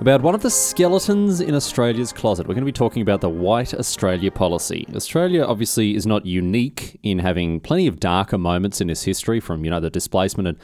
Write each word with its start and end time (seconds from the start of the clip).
about 0.00 0.20
one 0.20 0.34
of 0.34 0.42
the 0.42 0.50
skeletons 0.50 1.40
in 1.40 1.54
Australia's 1.54 2.12
closet. 2.12 2.46
We're 2.46 2.54
going 2.54 2.62
to 2.62 2.66
be 2.66 2.72
talking 2.72 3.02
about 3.02 3.22
the 3.22 3.30
White 3.30 3.72
Australia 3.72 4.30
policy. 4.30 4.86
Australia 4.94 5.42
obviously 5.42 5.94
is 5.94 6.06
not 6.06 6.26
unique 6.26 6.98
in 7.02 7.18
having 7.18 7.60
plenty 7.60 7.86
of 7.86 7.98
darker 7.98 8.36
moments 8.36 8.80
in 8.80 8.90
its 8.90 9.04
history, 9.04 9.40
from 9.40 9.64
you 9.64 9.70
know 9.70 9.80
the 9.80 9.90
displacement 9.90 10.48
and 10.48 10.58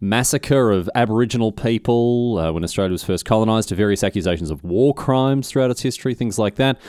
massacre 0.00 0.70
of 0.70 0.88
Aboriginal 0.94 1.50
people 1.50 2.38
uh, 2.38 2.52
when 2.52 2.62
Australia 2.62 2.92
was 2.92 3.02
first 3.02 3.24
colonised, 3.24 3.68
to 3.70 3.74
various 3.74 4.04
accusations 4.04 4.50
of 4.50 4.62
war 4.62 4.94
crimes 4.94 5.48
throughout 5.48 5.70
its 5.70 5.82
history, 5.82 6.14
things 6.14 6.38
like 6.38 6.54
that. 6.54 6.80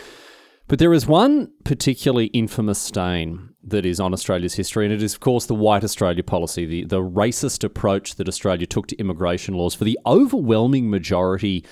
But 0.67 0.77
there 0.77 0.93
is 0.93 1.07
one 1.07 1.51
particularly 1.63 2.27
infamous 2.27 2.79
stain 2.79 3.48
that 3.69 3.85
is 3.85 3.99
on 3.99 4.13
Australia's 4.13 4.55
history, 4.55 4.85
and 4.85 4.93
it 4.93 5.01
is, 5.01 5.13
of 5.13 5.19
course, 5.19 5.45
the 5.45 5.55
White 5.55 5.83
Australia 5.83 6.23
policy, 6.23 6.65
the, 6.65 6.85
the 6.85 7.01
racist 7.01 7.63
approach 7.63 8.15
that 8.15 8.27
Australia 8.27 8.65
took 8.65 8.87
to 8.87 8.95
immigration 8.97 9.53
laws 9.53 9.75
for 9.75 9.83
the 9.83 9.99
overwhelming 10.05 10.89
majority 10.89 11.65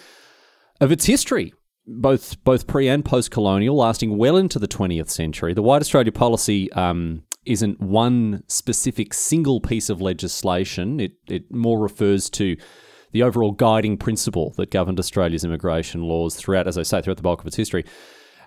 of 0.79 0.91
its 0.91 1.05
history, 1.05 1.53
both 1.85 2.43
both 2.43 2.67
pre 2.67 2.87
and 2.87 3.03
post 3.03 3.31
colonial, 3.31 3.75
lasting 3.75 4.17
well 4.17 4.37
into 4.37 4.59
the 4.59 4.67
20th 4.67 5.09
century. 5.09 5.53
The 5.53 5.61
White 5.61 5.81
Australia 5.81 6.11
policy 6.11 6.71
um, 6.73 7.23
isn't 7.45 7.79
one 7.79 8.43
specific 8.47 9.13
single 9.13 9.61
piece 9.61 9.89
of 9.89 10.01
legislation, 10.01 10.99
it, 10.99 11.13
it 11.27 11.51
more 11.51 11.79
refers 11.79 12.29
to 12.31 12.57
the 13.11 13.23
overall 13.23 13.51
guiding 13.51 13.97
principle 13.97 14.53
that 14.57 14.69
governed 14.69 14.99
Australia's 14.99 15.43
immigration 15.43 16.01
laws 16.01 16.35
throughout, 16.35 16.67
as 16.67 16.77
I 16.77 16.83
say, 16.83 17.01
throughout 17.01 17.17
the 17.17 17.23
bulk 17.23 17.39
of 17.39 17.47
its 17.47 17.55
history. 17.55 17.85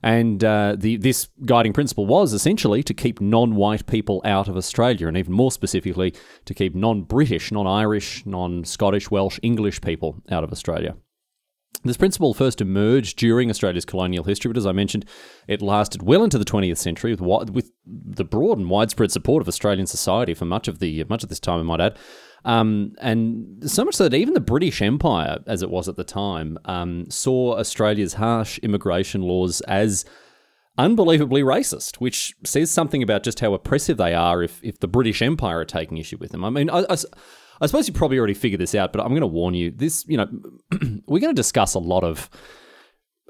And 0.02 0.42
uh, 0.42 0.76
the, 0.78 0.96
this 0.96 1.28
guiding 1.44 1.72
principle 1.72 2.06
was 2.06 2.32
essentially 2.32 2.82
to 2.82 2.94
keep 2.94 3.20
non 3.20 3.54
white 3.54 3.86
people 3.86 4.22
out 4.24 4.48
of 4.48 4.56
Australia, 4.56 5.08
and 5.08 5.16
even 5.16 5.32
more 5.32 5.52
specifically, 5.52 6.14
to 6.46 6.54
keep 6.54 6.74
non 6.74 7.02
British, 7.02 7.52
non 7.52 7.66
Irish, 7.66 8.24
non 8.24 8.64
Scottish, 8.64 9.10
Welsh, 9.10 9.38
English 9.42 9.80
people 9.80 10.16
out 10.30 10.44
of 10.44 10.52
Australia. 10.52 10.96
This 11.82 11.96
principle 11.96 12.34
first 12.34 12.60
emerged 12.60 13.16
during 13.16 13.48
Australia's 13.48 13.86
colonial 13.86 14.24
history, 14.24 14.50
but 14.50 14.58
as 14.58 14.66
I 14.66 14.72
mentioned, 14.72 15.06
it 15.48 15.62
lasted 15.62 16.02
well 16.02 16.22
into 16.22 16.36
the 16.36 16.44
20th 16.44 16.76
century 16.76 17.14
with, 17.14 17.50
with 17.50 17.72
the 17.86 18.24
broad 18.24 18.58
and 18.58 18.68
widespread 18.68 19.10
support 19.10 19.40
of 19.40 19.48
Australian 19.48 19.86
society 19.86 20.34
for 20.34 20.44
much 20.44 20.68
of 20.68 20.78
the 20.78 21.04
much 21.04 21.22
of 21.22 21.30
this 21.30 21.40
time, 21.40 21.60
I 21.60 21.62
might 21.62 21.80
add. 21.80 21.98
Um, 22.44 22.94
and 23.00 23.70
so 23.70 23.84
much 23.84 23.94
so 23.94 24.08
that 24.08 24.16
even 24.16 24.34
the 24.34 24.40
British 24.40 24.80
Empire, 24.80 25.38
as 25.46 25.62
it 25.62 25.70
was 25.70 25.88
at 25.88 25.96
the 25.96 26.04
time, 26.04 26.58
um, 26.64 27.10
saw 27.10 27.58
Australia's 27.58 28.14
harsh 28.14 28.58
immigration 28.58 29.22
laws 29.22 29.60
as 29.62 30.04
unbelievably 30.78 31.42
racist, 31.42 31.96
which 31.96 32.34
says 32.44 32.70
something 32.70 33.02
about 33.02 33.22
just 33.22 33.40
how 33.40 33.52
oppressive 33.52 33.98
they 33.98 34.14
are 34.14 34.42
if, 34.42 34.62
if 34.64 34.80
the 34.80 34.88
British 34.88 35.20
Empire 35.20 35.58
are 35.58 35.64
taking 35.64 35.98
issue 35.98 36.16
with 36.18 36.32
them. 36.32 36.44
I 36.44 36.50
mean, 36.50 36.70
I, 36.70 36.80
I, 36.88 36.96
I 37.60 37.66
suppose 37.66 37.86
you 37.86 37.92
probably 37.92 38.18
already 38.18 38.34
figured 38.34 38.60
this 38.60 38.74
out, 38.74 38.92
but 38.92 39.02
I'm 39.02 39.10
going 39.10 39.20
to 39.20 39.26
warn 39.26 39.54
you. 39.54 39.70
This, 39.70 40.04
you 40.08 40.16
know, 40.16 40.28
we're 41.06 41.20
going 41.20 41.34
to 41.34 41.40
discuss 41.40 41.74
a 41.74 41.78
lot 41.78 42.04
of 42.04 42.30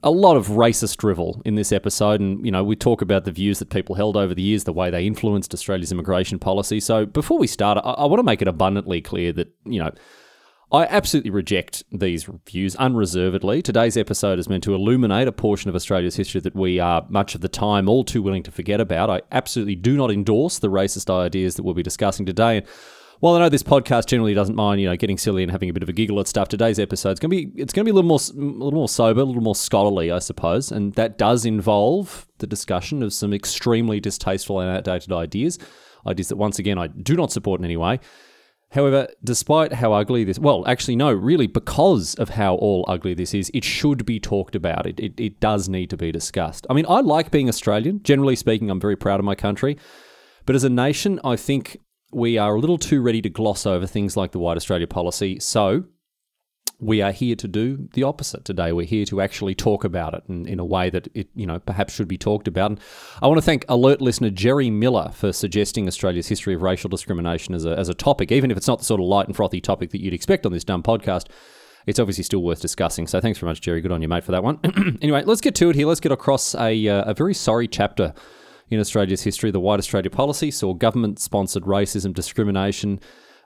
a 0.02 0.10
lot 0.10 0.36
of 0.36 0.48
racist 0.48 0.96
drivel 0.96 1.42
in 1.44 1.54
this 1.54 1.72
episode, 1.72 2.20
and 2.20 2.44
you 2.44 2.50
know 2.50 2.64
we 2.64 2.76
talk 2.76 3.02
about 3.02 3.24
the 3.24 3.32
views 3.32 3.58
that 3.58 3.70
people 3.70 3.94
held 3.94 4.16
over 4.16 4.34
the 4.34 4.42
years, 4.42 4.64
the 4.64 4.72
way 4.72 4.90
they 4.90 5.06
influenced 5.06 5.52
Australia's 5.54 5.92
immigration 5.92 6.38
policy. 6.38 6.80
So 6.80 7.06
before 7.06 7.38
we 7.38 7.46
start, 7.46 7.78
I, 7.78 7.90
I 7.90 8.04
want 8.06 8.18
to 8.18 8.24
make 8.24 8.42
it 8.42 8.48
abundantly 8.48 9.00
clear 9.00 9.32
that 9.32 9.52
you 9.64 9.78
know 9.78 9.90
I 10.72 10.84
absolutely 10.84 11.30
reject 11.30 11.82
these 11.90 12.28
views 12.46 12.76
unreservedly. 12.76 13.60
Today's 13.60 13.96
episode 13.96 14.38
is 14.38 14.48
meant 14.48 14.62
to 14.64 14.74
illuminate 14.74 15.26
a 15.26 15.32
portion 15.32 15.68
of 15.68 15.74
Australia's 15.74 16.14
history 16.14 16.40
that 16.42 16.54
we 16.54 16.78
are 16.78 17.04
much 17.08 17.34
of 17.34 17.40
the 17.40 17.48
time 17.48 17.88
all 17.88 18.04
too 18.04 18.22
willing 18.22 18.44
to 18.44 18.52
forget 18.52 18.80
about. 18.80 19.10
I 19.10 19.22
absolutely 19.32 19.74
do 19.74 19.96
not 19.96 20.12
endorse 20.12 20.60
the 20.60 20.70
racist 20.70 21.12
ideas 21.12 21.56
that 21.56 21.64
we'll 21.64 21.74
be 21.74 21.82
discussing 21.82 22.24
today. 22.24 22.58
And 22.58 22.66
well, 23.20 23.36
I 23.36 23.40
know 23.40 23.48
this 23.50 23.62
podcast 23.62 24.06
generally 24.06 24.32
doesn't 24.32 24.56
mind, 24.56 24.80
you 24.80 24.88
know, 24.88 24.96
getting 24.96 25.18
silly 25.18 25.42
and 25.42 25.52
having 25.52 25.68
a 25.68 25.72
bit 25.74 25.82
of 25.82 25.90
a 25.90 25.92
giggle 25.92 26.20
at 26.20 26.26
stuff. 26.26 26.48
Today's 26.48 26.78
episode 26.78 27.12
is 27.12 27.18
going 27.18 27.30
to 27.30 27.36
be 27.36 27.60
it's 27.60 27.72
to 27.72 27.84
be 27.84 27.90
a 27.90 27.94
little 27.94 28.08
more 28.08 28.18
a 28.18 28.40
little 28.40 28.72
more 28.72 28.88
sober, 28.88 29.20
a 29.20 29.24
little 29.24 29.42
more 29.42 29.54
scholarly, 29.54 30.10
I 30.10 30.20
suppose, 30.20 30.72
and 30.72 30.94
that 30.94 31.18
does 31.18 31.44
involve 31.44 32.26
the 32.38 32.46
discussion 32.46 33.02
of 33.02 33.12
some 33.12 33.34
extremely 33.34 34.00
distasteful 34.00 34.60
and 34.60 34.74
outdated 34.74 35.12
ideas, 35.12 35.58
ideas 36.06 36.28
that 36.28 36.36
once 36.36 36.58
again 36.58 36.78
I 36.78 36.86
do 36.86 37.14
not 37.14 37.30
support 37.30 37.60
in 37.60 37.64
any 37.64 37.76
way. 37.76 38.00
However, 38.72 39.08
despite 39.22 39.72
how 39.72 39.92
ugly 39.92 40.22
this, 40.22 40.38
well, 40.38 40.66
actually, 40.66 40.94
no, 40.94 41.12
really, 41.12 41.48
because 41.48 42.14
of 42.14 42.30
how 42.30 42.54
all 42.54 42.84
ugly 42.86 43.14
this 43.14 43.34
is, 43.34 43.50
it 43.52 43.64
should 43.64 44.06
be 44.06 44.20
talked 44.20 44.54
about. 44.54 44.86
It, 44.86 45.00
it, 45.00 45.18
it 45.18 45.40
does 45.40 45.68
need 45.68 45.90
to 45.90 45.96
be 45.96 46.12
discussed. 46.12 46.68
I 46.70 46.74
mean, 46.74 46.86
I 46.88 47.00
like 47.00 47.32
being 47.32 47.48
Australian. 47.48 48.00
Generally 48.04 48.36
speaking, 48.36 48.70
I'm 48.70 48.80
very 48.80 48.94
proud 48.94 49.18
of 49.18 49.26
my 49.26 49.34
country. 49.34 49.76
But 50.46 50.54
as 50.54 50.62
a 50.62 50.70
nation, 50.70 51.18
I 51.24 51.34
think 51.34 51.78
we 52.12 52.38
are 52.38 52.54
a 52.54 52.60
little 52.60 52.78
too 52.78 53.00
ready 53.00 53.22
to 53.22 53.30
gloss 53.30 53.66
over 53.66 53.86
things 53.86 54.16
like 54.16 54.32
the 54.32 54.38
White 54.38 54.56
Australia 54.56 54.86
policy. 54.86 55.38
So 55.40 55.84
we 56.80 57.02
are 57.02 57.12
here 57.12 57.36
to 57.36 57.46
do 57.46 57.88
the 57.92 58.02
opposite 58.02 58.44
today. 58.44 58.72
We're 58.72 58.86
here 58.86 59.04
to 59.06 59.20
actually 59.20 59.54
talk 59.54 59.84
about 59.84 60.14
it 60.14 60.22
in, 60.28 60.48
in 60.48 60.58
a 60.58 60.64
way 60.64 60.90
that 60.90 61.08
it, 61.14 61.28
you 61.34 61.46
know, 61.46 61.58
perhaps 61.58 61.94
should 61.94 62.08
be 62.08 62.16
talked 62.16 62.48
about. 62.48 62.70
And 62.70 62.80
I 63.22 63.26
want 63.26 63.38
to 63.38 63.44
thank 63.44 63.64
alert 63.68 64.00
listener 64.00 64.30
Jerry 64.30 64.70
Miller 64.70 65.10
for 65.12 65.32
suggesting 65.32 65.86
Australia's 65.86 66.28
history 66.28 66.54
of 66.54 66.62
racial 66.62 66.88
discrimination 66.88 67.54
as 67.54 67.66
a, 67.66 67.78
as 67.78 67.88
a 67.88 67.94
topic, 67.94 68.32
even 68.32 68.50
if 68.50 68.56
it's 68.56 68.68
not 68.68 68.78
the 68.78 68.84
sort 68.84 69.00
of 69.00 69.06
light 69.06 69.26
and 69.26 69.36
frothy 69.36 69.60
topic 69.60 69.90
that 69.90 70.00
you'd 70.00 70.14
expect 70.14 70.46
on 70.46 70.52
this 70.52 70.64
dumb 70.64 70.82
podcast. 70.82 71.26
It's 71.86 71.98
obviously 71.98 72.24
still 72.24 72.42
worth 72.42 72.60
discussing. 72.60 73.06
So 73.06 73.20
thanks 73.20 73.38
very 73.38 73.50
much, 73.50 73.60
Jerry. 73.60 73.80
Good 73.80 73.92
on 73.92 74.02
you, 74.02 74.08
mate, 74.08 74.24
for 74.24 74.32
that 74.32 74.42
one. 74.42 74.58
anyway, 75.02 75.22
let's 75.24 75.40
get 75.40 75.54
to 75.56 75.70
it 75.70 75.76
here. 75.76 75.86
Let's 75.86 76.00
get 76.00 76.12
across 76.12 76.54
a, 76.54 76.88
uh, 76.88 77.10
a 77.10 77.14
very 77.14 77.34
sorry 77.34 77.68
chapter 77.68 78.14
in 78.70 78.80
Australia's 78.80 79.22
history, 79.22 79.50
the 79.50 79.60
White 79.60 79.78
Australia 79.78 80.10
policy 80.10 80.50
saw 80.50 80.74
government 80.74 81.18
sponsored 81.18 81.64
racism, 81.64 82.14
discrimination 82.14 83.00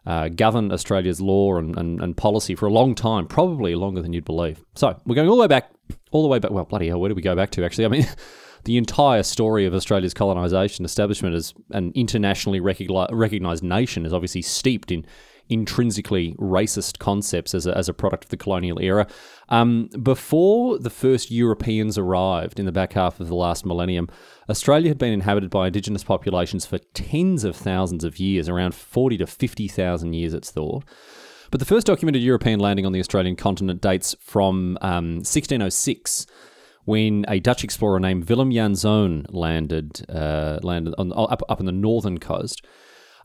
uh, 0.06 0.28
govern 0.28 0.70
Australia's 0.70 1.20
law 1.20 1.56
and, 1.56 1.76
and, 1.78 2.00
and, 2.00 2.16
policy 2.16 2.54
for 2.54 2.66
a 2.66 2.72
long 2.72 2.94
time, 2.94 3.26
probably 3.26 3.74
longer 3.74 4.02
than 4.02 4.12
you'd 4.12 4.24
believe. 4.24 4.62
So 4.74 5.00
we're 5.06 5.14
going 5.14 5.28
all 5.28 5.36
the 5.36 5.40
way 5.40 5.46
back, 5.46 5.70
all 6.10 6.22
the 6.22 6.28
way 6.28 6.38
back. 6.38 6.50
Well, 6.50 6.64
bloody 6.64 6.88
hell, 6.88 7.00
where 7.00 7.08
do 7.08 7.14
we 7.14 7.22
go 7.22 7.34
back 7.34 7.50
to, 7.52 7.64
actually? 7.64 7.86
I 7.86 7.88
mean, 7.88 8.06
the 8.64 8.76
entire 8.76 9.22
story 9.22 9.64
of 9.64 9.74
Australia's 9.74 10.14
colonisation, 10.14 10.84
establishment 10.84 11.34
as 11.34 11.54
an 11.70 11.92
internationally 11.94 12.60
recognised 12.60 13.62
nation 13.62 14.04
is 14.04 14.12
obviously 14.12 14.42
steeped 14.42 14.90
in 14.90 15.06
intrinsically 15.48 16.34
racist 16.38 16.98
concepts 16.98 17.54
as 17.54 17.66
a, 17.66 17.76
as 17.76 17.88
a 17.88 17.94
product 17.94 18.24
of 18.24 18.30
the 18.30 18.36
colonial 18.36 18.80
era. 18.80 19.06
Um, 19.48 19.88
before 20.02 20.78
the 20.78 20.90
first 20.90 21.30
Europeans 21.30 21.98
arrived 21.98 22.58
in 22.58 22.66
the 22.66 22.72
back 22.72 22.94
half 22.94 23.20
of 23.20 23.28
the 23.28 23.34
last 23.34 23.66
millennium, 23.66 24.08
Australia 24.48 24.88
had 24.88 24.98
been 24.98 25.12
inhabited 25.12 25.50
by 25.50 25.66
indigenous 25.66 26.04
populations 26.04 26.64
for 26.66 26.78
tens 26.78 27.44
of 27.44 27.56
thousands 27.56 28.04
of 28.04 28.18
years, 28.18 28.48
around 28.48 28.74
40 28.74 29.18
to 29.18 29.26
50,000 29.26 30.12
years, 30.12 30.34
it's 30.34 30.50
thought. 30.50 30.84
But 31.50 31.60
the 31.60 31.66
first 31.66 31.86
documented 31.86 32.22
European 32.22 32.58
landing 32.58 32.86
on 32.86 32.92
the 32.92 33.00
Australian 33.00 33.36
continent 33.36 33.80
dates 33.80 34.16
from 34.20 34.78
um, 34.80 35.16
1606 35.18 36.26
when 36.84 37.24
a 37.28 37.40
Dutch 37.40 37.64
explorer 37.64 38.00
named 38.00 38.28
Willem 38.28 38.50
Janszoon 38.50 39.26
landed 39.28 40.04
uh, 40.08 40.58
landed 40.62 40.94
on, 40.98 41.12
up, 41.12 41.42
up 41.48 41.60
on 41.60 41.66
the 41.66 41.72
northern 41.72 42.18
coast. 42.18 42.64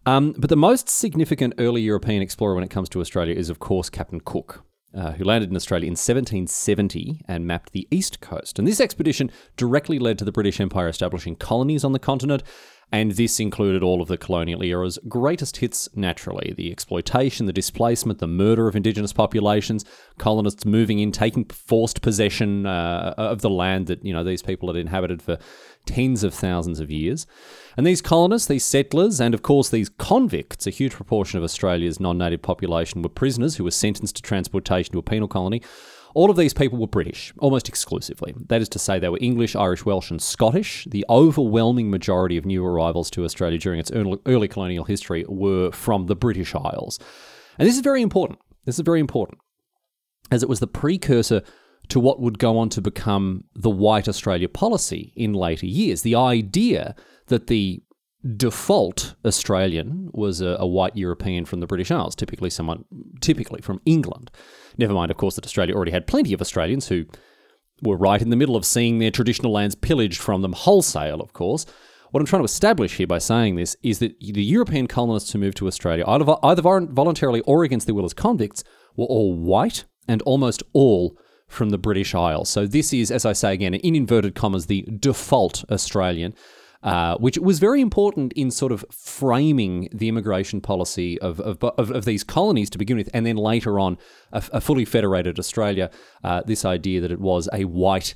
Um, 0.06 0.34
but 0.38 0.50
the 0.50 0.56
most 0.56 0.90
significant 0.90 1.54
early 1.58 1.82
European 1.82 2.22
explorer 2.22 2.56
when 2.56 2.64
it 2.64 2.70
comes 2.70 2.90
to 2.90 3.02
Australia 3.02 3.36
is, 3.36 3.50
of 3.50 3.60
course, 3.60 3.90
Captain 3.90 4.22
Cook. 4.22 4.64
Uh, 4.92 5.12
who 5.12 5.24
landed 5.24 5.52
in 5.52 5.56
Australia 5.56 5.86
in 5.86 5.92
1770 5.92 7.22
and 7.28 7.46
mapped 7.46 7.74
the 7.74 7.88
east 7.92 8.22
coast. 8.22 8.58
And 8.58 8.68
this 8.68 8.82
expedition 8.82 9.30
directly 9.56 10.00
led 10.00 10.18
to 10.18 10.26
the 10.26 10.32
British 10.32 10.60
Empire 10.60 10.88
establishing 10.88 11.36
colonies 11.36 11.84
on 11.84 11.92
the 11.92 12.00
continent, 12.00 12.42
and 12.92 13.12
this 13.12 13.40
included 13.40 13.84
all 13.84 14.02
of 14.02 14.08
the 14.08 14.18
colonial 14.18 14.64
era's 14.64 14.98
greatest 15.08 15.58
hits 15.58 15.88
naturally 15.96 16.54
the 16.58 16.72
exploitation, 16.72 17.46
the 17.46 17.54
displacement, 17.54 18.18
the 18.18 18.28
murder 18.28 18.68
of 18.68 18.76
indigenous 18.76 19.14
populations, 19.14 19.86
colonists 20.18 20.66
moving 20.66 20.98
in, 20.98 21.12
taking 21.12 21.46
forced 21.46 22.02
possession 22.02 22.66
uh, 22.66 23.14
of 23.16 23.42
the 23.42 23.50
land 23.50 23.88
that 23.88 24.04
you 24.04 24.12
know 24.12 24.24
these 24.24 24.42
people 24.42 24.70
had 24.70 24.76
inhabited 24.76 25.22
for 25.22 25.38
tens 25.90 26.24
of 26.24 26.34
thousands 26.34 26.80
of 26.80 26.92
years. 26.92 27.26
And 27.76 27.86
these 27.86 28.02
colonists, 28.02 28.48
these 28.48 28.66
settlers, 28.66 29.20
and 29.20 29.34
of 29.34 29.42
course 29.42 29.70
these 29.70 29.90
convicts, 29.90 30.68
a 30.68 30.70
huge 30.70 30.94
proportion 30.94 31.38
of 31.38 31.44
Australia's 31.44 32.00
non 32.00 32.18
native 32.18 32.44
population 32.44 33.02
were 33.02 33.10
prisoners 33.10 33.56
who 33.56 33.64
were 33.64 33.72
sentenced 33.72 34.16
to 34.18 34.22
transportation 34.22 34.92
to 34.94 35.00
a 35.00 35.04
penal 35.04 35.28
colony. 35.28 35.64
All 36.14 36.30
of 36.30 36.38
these 36.38 36.54
people 36.54 36.78
were 36.78 36.88
British, 36.88 37.34
almost 37.40 37.70
exclusively. 37.70 38.36
That 38.48 38.62
is 38.62 38.70
to 38.70 38.80
say, 38.80 39.00
they 39.00 39.10
were 39.10 39.20
English, 39.22 39.56
Irish, 39.56 39.86
Welsh, 39.86 40.12
and 40.12 40.22
Scottish. 40.22 40.88
The 40.90 41.06
overwhelming 41.10 41.90
majority 41.90 42.38
of 42.38 42.46
new 42.46 42.66
arrivals 42.66 43.10
to 43.12 43.24
Australia 43.24 43.58
during 43.58 43.80
its 43.80 43.92
early 43.92 44.48
colonial 44.48 44.86
history 44.86 45.26
were 45.28 45.72
from 45.72 46.08
the 46.08 46.16
British 46.16 46.54
Isles. 46.56 47.00
And 47.58 47.68
this 47.68 47.76
is 47.76 47.82
very 47.82 48.02
important. 48.02 48.40
This 48.66 48.76
is 48.76 48.86
very 48.86 49.00
important, 49.00 49.40
as 50.32 50.44
it 50.44 50.50
was 50.50 50.60
the 50.60 50.68
precursor 50.68 51.42
to 51.90 52.00
what 52.00 52.20
would 52.20 52.40
go 52.40 52.58
on 52.58 52.70
to 52.70 52.82
become 52.82 53.44
the 53.56 53.70
White 53.70 54.08
Australia 54.08 54.48
policy 54.48 55.12
in 55.16 55.34
later 55.34 55.66
years. 55.66 56.04
The 56.04 56.16
idea 56.16 56.96
that 57.28 57.48
the 57.48 57.82
default 58.36 59.16
Australian 59.26 60.10
was 60.14 60.42
a, 60.42 60.58
a, 60.60 60.68
white 60.68 60.96
European 60.96 61.46
from 61.46 61.62
the 61.62 61.68
British 61.68 61.90
Isles, 61.90 62.16
typically 62.16 62.50
someone 62.50 62.84
typically 63.22 63.62
from 63.62 63.82
England. 63.86 64.30
Never 64.78 64.94
mind, 64.94 65.10
of 65.10 65.18
course, 65.18 65.36
that 65.36 65.46
Australia 65.46 65.74
already 65.74 65.92
had 65.92 66.06
plenty 66.06 66.34
of 66.34 66.42
Australians 66.42 66.90
who 66.90 67.06
were 67.82 67.96
right 67.96 68.22
in 68.22 68.30
the 68.30 68.36
middle 68.36 68.58
of 68.58 68.66
seeing 68.66 69.00
their 69.00 69.12
traditional 69.12 69.54
lands 69.54 69.74
pillaged 69.74 70.20
from 70.20 70.42
them 70.42 70.54
wholesale, 70.54 71.22
of 71.22 71.34
course. 71.34 71.66
What 72.12 72.20
I'm 72.20 72.26
trying 72.26 72.42
to 72.42 72.46
establish 72.46 72.98
here 72.98 73.08
by 73.08 73.20
saying 73.20 73.56
this 73.56 73.76
is 73.84 74.00
that 74.00 74.20
the 74.20 74.44
European 74.44 74.88
colonists 74.88 75.32
who 75.32 75.40
moved 75.40 75.58
to 75.58 75.68
Australia, 75.68 76.04
either, 76.08 76.36
either 76.44 76.62
voluntarily 76.62 77.42
or 77.42 77.64
against 77.64 77.86
their 77.86 77.96
will 77.96 78.06
as 78.06 78.14
convicts, 78.14 78.64
were 78.98 79.06
all 79.06 79.36
white 79.36 79.86
and 80.08 80.22
almost 80.24 80.62
all 80.74 81.16
from 81.50 81.70
the 81.70 81.78
British 81.78 82.16
Isles. 82.16 82.50
So 82.50 82.66
this 82.66 82.94
is, 82.94 83.12
as 83.12 83.26
I 83.26 83.34
say 83.34 83.54
again, 83.54 83.74
in 83.74 83.96
inverted 83.96 84.36
commas, 84.36 84.68
the 84.68 84.84
default 85.00 85.66
Australian. 85.70 86.34
Uh, 86.82 87.18
which 87.18 87.38
was 87.38 87.60
very 87.60 87.82
important 87.82 88.32
in 88.38 88.50
sort 88.50 88.72
of 88.72 88.86
framing 88.90 89.90
the 89.92 90.08
immigration 90.08 90.62
policy 90.62 91.20
of, 91.20 91.42
of, 91.42 91.62
of, 91.62 91.92
of 91.92 92.06
these 92.06 92.24
colonies 92.24 92.70
to 92.70 92.78
begin 92.78 92.96
with, 92.96 93.10
and 93.14 93.26
then 93.26 93.36
later 93.36 93.78
on, 93.78 93.98
a, 94.32 94.42
a 94.54 94.62
fully 94.62 94.86
federated 94.86 95.38
Australia, 95.38 95.92
uh, 96.24 96.42
this 96.46 96.64
idea 96.64 97.02
that 97.02 97.12
it 97.12 97.20
was 97.20 97.50
a 97.52 97.66
white, 97.66 98.16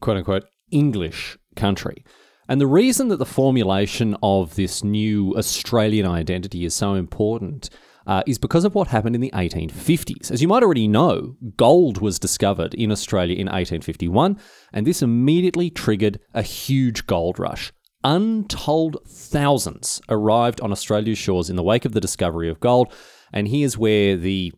quote 0.00 0.16
unquote, 0.16 0.44
English 0.70 1.36
country. 1.56 2.04
And 2.48 2.60
the 2.60 2.68
reason 2.68 3.08
that 3.08 3.16
the 3.16 3.26
formulation 3.26 4.16
of 4.22 4.54
this 4.54 4.84
new 4.84 5.36
Australian 5.36 6.06
identity 6.06 6.64
is 6.64 6.74
so 6.74 6.94
important 6.94 7.68
uh, 8.08 8.22
is 8.26 8.38
because 8.38 8.64
of 8.64 8.74
what 8.74 8.88
happened 8.88 9.14
in 9.14 9.20
the 9.20 9.30
1850s. 9.32 10.30
As 10.30 10.40
you 10.40 10.48
might 10.48 10.62
already 10.62 10.88
know, 10.88 11.36
gold 11.56 12.00
was 12.00 12.18
discovered 12.18 12.72
in 12.74 12.90
Australia 12.90 13.34
in 13.34 13.46
1851, 13.46 14.40
and 14.72 14.86
this 14.86 15.02
immediately 15.02 15.68
triggered 15.68 16.18
a 16.32 16.42
huge 16.42 17.06
gold 17.06 17.38
rush. 17.38 17.70
Untold 18.02 18.96
thousands 19.06 20.00
arrived 20.08 20.60
on 20.62 20.72
Australia's 20.72 21.18
shores 21.18 21.50
in 21.50 21.56
the 21.56 21.62
wake 21.62 21.84
of 21.84 21.92
the 21.92 22.00
discovery 22.00 22.48
of 22.48 22.60
gold, 22.60 22.92
and 23.30 23.46
here's 23.48 23.76
where 23.76 24.16
the 24.16 24.52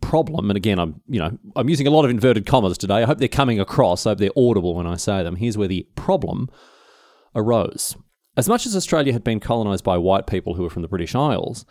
problem 0.00 0.50
and 0.50 0.56
again 0.56 0.80
i'm 0.80 1.00
you 1.06 1.20
know 1.20 1.38
i'm 1.54 1.68
using 1.68 1.86
a 1.86 1.90
lot 1.90 2.04
of 2.04 2.10
inverted 2.10 2.44
commas 2.44 2.76
today 2.76 2.96
i 2.96 3.04
hope 3.04 3.18
they're 3.18 3.28
coming 3.28 3.60
across 3.60 4.04
i 4.04 4.10
hope 4.10 4.18
they're 4.18 4.30
audible 4.36 4.74
when 4.74 4.84
i 4.84 4.96
say 4.96 5.22
them 5.22 5.36
here's 5.36 5.56
where 5.56 5.68
the 5.68 5.86
problem 5.94 6.48
arose 7.36 7.96
as 8.36 8.48
much 8.48 8.66
as 8.66 8.74
australia 8.74 9.12
had 9.12 9.22
been 9.22 9.38
colonized 9.38 9.84
by 9.84 9.96
white 9.96 10.26
people 10.26 10.54
who 10.54 10.64
were 10.64 10.68
from 10.68 10.82
the 10.82 10.88
british 10.88 11.14
isles 11.14 11.64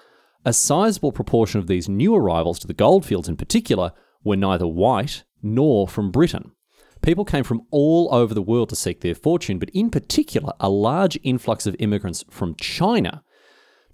a 0.46 0.54
sizable 0.54 1.12
proportion 1.12 1.60
of 1.60 1.68
these 1.68 1.90
new 1.90 2.16
arrivals 2.16 2.60
to 2.60 2.68
the 2.68 2.74
goldfields 2.74 3.30
in 3.30 3.38
particular 3.38 3.92
were 4.24 4.36
neither 4.36 4.68
white 4.68 5.24
nor 5.42 5.88
from 5.88 6.12
Britain. 6.12 6.52
People 7.02 7.26
came 7.26 7.44
from 7.44 7.62
all 7.72 8.10
over 8.12 8.34
the 8.34 8.42
world 8.42 8.70
to 8.70 8.76
seek 8.76 9.02
their 9.02 9.16
fortune, 9.16 9.58
but 9.58 9.70
in 9.72 9.90
particular, 9.90 10.54
a 10.60 10.70
large 10.70 11.18
influx 11.24 11.66
of 11.66 11.76
immigrants 11.80 12.24
from 12.30 12.56
China 12.56 13.24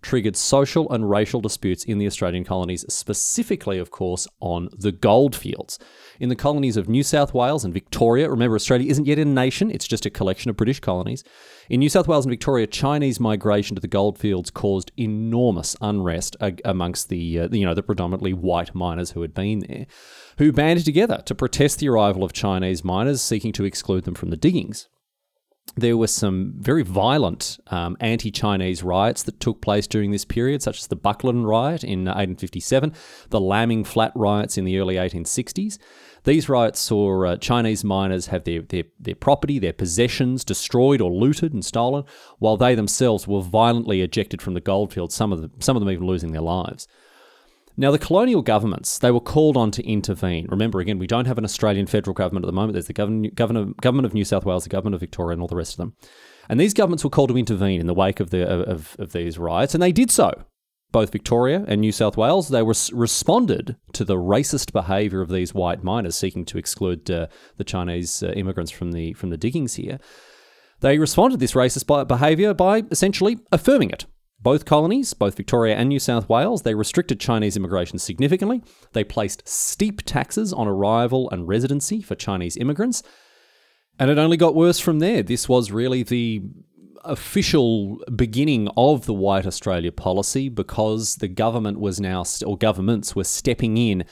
triggered 0.08 0.38
social 0.38 0.90
and 0.94 1.10
racial 1.10 1.42
disputes 1.42 1.84
in 1.84 1.98
the 1.98 2.08
Australian 2.08 2.46
colonies, 2.46 2.86
specifically, 2.88 3.78
of 3.78 3.92
course, 3.92 4.26
on 4.40 4.70
the 4.72 4.94
goldfields. 4.94 5.78
In 6.22 6.30
the 6.30 6.36
colonies 6.36 6.78
of 6.78 6.88
New 6.88 7.04
South 7.04 7.34
Wales 7.34 7.66
and 7.66 7.74
Victoria, 7.74 8.30
remember, 8.30 8.56
Australia 8.56 8.90
isn't 8.90 9.06
yet 9.06 9.20
a 9.20 9.26
nation, 9.26 9.70
it's 9.70 9.86
just 9.86 10.06
a 10.06 10.10
collection 10.10 10.50
of 10.50 10.56
British 10.56 10.80
colonies. 10.80 11.26
In 11.70 11.82
New 11.82 11.90
South 11.90 12.08
Wales 12.08 12.26
and 12.26 12.32
Victoria, 12.32 12.68
Chinese 12.68 13.20
migration 13.20 13.76
to 13.76 13.82
the 13.82 13.88
goldfields 13.90 14.50
caused 14.50 14.94
enormous 14.98 15.76
unrest 15.82 16.38
amongst 16.64 17.10
the, 17.10 17.42
uh, 17.42 17.50
you 17.52 17.66
know, 17.66 17.74
the 17.74 17.84
predominantly 17.84 18.32
white 18.32 18.74
miners 18.74 19.12
who 19.12 19.22
had 19.22 19.34
been 19.34 19.60
there, 19.60 19.88
who 20.38 20.54
banded 20.54 20.86
together 20.86 21.22
to 21.26 21.36
protest 21.36 21.80
the 21.80 21.90
arrival 21.90 22.24
of 22.24 22.32
Chinese 22.32 22.82
miners 22.82 23.22
seeking 23.22 23.52
to 23.52 23.66
exclude 23.66 24.06
them 24.06 24.16
from 24.16 24.30
the 24.30 24.38
diggings 24.38 24.88
there 25.76 25.98
were 25.98 26.08
some 26.08 26.54
very 26.58 26.84
violent 26.84 27.60
um, 27.68 27.98
anti 28.00 28.32
Chinese 28.32 28.84
riots 28.84 29.24
that 29.24 29.40
took 29.40 29.62
place 29.62 29.88
during 29.88 30.12
this 30.12 30.26
period, 30.26 30.62
such 30.62 30.80
as 30.80 30.88
the 30.88 30.96
Buckland 30.96 31.48
riot 31.48 31.84
in 31.84 32.06
1857, 32.06 32.94
the 33.30 33.40
Lambing 33.40 33.84
Flat 33.84 34.12
riots 34.16 34.58
in 34.58 34.66
the 34.66 34.80
early 34.80 34.96
1860s. 34.96 35.78
These 36.24 36.50
riots 36.50 36.80
saw 36.80 37.26
uh, 37.26 37.38
Chinese 37.38 37.84
miners 37.84 38.28
have 38.28 38.44
their, 38.44 38.62
their, 38.62 38.84
their 39.00 39.16
property, 39.16 39.60
their 39.60 39.72
possessions 39.72 40.44
destroyed 40.44 41.00
or 41.00 41.12
looted 41.12 41.54
and 41.54 41.64
stolen, 41.64 42.04
while 42.40 42.58
they 42.58 42.76
themselves 42.76 43.28
were 43.28 43.42
violently 43.42 44.02
ejected 44.02 44.42
from 44.42 44.54
the 44.54 44.60
goldfields, 44.60 45.16
some 45.16 45.32
of, 45.32 45.42
the, 45.42 45.50
some 45.60 45.78
of 45.78 45.82
them 45.82 45.92
even 45.92 46.06
losing 46.06 46.34
their 46.34 46.42
lives. 46.42 46.88
Now, 47.80 47.92
the 47.92 48.00
colonial 48.00 48.42
governments, 48.42 48.98
they 48.98 49.12
were 49.12 49.20
called 49.20 49.56
on 49.56 49.70
to 49.72 49.88
intervene. 49.88 50.48
Remember, 50.50 50.80
again, 50.80 50.98
we 50.98 51.06
don't 51.06 51.28
have 51.28 51.38
an 51.38 51.46
Australian 51.46 51.86
federal 51.86 52.16
government 52.16 52.44
at 52.44 52.48
the 52.48 52.54
moment. 52.54 52.74
There's 52.74 52.88
the 52.88 52.94
governor, 52.94 53.30
governor, 53.30 53.66
government 53.82 54.08
of 54.08 54.16
New 54.16 54.26
South 54.26 54.46
Wales, 54.46 54.64
the 54.64 54.70
government 54.70 54.96
of 54.96 55.00
Victoria, 55.00 55.34
and 55.34 55.42
all 55.42 55.48
the 55.48 55.56
rest 55.56 55.74
of 55.74 55.78
them. 55.78 55.94
And 56.50 56.60
these 56.60 56.74
governments 56.74 57.04
were 57.04 57.12
called 57.12 57.30
to 57.30 57.38
intervene 57.38 57.80
in 57.80 57.86
the 57.86 57.94
wake 57.94 58.20
of, 58.20 58.32
the, 58.32 58.48
of, 58.50 58.96
of 58.98 59.12
these 59.12 59.38
riots, 59.38 59.76
and 59.76 59.84
they 59.84 59.92
did 59.92 60.10
so. 60.10 60.32
Both 60.92 61.12
Victoria 61.12 61.66
and 61.68 61.82
New 61.82 61.92
South 61.92 62.18
Wales, 62.18 62.48
they 62.48 62.64
res- 62.64 62.92
responded 62.94 63.76
to 63.94 64.04
the 64.04 64.16
racist 64.16 64.72
behaviour 64.72 65.22
of 65.22 65.30
these 65.30 65.54
white 65.54 65.84
miners 65.84 66.16
seeking 66.16 66.46
to 66.46 66.58
exclude 66.58 67.12
uh, 67.12 67.28
the 67.58 67.64
Chinese 67.64 68.24
uh, 68.24 68.30
immigrants 68.30 68.72
from 68.72 68.94
the, 68.94 69.14
from 69.14 69.30
the 69.30 69.38
diggings 69.38 69.76
here. 69.76 70.00
They 70.80 70.98
responded 70.98 71.36
to 71.36 71.40
this 71.40 71.54
racist 71.54 72.08
behaviour 72.08 72.54
by 72.54 72.84
essentially 72.90 73.38
affirming 73.52 73.92
it 73.92 74.06
both 74.40 74.66
colonies, 74.66 75.14
both 75.14 75.36
Victoria 75.36 75.76
and 75.76 75.90
New 75.90 76.00
South 76.00 76.30
Wales, 76.30 76.62
they 76.62 76.76
restricted 76.76 77.20
Chinese 77.20 77.58
immigration 77.58 77.98
significantly. 77.98 78.64
They 78.94 79.04
placed 79.04 79.48
steep 79.48 80.04
taxes 80.04 80.54
on 80.54 80.68
arrival 80.68 81.30
and 81.32 81.48
residency 81.48 82.02
for 82.02 82.16
Chinese 82.16 82.56
immigrants. 82.58 83.04
And 84.00 84.12
it 84.12 84.20
only 84.20 84.38
got 84.38 84.56
worse 84.56 84.80
from 84.80 85.00
there. 85.00 85.24
This 85.24 85.50
was 85.50 85.72
really 85.72 86.04
the 86.04 86.44
official 87.04 87.98
beginning 88.16 88.70
of 88.78 89.06
the 89.06 89.14
White 89.14 89.48
Australia 89.48 89.92
policy 89.92 90.50
because 90.50 91.16
the 91.16 91.28
government 91.28 91.80
was 91.80 92.00
now, 92.00 92.24
or 92.46 92.58
governments 92.58 93.16
were 93.16 93.24
stepping 93.24 93.78
in 93.78 94.06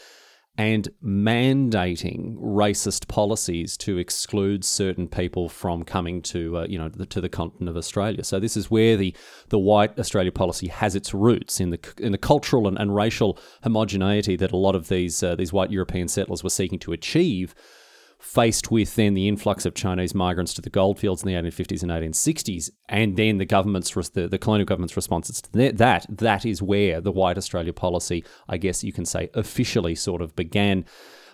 and 0.58 0.88
mandating 1.04 2.38
racist 2.38 3.08
policies 3.08 3.76
to 3.76 3.98
exclude 3.98 4.64
certain 4.64 5.08
people 5.08 5.50
from 5.50 5.84
coming 5.84 6.22
to 6.22 6.58
uh, 6.58 6.66
you 6.70 6.78
know 6.78 6.88
the, 6.88 7.06
to 7.06 7.20
the 7.20 7.30
continent 7.30 7.70
of 7.70 7.76
Australia. 7.76 8.24
So 8.24 8.40
this 8.40 8.56
is 8.56 8.72
where 8.72 8.96
the 8.96 9.16
the 9.50 9.60
white 9.60 9.98
Australia 10.00 10.32
policy 10.32 10.68
has 10.68 10.96
its 10.96 11.14
roots 11.14 11.60
in 11.60 11.72
the 11.72 11.80
in 11.98 12.12
the 12.12 12.18
cultural 12.18 12.68
and, 12.68 12.78
and 12.78 12.96
racial 12.96 13.38
homogeneity 13.64 14.36
that 14.38 14.52
a 14.52 14.58
lot 14.58 14.76
of 14.76 14.88
these 14.88 15.22
uh, 15.22 15.36
these 15.36 15.52
white 15.52 15.72
European 15.72 16.08
settlers 16.08 16.44
were 16.44 16.50
seeking 16.50 16.80
to 16.80 16.94
achieve 16.94 17.54
faced 18.26 18.72
with 18.72 18.96
then 18.96 19.14
the 19.14 19.28
influx 19.28 19.68
of 19.68 19.76
Chinese 19.76 20.16
migrants 20.16 20.54
to 20.56 20.62
the 20.62 20.70
goldfields 20.70 21.22
in 21.22 21.28
the 21.28 21.36
1850s 21.36 21.84
and 21.84 21.92
1860s, 21.92 22.72
and 22.90 23.16
then 23.18 23.38
the 23.38 23.46
government's 23.46 23.92
the, 24.10 24.28
the 24.28 24.40
colonial 24.40 24.66
government's 24.66 24.96
responses 24.96 25.42
to 25.42 25.72
that, 25.72 26.06
that 26.10 26.44
is 26.44 26.60
where 26.60 27.00
the 27.00 27.12
White 27.12 27.38
Australia 27.38 27.72
policy, 27.72 28.26
I 28.50 28.58
guess 28.58 28.84
you 28.84 28.92
can 28.92 29.06
say, 29.06 29.30
officially 29.36 29.94
sort 29.94 30.24
of 30.24 30.36
began. 30.36 30.86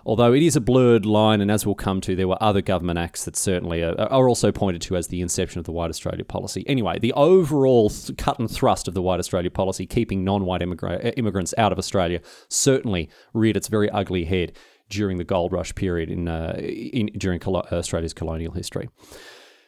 Although 0.05 0.33
it 0.33 0.43
is 0.43 0.55
a 0.55 0.61
blurred 0.61 1.05
line, 1.05 1.39
and 1.41 1.49
as 1.49 1.65
we'll 1.65 1.75
come 1.75 2.01
to, 2.01 2.15
there 2.15 2.27
were 2.27 2.41
other 2.43 2.61
government 2.61 2.99
acts 2.99 3.23
that 3.23 3.37
certainly 3.37 3.83
are, 3.83 3.97
are 3.99 4.27
also 4.27 4.51
pointed 4.51 4.81
to 4.83 4.97
as 4.97 5.07
the 5.07 5.21
inception 5.21 5.59
of 5.59 5.65
the 5.65 5.71
White 5.71 5.91
Australia 5.91 6.25
policy. 6.25 6.65
Anyway, 6.67 6.99
the 6.99 7.13
overall 7.13 7.89
th- 7.89 8.17
cut 8.17 8.37
and 8.37 8.51
thrust 8.51 8.87
of 8.87 8.95
the 8.95 9.01
White 9.01 9.19
Australia 9.19 9.51
policy, 9.51 9.85
keeping 9.85 10.23
non 10.25 10.43
white 10.43 10.61
immigra- 10.61 11.13
immigrants 11.15 11.53
out 11.57 11.71
of 11.71 11.77
Australia, 11.77 12.19
certainly 12.49 13.09
reared 13.33 13.55
its 13.55 13.69
very 13.69 13.89
ugly 13.91 14.25
head 14.25 14.51
during 14.91 15.17
the 15.17 15.23
gold 15.23 15.51
rush 15.51 15.73
period 15.73 16.09
in, 16.09 16.27
uh, 16.27 16.55
in 16.59 17.07
during 17.17 17.39
Col- 17.39 17.67
Australia's 17.71 18.13
colonial 18.13 18.53
history. 18.53 18.89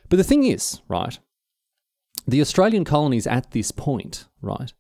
But 0.10 0.18
the 0.18 0.24
thing 0.24 0.44
is, 0.44 0.82
right, 0.88 1.18
the 2.28 2.42
Australian 2.42 2.86
colonies 2.86 3.26
at 3.28 3.52
this 3.52 3.72
point, 3.72 4.26
right, 4.42 4.74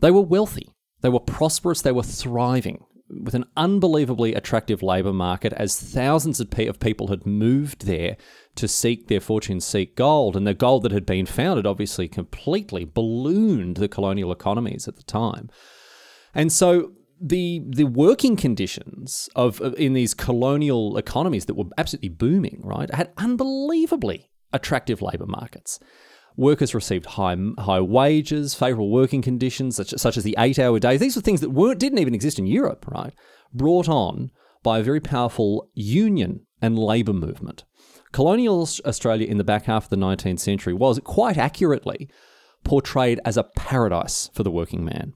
they 0.00 0.10
were 0.10 0.22
wealthy, 0.22 0.68
they 1.00 1.08
were 1.08 1.20
prosperous, 1.20 1.82
they 1.82 1.92
were 1.92 2.02
thriving 2.02 2.84
with 3.08 3.34
an 3.34 3.44
unbelievably 3.56 4.34
attractive 4.34 4.82
labour 4.82 5.12
market 5.12 5.52
as 5.52 5.78
thousands 5.78 6.40
of, 6.40 6.50
pe- 6.50 6.66
of 6.66 6.80
people 6.80 7.08
had 7.08 7.24
moved 7.24 7.86
there 7.86 8.16
to 8.56 8.66
seek 8.66 9.06
their 9.06 9.20
fortune, 9.20 9.60
seek 9.60 9.94
gold. 9.94 10.36
And 10.36 10.46
the 10.46 10.54
gold 10.54 10.82
that 10.82 10.92
had 10.92 11.06
been 11.06 11.26
found 11.26 11.58
had 11.58 11.66
obviously 11.66 12.08
completely 12.08 12.84
ballooned 12.84 13.76
the 13.76 13.88
colonial 13.88 14.32
economies 14.32 14.88
at 14.88 14.96
the 14.96 15.04
time. 15.04 15.50
And 16.34 16.52
so 16.52 16.92
the 17.20 17.62
the 17.66 17.84
working 17.84 18.36
conditions 18.36 19.28
of, 19.34 19.60
of, 19.60 19.74
in 19.74 19.94
these 19.94 20.14
colonial 20.14 20.96
economies 20.96 21.46
that 21.46 21.54
were 21.54 21.64
absolutely 21.78 22.08
booming, 22.08 22.60
right, 22.62 22.92
had 22.94 23.12
unbelievably 23.16 24.30
attractive 24.52 25.02
labour 25.02 25.26
markets. 25.26 25.78
Workers 26.36 26.74
received 26.74 27.06
high 27.06 27.36
high 27.58 27.80
wages, 27.80 28.54
favourable 28.54 28.90
working 28.90 29.22
conditions, 29.22 29.76
such, 29.76 29.90
such 29.96 30.16
as 30.16 30.24
the 30.24 30.36
eight 30.38 30.58
hour 30.58 30.78
days. 30.78 31.00
These 31.00 31.16
were 31.16 31.22
things 31.22 31.40
that 31.40 31.50
weren't 31.50 31.80
didn't 31.80 31.98
even 31.98 32.14
exist 32.14 32.38
in 32.38 32.46
Europe, 32.46 32.86
right? 32.88 33.14
Brought 33.54 33.88
on 33.88 34.30
by 34.62 34.78
a 34.78 34.82
very 34.82 35.00
powerful 35.00 35.70
union 35.74 36.44
and 36.60 36.78
labour 36.78 37.12
movement. 37.12 37.64
Colonial 38.12 38.68
Australia 38.84 39.26
in 39.26 39.38
the 39.38 39.44
back 39.44 39.64
half 39.64 39.84
of 39.84 39.90
the 39.90 39.96
19th 39.96 40.40
century 40.40 40.74
was 40.74 41.00
quite 41.04 41.36
accurately 41.36 42.08
portrayed 42.64 43.20
as 43.24 43.36
a 43.36 43.44
paradise 43.44 44.30
for 44.34 44.42
the 44.42 44.50
working 44.50 44.84
man 44.84 45.14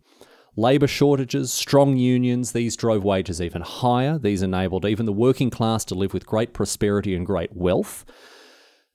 Labour 0.60 0.86
shortages, 0.86 1.50
strong 1.50 1.96
unions, 1.96 2.52
these 2.52 2.76
drove 2.76 3.02
wages 3.02 3.40
even 3.40 3.62
higher. 3.62 4.18
These 4.18 4.42
enabled 4.42 4.84
even 4.84 5.06
the 5.06 5.12
working 5.12 5.48
class 5.48 5.86
to 5.86 5.94
live 5.94 6.12
with 6.12 6.26
great 6.26 6.52
prosperity 6.52 7.14
and 7.14 7.24
great 7.24 7.56
wealth. 7.56 8.04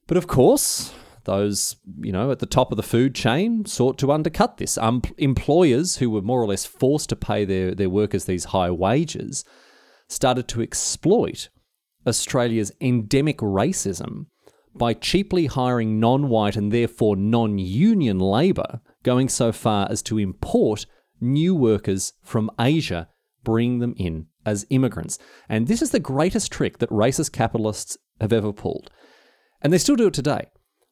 But 0.06 0.18
of 0.18 0.28
course, 0.28 0.94
those, 1.24 1.78
you 2.02 2.12
know, 2.12 2.30
at 2.30 2.38
the 2.38 2.46
top 2.46 2.72
of 2.72 2.78
the 2.78 2.84
food 2.84 3.16
chain 3.16 3.66
sought 3.66 3.98
to 3.98 4.12
undercut 4.12 4.58
this. 4.58 4.78
Um, 4.78 5.02
employers 5.18 5.98
who 5.98 6.12
were 6.12 6.22
more 6.22 6.40
or 6.40 6.46
less 6.46 6.68
forced 6.68 7.10
to 7.10 7.16
pay 7.16 7.46
their, 7.46 7.74
their 7.74 7.90
workers 7.90 8.26
these 8.26 8.46
high 8.46 8.70
wages 8.70 9.44
started 10.08 10.48
to 10.50 10.62
exploit 10.62 11.50
Australia's 12.06 12.72
endemic 12.80 13.40
racism 13.40 14.28
by 14.76 14.94
cheaply 14.94 15.48
hiring 15.48 16.00
non 16.00 16.30
white 16.30 16.56
and 16.56 16.72
therefore 16.72 17.16
non 17.16 17.58
union 17.58 18.20
labour, 18.20 18.82
going 19.02 19.30
so 19.30 19.52
far 19.52 19.88
as 19.90 20.04
to 20.04 20.20
import 20.20 20.86
new 21.20 21.56
workers 21.56 22.14
from 22.24 22.52
Asia, 22.60 23.10
bring 23.44 23.80
them 23.80 23.94
in 23.98 24.28
as 24.46 24.66
immigrants. 24.70 25.18
And 25.50 25.68
this 25.68 25.82
is 25.82 25.92
the 25.92 26.00
greatest 26.00 26.52
trick 26.52 26.80
that 26.80 26.90
racist 26.90 27.32
capitalists 27.32 27.98
have 28.22 28.34
ever 28.34 28.54
pulled. 28.54 28.90
And 29.62 29.72
they 29.72 29.78
still 29.78 29.96
do 29.96 30.08
it 30.08 30.14
today 30.14 30.50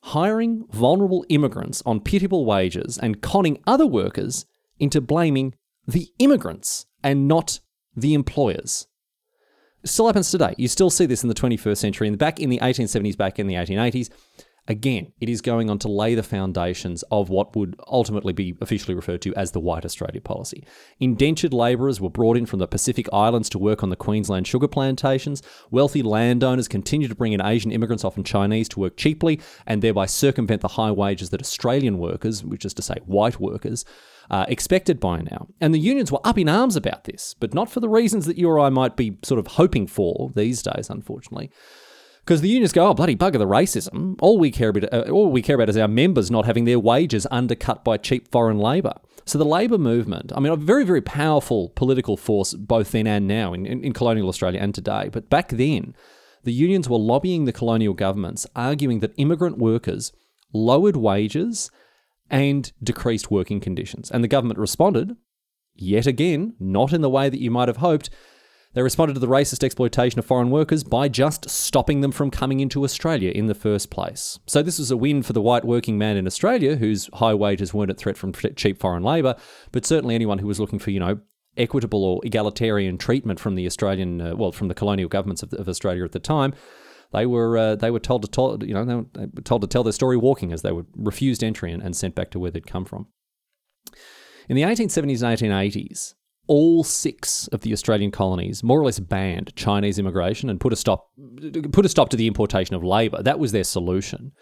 hiring 0.07 0.65
vulnerable 0.69 1.25
immigrants 1.29 1.81
on 1.85 1.97
pitiable 1.97 2.45
wages 2.45 2.97
and 2.97 3.21
conning 3.21 3.57
other 3.65 3.87
workers 3.87 4.45
into 4.77 4.99
blaming 4.99 5.53
the 5.87 6.09
immigrants 6.19 6.85
and 7.01 7.25
not 7.25 7.61
the 7.95 8.13
employers. 8.13 8.85
It 9.81 9.89
still 9.89 10.07
happens 10.07 10.29
today. 10.29 10.55
You 10.57 10.67
still 10.67 10.89
see 10.89 11.05
this 11.05 11.23
in 11.23 11.29
the 11.29 11.35
21st 11.35 11.77
century 11.77 12.07
and 12.09 12.17
back 12.17 12.39
in 12.39 12.49
the 12.49 12.59
1870s, 12.59 13.17
back 13.17 13.39
in 13.39 13.47
the 13.47 13.55
1880s. 13.55 14.09
Again, 14.67 15.11
it 15.19 15.27
is 15.27 15.41
going 15.41 15.69
on 15.69 15.77
to 15.79 15.89
lay 15.89 16.15
the 16.15 16.23
foundations 16.23 17.03
of 17.11 17.29
what 17.29 17.53
would 17.53 17.75
ultimately 17.85 18.31
be 18.31 18.55
officially 18.61 18.95
referred 18.95 19.21
to 19.23 19.35
as 19.35 19.51
the 19.51 19.59
White 19.59 19.83
Australia 19.83 20.21
policy. 20.21 20.65
Indentured 21.01 21.53
labourers 21.53 21.99
were 21.99 22.09
brought 22.09 22.37
in 22.37 22.45
from 22.45 22.59
the 22.59 22.67
Pacific 22.67 23.07
Islands 23.11 23.49
to 23.49 23.59
work 23.59 23.83
on 23.83 23.89
the 23.89 23.97
Queensland 23.97 24.47
sugar 24.47 24.69
plantations. 24.69 25.41
Wealthy 25.69 26.01
landowners 26.01 26.69
continued 26.69 27.09
to 27.09 27.15
bring 27.15 27.33
in 27.33 27.41
Asian 27.41 27.73
immigrants, 27.73 28.05
often 28.05 28.23
Chinese, 28.23 28.69
to 28.69 28.79
work 28.79 28.95
cheaply 28.95 29.41
and 29.67 29.81
thereby 29.81 30.05
circumvent 30.05 30.61
the 30.61 30.69
high 30.69 30.91
wages 30.91 31.29
that 31.31 31.41
Australian 31.41 31.97
workers, 31.97 32.45
which 32.45 32.63
is 32.63 32.73
to 32.75 32.81
say 32.81 32.95
white 33.05 33.41
workers, 33.41 33.83
uh, 34.31 34.45
expected 34.47 34.97
by 34.97 35.19
now. 35.19 35.47
And 35.59 35.73
the 35.73 35.79
unions 35.79 36.09
were 36.09 36.25
up 36.25 36.37
in 36.37 36.47
arms 36.47 36.77
about 36.77 37.03
this, 37.03 37.35
but 37.37 37.53
not 37.53 37.69
for 37.69 37.81
the 37.81 37.89
reasons 37.89 38.25
that 38.27 38.37
you 38.37 38.49
or 38.49 38.61
I 38.61 38.69
might 38.69 38.95
be 38.95 39.17
sort 39.23 39.39
of 39.39 39.47
hoping 39.47 39.87
for 39.87 40.31
these 40.35 40.63
days, 40.63 40.89
unfortunately. 40.89 41.51
Because 42.23 42.41
the 42.41 42.49
unions 42.49 42.71
go, 42.71 42.87
oh 42.87 42.93
bloody 42.93 43.15
bugger 43.15 43.37
the 43.37 43.45
racism. 43.45 44.15
All 44.21 44.39
we 44.39 44.49
care 44.49 44.69
about, 44.69 44.93
uh, 44.93 45.11
all 45.11 45.31
we 45.31 45.41
care 45.41 45.55
about 45.55 45.69
is 45.69 45.77
our 45.77 45.87
members 45.87 46.31
not 46.31 46.45
having 46.45 46.65
their 46.65 46.79
wages 46.79 47.27
undercut 47.29 47.83
by 47.83 47.97
cheap 47.97 48.31
foreign 48.31 48.59
labour. 48.59 48.93
So 49.25 49.37
the 49.37 49.45
labour 49.45 49.77
movement, 49.77 50.31
I 50.35 50.39
mean, 50.39 50.53
a 50.53 50.57
very 50.57 50.85
very 50.85 51.01
powerful 51.01 51.69
political 51.75 52.15
force 52.15 52.53
both 52.53 52.91
then 52.91 53.07
and 53.07 53.27
now 53.27 53.53
in, 53.53 53.65
in, 53.65 53.83
in 53.83 53.93
colonial 53.93 54.29
Australia 54.29 54.59
and 54.61 54.73
today. 54.73 55.09
But 55.11 55.29
back 55.29 55.49
then, 55.49 55.95
the 56.43 56.53
unions 56.53 56.89
were 56.89 56.97
lobbying 56.97 57.45
the 57.45 57.53
colonial 57.53 57.93
governments, 57.93 58.45
arguing 58.55 58.99
that 58.99 59.13
immigrant 59.17 59.57
workers 59.57 60.11
lowered 60.53 60.95
wages 60.95 61.71
and 62.29 62.71
decreased 62.81 63.31
working 63.31 63.59
conditions. 63.59 64.11
And 64.11 64.23
the 64.23 64.29
government 64.29 64.59
responded, 64.59 65.15
yet 65.75 66.05
again, 66.05 66.55
not 66.59 66.93
in 66.93 67.01
the 67.01 67.09
way 67.09 67.29
that 67.29 67.39
you 67.39 67.51
might 67.51 67.67
have 67.67 67.77
hoped, 67.77 68.09
they 68.73 68.81
responded 68.81 69.13
to 69.13 69.19
the 69.19 69.27
racist 69.27 69.63
exploitation 69.63 70.19
of 70.19 70.25
foreign 70.25 70.49
workers 70.49 70.83
by 70.83 71.07
just 71.07 71.49
stopping 71.49 72.01
them 72.01 72.11
from 72.11 72.31
coming 72.31 72.59
into 72.59 72.83
Australia 72.83 73.31
in 73.31 73.45
the 73.45 73.55
first 73.55 73.89
place. 73.89 74.39
So, 74.47 74.61
this 74.63 74.79
was 74.79 74.91
a 74.91 74.97
win 74.97 75.23
for 75.23 75.33
the 75.33 75.41
white 75.41 75.65
working 75.65 75.97
man 75.97 76.17
in 76.17 76.27
Australia, 76.27 76.75
whose 76.75 77.09
high 77.13 77.33
wages 77.33 77.73
weren't 77.73 77.91
a 77.91 77.95
threat 77.95 78.17
from 78.17 78.33
cheap 78.33 78.79
foreign 78.79 79.03
labour, 79.03 79.35
but 79.71 79.85
certainly 79.85 80.15
anyone 80.15 80.39
who 80.39 80.47
was 80.47 80.59
looking 80.59 80.79
for, 80.79 80.91
you 80.91 80.99
know, 80.99 81.19
equitable 81.57 82.03
or 82.03 82.21
egalitarian 82.23 82.97
treatment 82.97 83.39
from 83.39 83.55
the 83.55 83.65
Australian, 83.65 84.21
uh, 84.21 84.35
well, 84.35 84.51
from 84.51 84.67
the 84.67 84.73
colonial 84.73 85.09
governments 85.09 85.43
of, 85.43 85.53
of, 85.53 85.69
Australia 85.69 86.03
at 86.03 86.11
the 86.11 86.19
time. 86.19 86.53
They 87.11 87.27
were 87.27 87.57
uh, 87.57 87.75
they 87.75 87.91
were 87.91 87.99
told 87.99 88.23
to 88.23 88.27
tell, 88.27 88.57
you 88.63 88.73
know 88.73 88.85
they 89.13 89.27
were 89.27 89.41
told 89.43 89.61
to 89.61 89.67
tell 89.67 89.83
their 89.83 89.93
story 89.93 90.17
walking 90.17 90.51
as 90.51 90.63
they 90.63 90.71
were 90.71 90.85
refused 90.95 91.43
entry 91.43 91.71
and, 91.71 91.83
and 91.83 91.95
sent 91.95 92.15
back 92.15 92.31
to 92.31 92.39
where 92.39 92.49
they'd 92.49 92.65
come 92.65 92.85
from. 92.85 93.07
In 94.49 94.55
the 94.55 94.63
1870s 94.63 95.21
and 95.21 95.71
1880s, 95.71 96.15
all 96.47 96.83
six 96.83 97.47
of 97.49 97.61
the 97.61 97.71
Australian 97.71 98.11
colonies 98.11 98.63
more 98.63 98.79
or 98.79 98.85
less 98.85 98.99
banned 98.99 99.55
Chinese 99.55 99.97
immigration 99.97 100.49
and 100.49 100.59
put 100.59 100.73
a 100.73 100.75
stop 100.75 101.09
put 101.71 101.85
a 101.85 101.89
stop 101.89 102.09
to 102.09 102.17
the 102.17 102.27
importation 102.27 102.75
of 102.75 102.83
labour. 102.83 103.23
That 103.23 103.39
was 103.39 103.51
their 103.51 103.63
solution. 103.63 104.33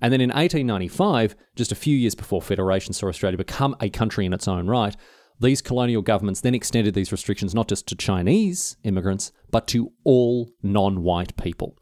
And 0.00 0.12
then 0.12 0.20
in 0.20 0.30
1895, 0.30 1.36
just 1.56 1.72
a 1.72 1.76
few 1.76 1.96
years 1.96 2.14
before 2.14 2.40
Federation 2.40 2.94
saw 2.94 3.08
Australia 3.08 3.36
become 3.36 3.76
a 3.80 3.90
country 3.90 4.24
in 4.24 4.32
its 4.32 4.48
own 4.48 4.66
right, 4.66 4.96
these 5.40 5.60
colonial 5.60 6.02
governments 6.02 6.40
then 6.40 6.54
extended 6.54 6.94
these 6.94 7.12
restrictions 7.12 7.54
not 7.54 7.68
just 7.68 7.86
to 7.88 7.94
Chinese 7.94 8.76
immigrants, 8.84 9.32
but 9.50 9.66
to 9.68 9.92
all 10.04 10.50
non 10.62 11.02
white 11.02 11.36
people. 11.36 11.76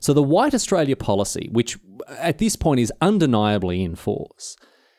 So 0.00 0.12
the 0.12 0.22
White 0.22 0.54
Australia 0.54 0.96
policy, 0.96 1.48
which 1.52 1.78
at 2.18 2.38
this 2.38 2.56
point 2.56 2.80
is 2.80 2.92
undeniably 3.00 3.82
in 3.82 3.94
force, 3.94 4.56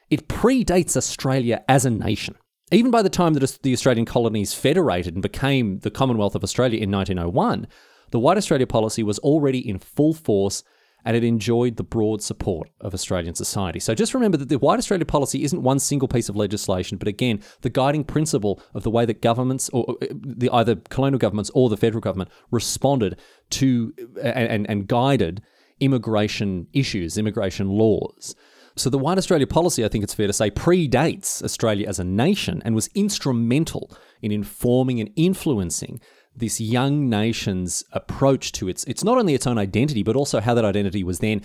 it 0.09 0.27
predates 0.27 0.97
Australia 0.97 1.63
as 1.67 1.85
a 1.85 1.89
nation. 1.89 2.35
Even 2.71 2.91
by 2.91 3.01
the 3.01 3.09
time 3.09 3.33
that 3.33 3.59
the 3.63 3.73
Australian 3.73 4.05
colonies 4.05 4.53
federated 4.53 5.13
and 5.13 5.21
became 5.21 5.79
the 5.79 5.91
Commonwealth 5.91 6.35
of 6.35 6.43
Australia 6.43 6.79
in 6.81 6.91
1901, 6.91 7.67
the 8.11 8.19
White 8.19 8.37
Australia 8.37 8.67
policy 8.67 9.03
was 9.03 9.19
already 9.19 9.59
in 9.59 9.79
full 9.79 10.13
force 10.13 10.63
and 11.05 11.15
it 11.15 11.23
enjoyed 11.23 11.77
the 11.77 11.83
broad 11.83 12.21
support 12.21 12.69
of 12.81 12.93
Australian 12.93 13.33
society. 13.33 13.79
So 13.79 13.95
just 13.95 14.13
remember 14.13 14.35
that 14.37 14.49
the 14.49 14.57
White 14.57 14.77
Australia 14.77 15.05
policy 15.05 15.43
isn't 15.43 15.63
one 15.63 15.79
single 15.79 16.09
piece 16.09 16.27
of 16.27 16.35
legislation, 16.35 16.97
but 16.97 17.07
again, 17.07 17.41
the 17.61 17.69
guiding 17.69 18.03
principle 18.03 18.61
of 18.73 18.83
the 18.83 18.89
way 18.89 19.05
that 19.05 19.21
governments, 19.21 19.69
or 19.69 19.95
uh, 20.01 20.07
the 20.11 20.49
either 20.51 20.75
colonial 20.75 21.19
governments 21.19 21.49
or 21.53 21.69
the 21.69 21.77
federal 21.77 22.01
government, 22.01 22.29
responded 22.51 23.17
to 23.51 23.93
uh, 24.17 24.27
and, 24.27 24.49
and, 24.49 24.69
and 24.69 24.87
guided 24.87 25.41
immigration 25.79 26.67
issues, 26.73 27.17
immigration 27.17 27.69
laws. 27.69 28.35
So 28.77 28.91
the 28.91 28.97
White 28.99 29.17
Australia 29.17 29.47
policy, 29.47 29.83
I 29.83 29.87
think 29.87 30.03
it's 30.03 30.13
fair 30.13 30.27
to 30.27 30.33
say, 30.33 30.51
predates 30.51 31.43
Australia 31.43 31.87
as 31.87 31.99
a 31.99 32.03
nation 32.03 32.61
and 32.63 32.75
was 32.75 32.89
instrumental 32.93 33.91
in 34.21 34.31
informing 34.31 34.99
and 34.99 35.09
influencing 35.15 35.99
this 36.35 36.61
young 36.61 37.09
nation's 37.09 37.83
approach 37.93 38.51
to 38.53 38.69
its 38.69 38.83
it's 38.83 39.03
not 39.03 39.17
only 39.17 39.33
its 39.33 39.47
own 39.47 39.57
identity, 39.57 40.03
but 40.03 40.15
also 40.15 40.39
how 40.39 40.53
that 40.53 40.63
identity 40.63 41.03
was 41.03 41.19
then 41.19 41.41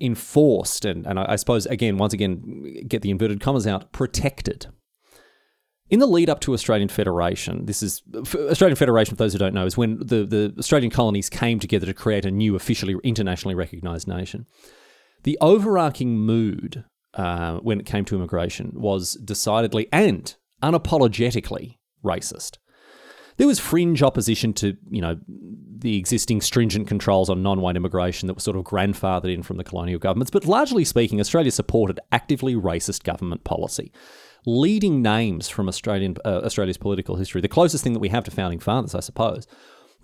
enforced 0.00 0.84
and, 0.84 1.06
and 1.06 1.18
I 1.18 1.36
suppose 1.36 1.66
again, 1.66 1.98
once 1.98 2.14
again, 2.14 2.84
get 2.88 3.02
the 3.02 3.10
inverted 3.10 3.40
commas 3.40 3.66
out, 3.66 3.92
protected. 3.92 4.66
In 5.90 6.00
the 6.00 6.06
lead 6.06 6.28
up 6.30 6.40
to 6.40 6.52
Australian 6.52 6.88
Federation, 6.88 7.66
this 7.66 7.82
is 7.82 8.02
Australian 8.14 8.76
Federation, 8.76 9.16
for 9.16 9.24
those 9.24 9.32
who 9.32 9.38
don't 9.38 9.54
know, 9.54 9.66
is 9.66 9.76
when 9.76 9.98
the, 9.98 10.24
the 10.24 10.54
Australian 10.58 10.90
colonies 10.90 11.30
came 11.30 11.58
together 11.58 11.86
to 11.86 11.94
create 11.94 12.26
a 12.26 12.30
new 12.30 12.54
officially 12.56 12.94
internationally 13.02 13.54
recognised 13.54 14.06
nation. 14.06 14.46
The 15.28 15.36
overarching 15.42 16.16
mood 16.16 16.86
uh, 17.12 17.58
when 17.58 17.80
it 17.80 17.84
came 17.84 18.06
to 18.06 18.16
immigration 18.16 18.72
was 18.74 19.12
decidedly 19.12 19.86
and 19.92 20.34
unapologetically 20.62 21.76
racist. 22.02 22.56
There 23.36 23.46
was 23.46 23.60
fringe 23.60 24.02
opposition 24.02 24.54
to, 24.54 24.78
you 24.88 25.02
know, 25.02 25.18
the 25.28 25.98
existing 25.98 26.40
stringent 26.40 26.88
controls 26.88 27.28
on 27.28 27.42
non-white 27.42 27.76
immigration 27.76 28.26
that 28.26 28.36
were 28.36 28.40
sort 28.40 28.56
of 28.56 28.64
grandfathered 28.64 29.30
in 29.30 29.42
from 29.42 29.58
the 29.58 29.64
colonial 29.64 29.98
governments, 29.98 30.30
but 30.30 30.46
largely 30.46 30.82
speaking, 30.82 31.20
Australia 31.20 31.50
supported 31.50 32.00
actively 32.10 32.54
racist 32.54 33.04
government 33.04 33.44
policy. 33.44 33.92
Leading 34.46 35.02
names 35.02 35.50
from 35.50 35.68
Australian 35.68 36.16
uh, 36.24 36.40
Australia's 36.42 36.78
political 36.78 37.16
history, 37.16 37.42
the 37.42 37.48
closest 37.48 37.84
thing 37.84 37.92
that 37.92 38.00
we 38.00 38.08
have 38.08 38.24
to 38.24 38.30
founding 38.30 38.60
fathers, 38.60 38.94
I 38.94 39.00
suppose, 39.00 39.46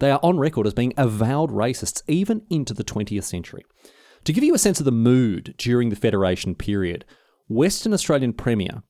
they 0.01 0.11
are 0.11 0.21
on 0.23 0.37
record 0.37 0.67
as 0.67 0.75
being 0.75 0.93
avowed 0.99 1.51
racists 1.51 2.03
even 2.07 2.43
into 2.51 2.75
the 2.75 2.85
20th 2.85 3.25
century. 3.25 3.65
To 4.25 4.33
give 4.33 4.45
you 4.45 4.55
a 4.55 4.59
sense 4.59 4.79
of 4.79 4.87
the 4.87 4.93
mood 4.93 5.55
during 5.59 5.91
the 5.91 5.97
Federation 5.97 6.55
period, 6.55 7.05
Western 7.49 7.93
Australian 7.93 8.33
Premier 8.33 8.83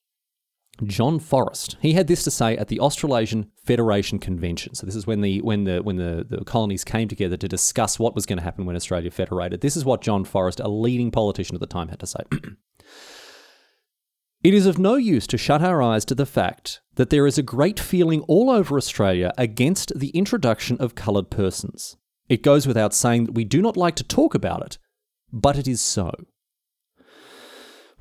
John 0.82 1.20
Forrest, 1.20 1.76
he 1.80 1.92
had 1.92 2.08
this 2.08 2.24
to 2.24 2.30
say 2.30 2.56
at 2.56 2.66
the 2.68 2.80
Australasian 2.80 3.50
Federation 3.64 4.18
Convention. 4.18 4.74
So 4.74 4.86
this 4.86 4.96
is 4.96 5.06
when 5.06 5.20
the 5.20 5.40
when 5.40 5.64
the 5.64 5.82
when 5.82 5.96
the, 5.96 6.26
the 6.28 6.44
colonies 6.44 6.82
came 6.82 7.06
together 7.06 7.36
to 7.36 7.46
discuss 7.46 7.98
what 7.98 8.14
was 8.14 8.26
going 8.26 8.38
to 8.38 8.44
happen 8.44 8.66
when 8.66 8.74
Australia 8.74 9.10
federated. 9.10 9.60
This 9.60 9.76
is 9.76 9.84
what 9.84 10.02
John 10.02 10.24
Forrest, 10.24 10.58
a 10.58 10.68
leading 10.68 11.10
politician 11.12 11.54
at 11.54 11.60
the 11.60 11.66
time, 11.66 11.88
had 11.88 12.00
to 12.00 12.06
say. 12.06 12.20
it 14.42 14.52
is 14.52 14.66
of 14.66 14.78
no 14.78 14.96
use 14.96 15.28
to 15.28 15.38
shut 15.38 15.62
our 15.62 15.80
eyes 15.80 16.04
to 16.06 16.14
the 16.14 16.26
fact 16.26 16.80
that 16.96 17.10
there 17.10 17.26
is 17.26 17.38
a 17.38 17.42
great 17.42 17.78
feeling 17.78 18.22
all 18.22 18.50
over 18.50 18.76
Australia 18.76 19.32
against 19.38 19.92
the 19.96 20.10
introduction 20.10 20.76
of 20.78 20.96
coloured 20.96 21.30
persons. 21.30 21.96
It 22.28 22.42
goes 22.42 22.66
without 22.66 22.94
saying 22.94 23.26
that 23.26 23.34
we 23.34 23.44
do 23.44 23.62
not 23.62 23.76
like 23.76 23.94
to 23.96 24.04
talk 24.04 24.34
about 24.34 24.64
it, 24.66 24.78
but 25.34 25.58
it 25.58 25.68
is 25.68 25.80
so. 25.80 26.12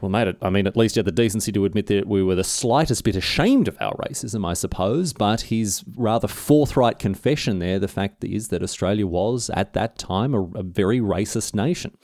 Well, 0.01 0.09
mate, 0.09 0.35
I 0.41 0.49
mean, 0.49 0.67
at 0.67 0.75
least 0.75 0.95
he 0.95 0.99
had 0.99 1.05
the 1.05 1.13
decency 1.13 1.51
to 1.53 1.63
admit 1.63 1.87
that 1.87 2.07
we 2.07 2.21
were 2.21 2.35
the 2.35 2.43
slightest 2.43 3.05
bit 3.05 3.15
ashamed 3.15 3.69
of 3.69 3.77
our 3.79 3.93
racism, 3.95 4.45
I 4.45 4.53
suppose. 4.53 5.13
But 5.13 5.41
his 5.41 5.81
rather 5.95 6.27
forthright 6.27 6.99
confession 6.99 7.59
there, 7.59 7.79
the 7.79 7.87
fact 7.87 8.21
is 8.23 8.49
that 8.49 8.61
Australia 8.61 9.07
was, 9.07 9.49
at 9.53 9.71
that 9.73 9.97
time, 9.97 10.33
a, 10.33 10.43
a 10.55 10.63
very 10.63 10.99
racist 10.99 11.55
nation. 11.55 11.97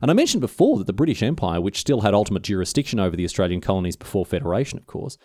And 0.00 0.10
I 0.10 0.14
mentioned 0.14 0.40
before 0.40 0.78
that 0.78 0.86
the 0.86 0.92
British 0.94 1.22
Empire, 1.22 1.60
which 1.60 1.80
still 1.80 2.00
had 2.00 2.14
ultimate 2.14 2.44
jurisdiction 2.44 2.98
over 2.98 3.14
the 3.14 3.24
Australian 3.24 3.60
colonies 3.60 3.96
before 3.96 4.24
Federation, 4.24 4.78
of 4.78 4.86
course, 4.86 5.18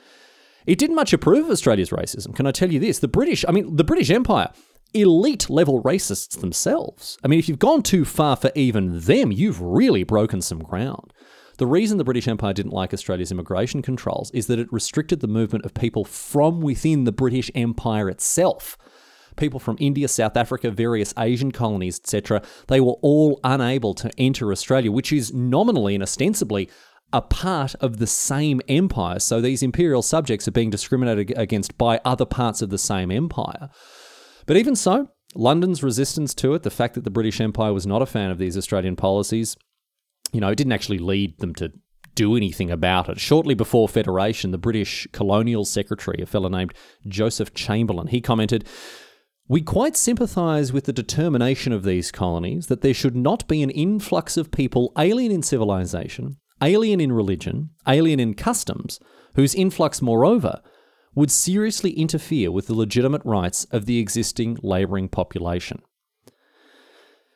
It 0.66 0.78
didn't 0.78 0.96
much 0.98 1.14
approve 1.14 1.46
of 1.46 1.52
Australia's 1.52 1.90
racism. 1.90 2.36
Can 2.36 2.46
I 2.46 2.52
tell 2.52 2.72
you 2.72 2.80
this? 2.80 3.00
The 3.00 3.08
British, 3.08 3.46
I 3.48 3.52
mean, 3.52 3.76
the 3.76 3.84
British 3.84 4.10
Empire, 4.10 4.52
elite 4.94 5.50
level 5.50 5.82
racists 5.84 6.40
themselves. 6.40 7.18
I 7.24 7.28
mean, 7.28 7.40
if 7.40 7.48
you've 7.48 7.60
gone 7.60 7.84
too 7.84 8.06
far 8.06 8.36
for 8.36 8.52
even 8.56 9.00
them, 9.00 9.32
you've 9.32 9.62
really 9.62 10.04
broken 10.04 10.42
some 10.42 10.60
ground. 10.60 11.14
The 11.58 11.68
reason 11.68 11.98
the 11.98 12.06
British 12.06 12.28
Empire 12.28 12.54
didn't 12.54 12.72
like 12.72 12.94
Australia's 12.94 13.32
immigration 13.32 13.82
controls 13.82 14.32
is 14.32 14.48
that 14.48 14.60
it 14.60 14.72
restricted 14.72 15.20
the 15.20 15.28
movement 15.28 15.66
of 15.66 15.74
people 15.74 16.06
from 16.06 16.62
within 16.62 17.04
the 17.04 17.12
British 17.12 17.52
Empire 17.54 18.10
itself. 18.10 18.78
People 19.36 19.60
from 19.60 19.78
India, 19.80 20.08
South 20.08 20.38
Africa, 20.38 20.72
various 20.72 21.14
Asian 21.18 21.52
colonies, 21.52 22.00
etc., 22.00 22.42
they 22.68 22.80
were 22.80 22.96
all 23.02 23.40
unable 23.44 23.94
to 23.96 24.10
enter 24.18 24.52
Australia, 24.52 24.92
which 24.92 25.12
is 25.12 25.34
nominally 25.34 25.96
and 25.96 26.04
ostensibly 26.04 26.70
a 27.12 27.22
part 27.22 27.76
of 27.76 27.98
the 27.98 28.08
same 28.08 28.62
empire. 28.68 29.20
So 29.20 29.42
these 29.42 29.64
imperial 29.64 30.02
subjects 30.02 30.48
are 30.48 30.52
being 30.52 30.70
discriminated 30.70 31.38
against 31.38 31.78
by 31.78 32.00
other 32.06 32.26
parts 32.26 32.62
of 32.62 32.70
the 32.70 32.78
same 32.78 33.12
empire. 33.12 33.70
But 34.50 34.58
even 34.58 34.76
so, 34.76 35.10
London's 35.36 35.84
resistance 35.84 36.34
to 36.34 36.56
it, 36.56 36.64
the 36.64 36.72
fact 36.72 36.96
that 36.96 37.04
the 37.04 37.12
British 37.12 37.40
Empire 37.40 37.72
was 37.72 37.86
not 37.86 38.02
a 38.02 38.08
fan 38.08 38.32
of 38.32 38.40
these 38.40 38.58
Australian 38.58 38.96
policies, 38.96 39.56
you 40.34 40.42
know, 40.42 40.50
it 40.50 40.56
didn't 40.56 40.74
actually 40.74 40.98
lead 40.98 41.38
them 41.38 41.54
to 41.54 41.72
do 42.16 42.36
anything 42.36 42.72
about 42.72 43.10
it. 43.10 43.20
Shortly 43.20 43.54
before 43.54 43.88
Federation, 43.88 44.50
the 44.50 44.58
British 44.58 45.08
Colonial 45.12 45.66
Secretary, 45.66 46.20
a 46.24 46.26
fellow 46.26 46.50
named 46.50 46.74
Joseph 47.08 47.54
Chamberlain, 47.54 48.08
he 48.08 48.22
commented, 48.22 48.68
we 49.48 49.62
quite 49.62 49.96
sympathise 49.96 50.74
with 50.74 50.86
the 50.86 50.94
determination 50.94 51.72
of 51.72 51.84
these 51.84 52.12
colonies 52.12 52.66
that 52.70 52.82
there 52.82 52.96
should 52.96 53.16
not 53.16 53.48
be 53.48 53.62
an 53.62 53.70
influx 53.70 54.36
of 54.36 54.50
people 54.50 54.92
alien 54.98 55.32
in 55.32 55.44
civilization, 55.44 56.38
alien 56.60 57.00
in 57.00 57.12
religion, 57.12 57.70
alien 57.88 58.20
in 58.20 58.34
customs, 58.34 59.00
whose 59.36 59.54
influx, 59.54 60.02
moreover, 60.02 60.60
would 61.20 61.30
seriously 61.30 61.92
interfere 61.92 62.50
with 62.50 62.68
the 62.68 62.74
legitimate 62.74 63.22
rights 63.26 63.66
of 63.72 63.86
the 63.86 64.00
existing 64.00 64.58
labouring 64.64 65.10
population. 65.10 65.82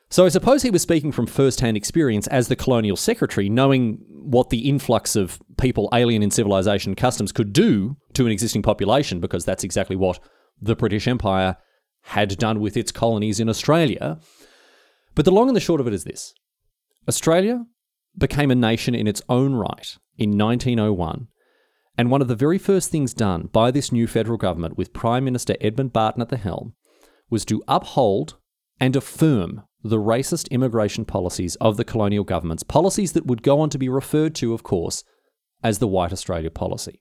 So 0.09 0.25
I 0.25 0.29
suppose 0.29 0.61
he 0.61 0.69
was 0.69 0.81
speaking 0.81 1.11
from 1.11 1.27
first 1.27 1.59
hand 1.59 1.75
experience 1.75 2.25
as 2.27 2.47
the 2.47 2.55
colonial 2.55 2.95
secretary, 2.95 3.49
knowing 3.49 3.99
what 4.07 4.51
the 4.51 4.69
influx 4.69 5.17
of 5.17 5.37
people 5.57 5.89
alien 5.91 6.23
in 6.23 6.31
civilization 6.31 6.95
customs 6.95 7.33
could 7.33 7.51
do 7.51 7.97
to 8.13 8.25
an 8.25 8.31
existing 8.31 8.61
population, 8.61 9.19
because 9.19 9.43
that's 9.43 9.65
exactly 9.65 9.97
what 9.97 10.17
the 10.61 10.77
British 10.77 11.05
Empire 11.05 11.57
had 12.03 12.37
done 12.37 12.61
with 12.61 12.77
its 12.77 12.89
colonies 12.89 13.41
in 13.41 13.49
Australia. 13.49 14.17
But 15.13 15.25
the 15.25 15.31
long 15.31 15.49
and 15.49 15.57
the 15.57 15.59
short 15.59 15.81
of 15.81 15.87
it 15.87 15.93
is 15.93 16.05
this 16.05 16.33
Australia 17.05 17.65
became 18.17 18.49
a 18.49 18.55
nation 18.55 18.95
in 18.95 19.07
its 19.07 19.21
own 19.27 19.55
right 19.55 19.97
in 20.17 20.37
1901. 20.37 21.27
And 21.97 22.09
one 22.09 22.21
of 22.21 22.27
the 22.27 22.35
very 22.35 22.57
first 22.57 22.89
things 22.89 23.13
done 23.13 23.49
by 23.51 23.69
this 23.69 23.91
new 23.91 24.07
federal 24.07 24.37
government, 24.37 24.77
with 24.77 24.93
Prime 24.93 25.23
Minister 25.23 25.55
Edmund 25.61 25.93
Barton 25.93 26.21
at 26.21 26.29
the 26.29 26.37
helm, 26.37 26.73
was 27.29 27.45
to 27.45 27.63
uphold 27.67 28.35
and 28.79 28.95
affirm 28.95 29.63
the 29.83 29.97
racist 29.97 30.49
immigration 30.49 31.05
policies 31.05 31.55
of 31.57 31.77
the 31.77 31.83
colonial 31.83 32.23
governments, 32.23 32.63
policies 32.63 33.11
that 33.11 33.27
would 33.27 33.43
go 33.43 33.59
on 33.59 33.69
to 33.69 33.77
be 33.77 33.89
referred 33.89 34.33
to, 34.35 34.53
of 34.53 34.63
course, 34.63 35.03
as 35.63 35.79
the 35.79 35.87
White 35.87 36.13
Australia 36.13 36.49
policy. 36.49 36.99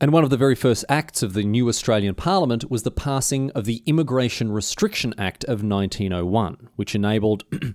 And 0.00 0.12
one 0.12 0.24
of 0.24 0.30
the 0.30 0.38
very 0.38 0.54
first 0.54 0.84
acts 0.88 1.22
of 1.22 1.34
the 1.34 1.44
new 1.44 1.68
Australian 1.68 2.14
Parliament 2.14 2.70
was 2.70 2.82
the 2.82 2.90
passing 2.90 3.50
of 3.50 3.66
the 3.66 3.82
Immigration 3.86 4.50
Restriction 4.50 5.14
Act 5.18 5.44
of 5.44 5.62
1901, 5.62 6.70
which 6.76 6.94
enabled 6.94 7.44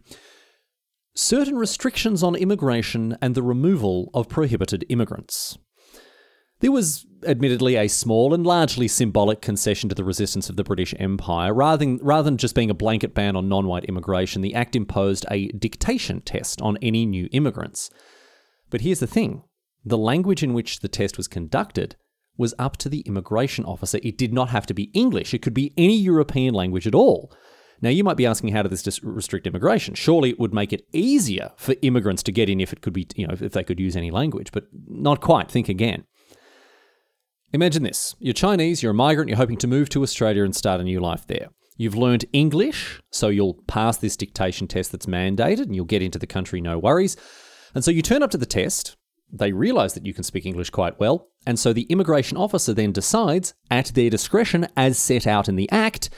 certain 1.16 1.56
restrictions 1.56 2.24
on 2.24 2.36
immigration 2.36 3.18
and 3.22 3.36
the 3.36 3.44
removal 3.44 4.10
of 4.14 4.28
prohibited 4.28 4.84
immigrants. 4.90 5.60
There 6.60 6.72
was 6.72 7.06
admittedly 7.26 7.76
a 7.76 7.88
small 7.88 8.34
and 8.34 8.46
largely 8.46 8.88
symbolic 8.88 9.42
concession 9.42 9.90
to 9.90 9.96
the 9.96 10.04
resistance 10.04 10.50
of 10.50 10.56
the 10.56 10.64
British 10.64 10.94
Empire. 11.00 11.54
Rather 11.54 11.86
than, 11.86 12.00
rather 12.02 12.24
than 12.24 12.38
just 12.38 12.56
being 12.56 12.70
a 12.70 12.76
blanket 12.76 13.14
ban 13.14 13.36
on 13.36 13.50
non 13.50 13.68
white 13.68 13.86
immigration, 13.86 14.42
the 14.42 14.56
Act 14.56 14.76
imposed 14.76 15.26
a 15.30 15.48
dictation 15.50 16.22
test 16.22 16.62
on 16.62 16.78
any 16.82 17.06
new 17.06 17.28
immigrants. 17.32 17.90
But 18.70 18.82
here's 18.82 19.00
the 19.00 19.08
thing 19.08 19.44
the 19.84 19.98
language 19.98 20.44
in 20.44 20.54
which 20.54 20.80
the 20.80 20.88
test 20.88 21.18
was 21.18 21.28
conducted 21.28 21.96
was 22.38 22.54
up 22.58 22.78
to 22.78 22.90
the 22.90 23.02
immigration 23.02 23.66
officer. 23.66 24.00
It 24.04 24.18
did 24.18 24.34
not 24.34 24.50
have 24.50 24.66
to 24.68 24.74
be 24.74 24.92
English, 24.94 25.34
it 25.34 25.42
could 25.42 25.54
be 25.54 25.74
any 25.78 25.98
European 25.98 26.54
language 26.54 26.88
at 26.88 26.96
all. 26.96 27.32
Now, 27.82 27.90
you 27.90 28.06
might 28.06 28.18
be 28.18 28.26
asking, 28.26 28.50
how 28.50 28.64
did 28.64 28.72
this 28.72 29.04
restrict 29.04 29.46
immigration? 29.46 29.96
Surely 29.96 30.30
it 30.30 30.40
would 30.40 30.54
make 30.54 30.72
it 30.72 30.88
easier 30.94 31.52
for 31.58 31.76
immigrants 31.82 32.24
to 32.24 32.32
get 32.32 32.50
in 32.50 32.62
if 32.62 32.72
it 32.72 32.82
could 32.82 32.94
be, 32.94 33.06
you 33.16 33.28
know, 33.28 33.36
if 33.40 33.52
they 33.52 33.66
could 33.66 33.82
use 33.82 33.98
any 33.98 34.12
language, 34.12 34.52
but 34.54 34.66
not 34.88 35.20
quite. 35.20 35.52
Think 35.52 35.68
again. 35.68 36.06
Imagine 37.56 37.84
this 37.84 38.18
you're 38.20 38.34
Chinese, 38.34 38.84
you're 38.84 38.92
a 38.92 38.94
migrant, 38.94 39.30
you're 39.30 39.38
hoping 39.38 39.56
to 39.60 39.66
move 39.66 39.88
to 39.88 40.04
Australia 40.04 40.44
and 40.44 40.54
start 40.54 40.82
a 40.82 40.84
new 40.84 41.00
life 41.00 41.26
there. 41.26 41.48
You've 41.78 41.96
learned 41.96 42.26
English, 42.34 43.02
so 43.14 43.30
you'll 43.30 43.64
pass 43.66 43.96
this 43.96 44.18
dictation 44.18 44.68
test 44.68 44.92
that's 44.92 45.06
mandated 45.06 45.62
and 45.62 45.74
you'll 45.74 45.86
get 45.86 46.02
into 46.02 46.20
the 46.20 46.28
country 46.28 46.60
no 46.60 46.78
worries. 46.78 47.16
And 47.74 47.82
so 47.82 47.92
you 47.92 48.02
turn 48.02 48.24
up 48.24 48.32
to 48.32 48.38
the 48.38 48.46
test, 48.46 48.98
they 49.32 49.54
realize 49.54 49.94
that 49.94 50.06
you 50.06 50.14
can 50.14 50.26
speak 50.26 50.46
English 50.46 50.70
quite 50.72 51.00
well, 51.00 51.30
and 51.48 51.58
so 51.58 51.72
the 51.72 51.84
immigration 51.84 52.36
officer 52.36 52.74
then 52.74 52.92
decides, 52.92 53.54
at 53.72 53.94
their 53.96 54.10
discretion 54.10 54.68
as 54.76 55.00
set 55.00 55.26
out 55.26 55.48
in 55.48 55.56
the 55.56 55.72
Act, 55.72 56.10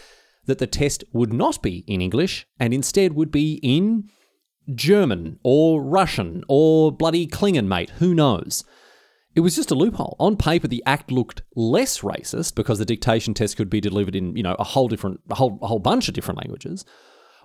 that 0.48 0.58
the 0.58 0.66
test 0.66 1.04
would 1.14 1.32
not 1.32 1.62
be 1.62 1.84
in 1.86 2.02
English 2.02 2.48
and 2.60 2.74
instead 2.74 3.14
would 3.14 3.30
be 3.30 3.60
in 3.62 4.10
German 4.74 5.38
or 5.44 5.84
Russian 5.84 6.44
or 6.48 6.92
bloody 6.92 7.28
Klingon, 7.28 7.68
mate, 7.68 7.92
who 8.00 8.16
knows? 8.16 8.64
It 9.38 9.42
was 9.42 9.56
just 9.56 9.70
a 9.70 9.76
loophole. 9.76 10.16
On 10.20 10.36
paper, 10.36 10.68
the 10.68 10.82
act 10.88 11.12
looked 11.12 11.44
less 11.56 12.00
racist 12.00 12.56
because 12.56 12.80
the 12.80 12.86
dictation 12.86 13.36
test 13.36 13.56
could 13.56 13.70
be 13.70 13.80
delivered 13.80 14.16
in, 14.16 14.36
you 14.36 14.42
know, 14.42 14.56
a 14.58 14.64
whole 14.64 14.88
different, 14.88 15.20
a 15.30 15.36
whole, 15.36 15.60
a 15.62 15.68
whole 15.68 15.78
bunch 15.78 16.08
of 16.08 16.16
different 16.16 16.40
languages. 16.40 16.84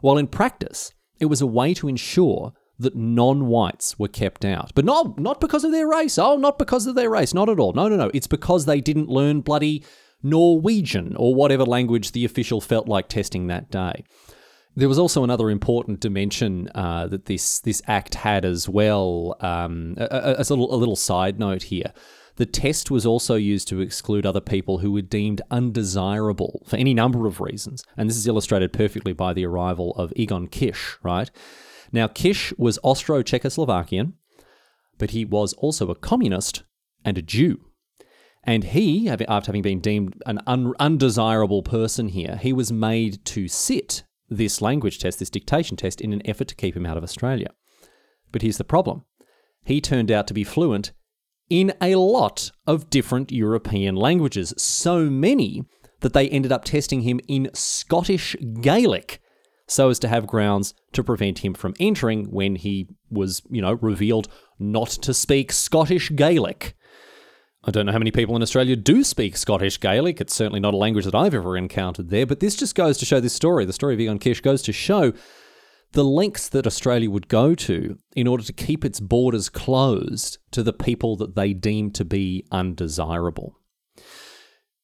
While 0.00 0.16
in 0.16 0.26
practice, 0.26 0.94
it 1.20 1.26
was 1.26 1.42
a 1.42 1.46
way 1.46 1.74
to 1.74 1.88
ensure 1.88 2.54
that 2.78 2.96
non-whites 2.96 3.98
were 3.98 4.08
kept 4.08 4.42
out. 4.42 4.72
But 4.74 4.86
not 4.86 5.18
not 5.18 5.38
because 5.38 5.64
of 5.64 5.72
their 5.72 5.86
race. 5.86 6.16
Oh, 6.16 6.38
not 6.38 6.58
because 6.58 6.86
of 6.86 6.94
their 6.94 7.10
race. 7.10 7.34
Not 7.34 7.50
at 7.50 7.60
all. 7.60 7.74
No, 7.74 7.88
no, 7.88 7.96
no. 7.96 8.10
It's 8.14 8.26
because 8.26 8.64
they 8.64 8.80
didn't 8.80 9.10
learn 9.10 9.42
bloody 9.42 9.84
Norwegian 10.22 11.14
or 11.16 11.34
whatever 11.34 11.66
language 11.66 12.12
the 12.12 12.24
official 12.24 12.62
felt 12.62 12.88
like 12.88 13.08
testing 13.10 13.48
that 13.48 13.70
day. 13.70 14.02
There 14.74 14.88
was 14.88 14.98
also 14.98 15.22
another 15.22 15.50
important 15.50 16.00
dimension 16.00 16.70
uh, 16.74 17.06
that 17.08 17.26
this 17.26 17.60
this 17.60 17.82
act 17.86 18.14
had 18.14 18.44
as 18.44 18.68
well. 18.68 19.36
Um, 19.40 19.96
as 19.98 20.50
a, 20.50 20.54
a 20.54 20.56
little 20.56 20.96
side 20.96 21.38
note 21.38 21.64
here, 21.64 21.92
the 22.36 22.46
test 22.46 22.90
was 22.90 23.04
also 23.04 23.34
used 23.34 23.68
to 23.68 23.80
exclude 23.80 24.24
other 24.24 24.40
people 24.40 24.78
who 24.78 24.90
were 24.90 25.02
deemed 25.02 25.42
undesirable 25.50 26.62
for 26.66 26.76
any 26.76 26.94
number 26.94 27.26
of 27.26 27.40
reasons, 27.40 27.84
and 27.96 28.08
this 28.08 28.16
is 28.16 28.26
illustrated 28.26 28.72
perfectly 28.72 29.12
by 29.12 29.34
the 29.34 29.44
arrival 29.44 29.92
of 29.96 30.12
Egon 30.16 30.48
Kisch. 30.48 30.96
Right 31.02 31.30
now, 31.92 32.08
Kisch 32.08 32.54
was 32.58 32.78
Austro-Czechoslovakian, 32.82 34.14
but 34.96 35.10
he 35.10 35.26
was 35.26 35.52
also 35.54 35.90
a 35.90 35.94
communist 35.94 36.62
and 37.04 37.18
a 37.18 37.22
Jew. 37.22 37.60
And 38.44 38.64
he, 38.64 39.08
after 39.10 39.26
having 39.26 39.62
been 39.62 39.80
deemed 39.80 40.20
an 40.24 40.40
un- 40.46 40.72
undesirable 40.80 41.62
person 41.62 42.08
here, 42.08 42.38
he 42.40 42.52
was 42.54 42.72
made 42.72 43.24
to 43.26 43.46
sit 43.46 44.04
this 44.36 44.60
language 44.60 44.98
test, 44.98 45.18
this 45.18 45.30
dictation 45.30 45.76
test, 45.76 46.00
in 46.00 46.12
an 46.12 46.22
effort 46.24 46.48
to 46.48 46.54
keep 46.54 46.76
him 46.76 46.86
out 46.86 46.96
of 46.96 47.04
Australia. 47.04 47.48
But 48.30 48.42
here's 48.42 48.58
the 48.58 48.64
problem 48.64 49.04
he 49.64 49.80
turned 49.80 50.10
out 50.10 50.26
to 50.26 50.34
be 50.34 50.44
fluent 50.44 50.92
in 51.48 51.72
a 51.80 51.96
lot 51.96 52.50
of 52.66 52.90
different 52.90 53.30
European 53.30 53.94
languages, 53.94 54.54
so 54.56 55.10
many 55.10 55.62
that 56.00 56.14
they 56.14 56.28
ended 56.28 56.52
up 56.52 56.64
testing 56.64 57.02
him 57.02 57.20
in 57.28 57.50
Scottish 57.52 58.34
Gaelic 58.60 59.20
so 59.68 59.88
as 59.88 59.98
to 60.00 60.08
have 60.08 60.26
grounds 60.26 60.74
to 60.92 61.02
prevent 61.02 61.38
him 61.38 61.54
from 61.54 61.74
entering 61.80 62.30
when 62.30 62.56
he 62.56 62.88
was, 63.10 63.42
you 63.50 63.62
know, 63.62 63.74
revealed 63.74 64.28
not 64.58 64.88
to 64.88 65.14
speak 65.14 65.52
Scottish 65.52 66.10
Gaelic. 66.14 66.74
I 67.64 67.70
don't 67.70 67.86
know 67.86 67.92
how 67.92 67.98
many 67.98 68.10
people 68.10 68.34
in 68.34 68.42
Australia 68.42 68.74
do 68.74 69.04
speak 69.04 69.36
Scottish 69.36 69.78
Gaelic. 69.78 70.20
It's 70.20 70.34
certainly 70.34 70.58
not 70.58 70.74
a 70.74 70.78
language 70.78 71.04
that 71.04 71.14
I've 71.14 71.34
ever 71.34 71.56
encountered 71.56 72.10
there, 72.10 72.26
but 72.26 72.40
this 72.40 72.56
just 72.56 72.74
goes 72.74 72.98
to 72.98 73.04
show 73.04 73.20
this 73.20 73.34
story. 73.34 73.64
The 73.64 73.72
story 73.72 73.94
of 73.94 74.00
Egon 74.00 74.18
Kisch 74.18 74.42
goes 74.42 74.62
to 74.62 74.72
show 74.72 75.12
the 75.92 76.02
lengths 76.02 76.48
that 76.48 76.66
Australia 76.66 77.08
would 77.08 77.28
go 77.28 77.54
to 77.54 77.98
in 78.16 78.26
order 78.26 78.42
to 78.42 78.52
keep 78.52 78.84
its 78.84 78.98
borders 78.98 79.48
closed 79.48 80.38
to 80.50 80.62
the 80.64 80.72
people 80.72 81.16
that 81.16 81.36
they 81.36 81.52
deem 81.52 81.92
to 81.92 82.04
be 82.04 82.44
undesirable. 82.50 83.58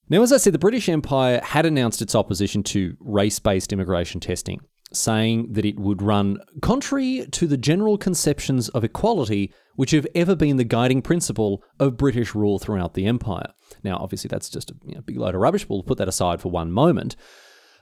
Now, 0.08 0.22
as 0.22 0.32
I 0.32 0.36
said, 0.36 0.54
the 0.54 0.58
British 0.58 0.88
Empire 0.88 1.40
had 1.42 1.66
announced 1.66 2.00
its 2.00 2.14
opposition 2.14 2.62
to 2.64 2.96
race 3.00 3.40
based 3.40 3.72
immigration 3.72 4.20
testing, 4.20 4.60
saying 4.92 5.52
that 5.52 5.64
it 5.64 5.78
would 5.78 6.02
run 6.02 6.38
contrary 6.62 7.26
to 7.30 7.46
the 7.46 7.56
general 7.56 7.98
conceptions 7.98 8.68
of 8.70 8.84
equality 8.84 9.52
which 9.76 9.92
have 9.92 10.06
ever 10.14 10.34
been 10.34 10.56
the 10.56 10.64
guiding 10.64 11.00
principle 11.00 11.62
of 11.78 11.96
British 11.96 12.34
rule 12.34 12.58
throughout 12.58 12.94
the 12.94 13.06
empire. 13.06 13.52
Now, 13.84 13.96
obviously, 13.98 14.28
that's 14.28 14.50
just 14.50 14.72
a 14.72 14.74
you 14.84 14.96
know, 14.96 15.02
big 15.02 15.16
load 15.16 15.36
of 15.36 15.40
rubbish. 15.40 15.68
We'll 15.68 15.84
put 15.84 15.98
that 15.98 16.08
aside 16.08 16.40
for 16.40 16.50
one 16.50 16.72
moment. 16.72 17.14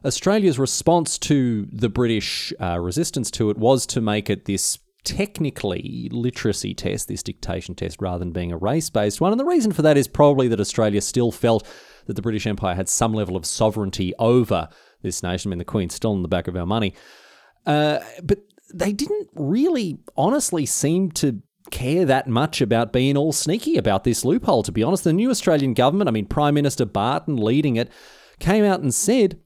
Australia's 0.04 0.58
response 0.58 1.18
to 1.20 1.66
the 1.72 1.88
British 1.88 2.52
uh, 2.60 2.78
resistance 2.78 3.30
to 3.30 3.48
it 3.48 3.56
was 3.56 3.86
to 3.86 4.02
make 4.02 4.28
it 4.28 4.44
this 4.44 4.78
technically 5.04 6.10
literacy 6.12 6.74
test, 6.74 7.08
this 7.08 7.22
dictation 7.22 7.74
test, 7.74 8.02
rather 8.02 8.18
than 8.18 8.32
being 8.32 8.52
a 8.52 8.58
race 8.58 8.90
based 8.90 9.20
one. 9.20 9.32
And 9.32 9.40
the 9.40 9.44
reason 9.46 9.72
for 9.72 9.82
that 9.82 9.96
is 9.96 10.08
probably 10.08 10.48
that 10.48 10.60
Australia 10.60 11.00
still 11.00 11.32
felt 11.32 11.66
that 12.06 12.14
the 12.14 12.22
British 12.22 12.46
Empire 12.46 12.74
had 12.74 12.88
some 12.88 13.14
level 13.14 13.36
of 13.36 13.46
sovereignty 13.46 14.12
over 14.18 14.68
this 15.06 15.22
nation. 15.22 15.48
I 15.48 15.50
mean, 15.50 15.58
the 15.58 15.64
Queen's 15.64 15.94
still 15.94 16.12
in 16.12 16.22
the 16.22 16.28
back 16.28 16.48
of 16.48 16.56
our 16.56 16.66
money. 16.66 16.94
Uh, 17.64 18.00
but 18.22 18.40
they 18.74 18.92
didn't 18.92 19.28
really 19.34 19.98
honestly 20.16 20.66
seem 20.66 21.10
to 21.12 21.42
care 21.70 22.04
that 22.04 22.28
much 22.28 22.60
about 22.60 22.92
being 22.92 23.16
all 23.16 23.32
sneaky 23.32 23.76
about 23.76 24.04
this 24.04 24.24
loophole, 24.24 24.62
to 24.62 24.72
be 24.72 24.82
honest. 24.82 25.04
The 25.04 25.12
new 25.12 25.30
Australian 25.30 25.74
government, 25.74 26.08
I 26.08 26.12
mean, 26.12 26.26
Prime 26.26 26.54
Minister 26.54 26.84
Barton 26.84 27.36
leading 27.36 27.76
it, 27.76 27.90
came 28.38 28.64
out 28.64 28.80
and 28.80 28.94
said 28.94 29.40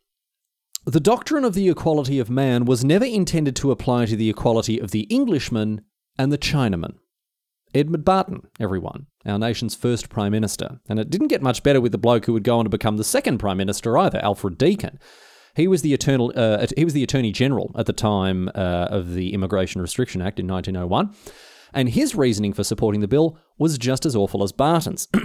the 0.85 1.01
doctrine 1.01 1.45
of 1.45 1.55
the 1.55 1.69
equality 1.69 2.19
of 2.19 2.31
man 2.31 2.65
was 2.65 2.85
never 2.85 3.05
intended 3.05 3.55
to 3.57 3.71
apply 3.71 4.07
to 4.07 4.17
the 4.17 4.31
equality 4.31 4.79
of 4.79 4.91
the 4.91 5.03
Englishman 5.03 5.83
and 6.19 6.33
the 6.33 6.39
Chinaman. 6.39 6.95
Edmund 7.73 8.05
Barton, 8.05 8.43
everyone, 8.59 9.07
our 9.25 9.39
nation's 9.39 9.77
first 9.77 10.09
Prime 10.09 10.33
Minister. 10.33 10.81
And 10.89 10.99
it 10.99 11.09
didn't 11.09 11.29
get 11.29 11.43
much 11.43 11.63
better 11.63 11.81
with 11.81 11.93
the 11.93 11.99
bloke 11.99 12.27
who 12.27 12.33
would 12.33 12.43
go 12.43 12.59
on 12.59 12.65
to 12.65 12.71
become 12.71 12.97
the 12.97 13.05
second 13.05 13.39
Prime 13.39 13.59
Minister 13.59 13.97
either, 13.97 14.19
Alfred 14.25 14.59
Deakin. 14.59 14.99
He 15.55 15.69
was 15.69 15.83
the 15.83 15.93
eternal, 15.93 16.33
uh, 16.35 16.67
he 16.77 16.85
was 16.85 16.95
the 16.95 17.03
Attorney 17.03 17.33
General 17.33 17.75
at 17.77 17.87
the 17.87 17.93
time 17.93 18.49
uh, 18.55 18.89
of 18.91 19.15
the 19.15 19.33
Immigration 19.33 19.81
Restriction 19.81 20.23
Act 20.23 20.39
in 20.39 20.47
1901, 20.47 21.15
and 21.73 21.89
his 21.89 22.15
reasoning 22.15 22.53
for 22.53 22.65
supporting 22.65 23.01
the 23.01 23.09
bill 23.09 23.39
was 23.59 23.79
just 23.79 24.07
as 24.07 24.17
awful 24.17 24.43
as 24.43 24.53
Barton's. 24.53 25.09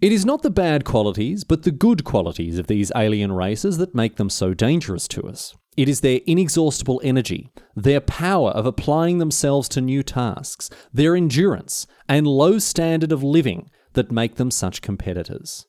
It 0.00 0.12
is 0.12 0.24
not 0.24 0.40
the 0.40 0.50
bad 0.50 0.86
qualities, 0.86 1.44
but 1.44 1.64
the 1.64 1.70
good 1.70 2.04
qualities 2.04 2.58
of 2.58 2.68
these 2.68 2.90
alien 2.96 3.32
races 3.32 3.76
that 3.76 3.94
make 3.94 4.16
them 4.16 4.30
so 4.30 4.54
dangerous 4.54 5.06
to 5.08 5.24
us. 5.24 5.54
It 5.76 5.90
is 5.90 6.00
their 6.00 6.20
inexhaustible 6.26 7.02
energy, 7.04 7.50
their 7.76 8.00
power 8.00 8.50
of 8.50 8.64
applying 8.64 9.18
themselves 9.18 9.68
to 9.70 9.82
new 9.82 10.02
tasks, 10.02 10.70
their 10.90 11.14
endurance, 11.14 11.86
and 12.08 12.26
low 12.26 12.58
standard 12.58 13.12
of 13.12 13.22
living 13.22 13.70
that 13.92 14.10
make 14.10 14.36
them 14.36 14.50
such 14.50 14.80
competitors. 14.80 15.66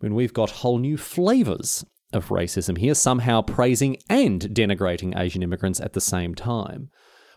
I 0.00 0.04
mean, 0.04 0.14
we've 0.14 0.34
got 0.34 0.50
whole 0.50 0.78
new 0.78 0.96
flavours 0.96 1.84
of 2.12 2.28
racism 2.28 2.78
here, 2.78 2.94
somehow 2.94 3.42
praising 3.42 3.96
and 4.08 4.40
denigrating 4.40 5.18
Asian 5.18 5.42
immigrants 5.42 5.80
at 5.80 5.92
the 5.92 6.00
same 6.00 6.34
time. 6.34 6.90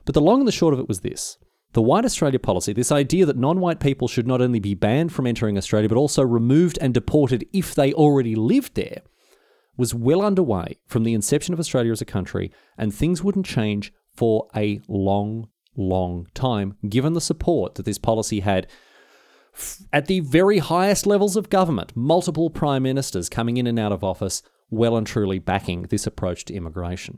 But 0.05 0.13
the 0.13 0.21
long 0.21 0.39
and 0.39 0.47
the 0.47 0.51
short 0.51 0.73
of 0.73 0.79
it 0.79 0.87
was 0.87 1.01
this 1.01 1.37
the 1.73 1.81
White 1.81 2.05
Australia 2.05 2.39
policy, 2.39 2.73
this 2.73 2.91
idea 2.91 3.25
that 3.25 3.37
non 3.37 3.59
white 3.59 3.79
people 3.79 4.07
should 4.07 4.25
not 4.25 4.41
only 4.41 4.59
be 4.59 4.73
banned 4.73 5.11
from 5.11 5.27
entering 5.27 5.57
Australia, 5.57 5.89
but 5.89 5.97
also 5.97 6.23
removed 6.23 6.77
and 6.81 6.93
deported 6.93 7.45
if 7.53 7.75
they 7.75 7.93
already 7.93 8.35
lived 8.35 8.75
there, 8.75 9.01
was 9.75 9.93
well 9.93 10.21
underway 10.21 10.79
from 10.87 11.03
the 11.03 11.13
inception 11.13 11.53
of 11.53 11.59
Australia 11.59 11.91
as 11.91 12.01
a 12.01 12.05
country, 12.05 12.51
and 12.77 12.93
things 12.93 13.23
wouldn't 13.23 13.45
change 13.45 13.93
for 14.15 14.47
a 14.55 14.81
long, 14.87 15.49
long 15.75 16.27
time, 16.33 16.77
given 16.87 17.13
the 17.13 17.21
support 17.21 17.75
that 17.75 17.85
this 17.85 17.99
policy 17.99 18.39
had 18.39 18.67
at 19.91 20.07
the 20.07 20.19
very 20.21 20.59
highest 20.59 21.07
levels 21.07 21.35
of 21.35 21.49
government, 21.49 21.91
multiple 21.95 22.49
prime 22.49 22.83
ministers 22.83 23.29
coming 23.29 23.57
in 23.57 23.67
and 23.67 23.79
out 23.79 23.91
of 23.91 24.03
office, 24.03 24.41
well 24.69 24.97
and 24.97 25.07
truly 25.07 25.39
backing 25.39 25.83
this 25.83 26.05
approach 26.05 26.45
to 26.45 26.53
immigration. 26.53 27.17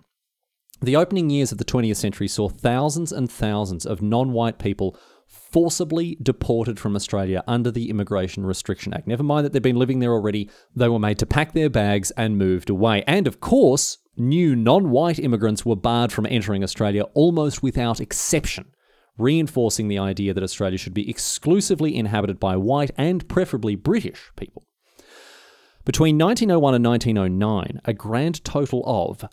The 0.82 0.96
opening 0.96 1.30
years 1.30 1.52
of 1.52 1.58
the 1.58 1.66
20th 1.66 1.98
century 1.98 2.28
saw 2.28 2.48
thousands 2.48 3.12
and 3.12 3.30
thousands 3.30 3.86
of 3.86 4.02
non 4.02 4.32
white 4.32 4.60
people 4.60 4.98
forcibly 5.26 6.18
deported 6.22 6.80
from 6.80 6.96
Australia 6.96 7.44
under 7.48 7.70
the 7.70 7.90
Immigration 7.90 8.46
Restriction 8.46 8.94
Act. 8.94 9.08
Never 9.08 9.24
mind 9.24 9.46
that 9.46 9.54
they'd 9.54 9.62
been 9.62 9.76
living 9.76 10.00
there 10.00 10.14
already, 10.14 10.50
they 10.76 10.90
were 10.90 11.00
made 11.00 11.20
to 11.20 11.26
pack 11.26 11.54
their 11.54 11.70
bags 11.70 12.12
and 12.12 12.38
moved 12.38 12.70
away. 12.70 13.04
And 13.06 13.28
of 13.28 13.40
course, 13.40 13.98
new 14.18 14.56
non 14.56 14.90
white 14.90 15.20
immigrants 15.20 15.66
were 15.66 15.76
barred 15.76 16.12
from 16.12 16.26
entering 16.28 16.64
Australia 16.64 17.04
almost 17.14 17.62
without 17.62 18.00
exception, 18.00 18.72
reinforcing 19.20 19.88
the 19.88 20.00
idea 20.00 20.34
that 20.34 20.44
Australia 20.44 20.78
should 20.78 20.94
be 20.94 21.10
exclusively 21.10 21.96
inhabited 21.96 22.40
by 22.40 22.56
white 22.56 22.92
and 22.98 23.28
preferably 23.28 23.76
British 23.76 24.32
people. 24.36 24.66
Between 25.86 26.18
1901 26.18 26.76
and 26.76 26.86
1909, 26.86 27.82
a 27.86 27.94
grand 27.94 28.44
total 28.44 28.84
of 28.86 29.26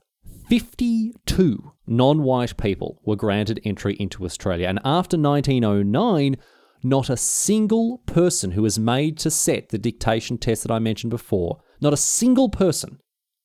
52 0.48 1.72
non 1.86 2.22
white 2.22 2.56
people 2.56 3.00
were 3.04 3.16
granted 3.16 3.60
entry 3.64 3.94
into 3.98 4.24
Australia. 4.24 4.68
And 4.68 4.78
after 4.84 5.18
1909, 5.18 6.36
not 6.82 7.10
a 7.10 7.16
single 7.16 7.98
person 8.06 8.52
who 8.52 8.62
was 8.62 8.78
made 8.78 9.18
to 9.18 9.30
set 9.30 9.70
the 9.70 9.78
dictation 9.78 10.38
test 10.38 10.62
that 10.62 10.72
I 10.72 10.78
mentioned 10.78 11.10
before, 11.10 11.60
not 11.80 11.92
a 11.92 11.96
single 11.96 12.48
person 12.48 13.00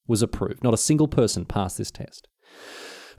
was 0.07 0.21
approved. 0.21 0.63
Not 0.63 0.73
a 0.73 0.77
single 0.77 1.07
person 1.07 1.45
passed 1.45 1.77
this 1.77 1.91
test. 1.91 2.27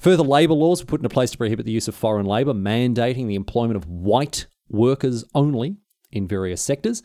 Further 0.02 0.24
labour 0.24 0.54
laws 0.54 0.82
were 0.82 0.86
put 0.86 0.98
into 0.98 1.08
place 1.08 1.30
to 1.30 1.38
prohibit 1.38 1.64
the 1.64 1.70
use 1.70 1.86
of 1.86 1.94
foreign 1.94 2.26
labour, 2.26 2.52
mandating 2.52 3.28
the 3.28 3.36
employment 3.36 3.76
of 3.76 3.86
white 3.86 4.48
workers 4.68 5.24
only 5.32 5.76
in 6.10 6.26
various 6.26 6.60
sectors. 6.60 7.04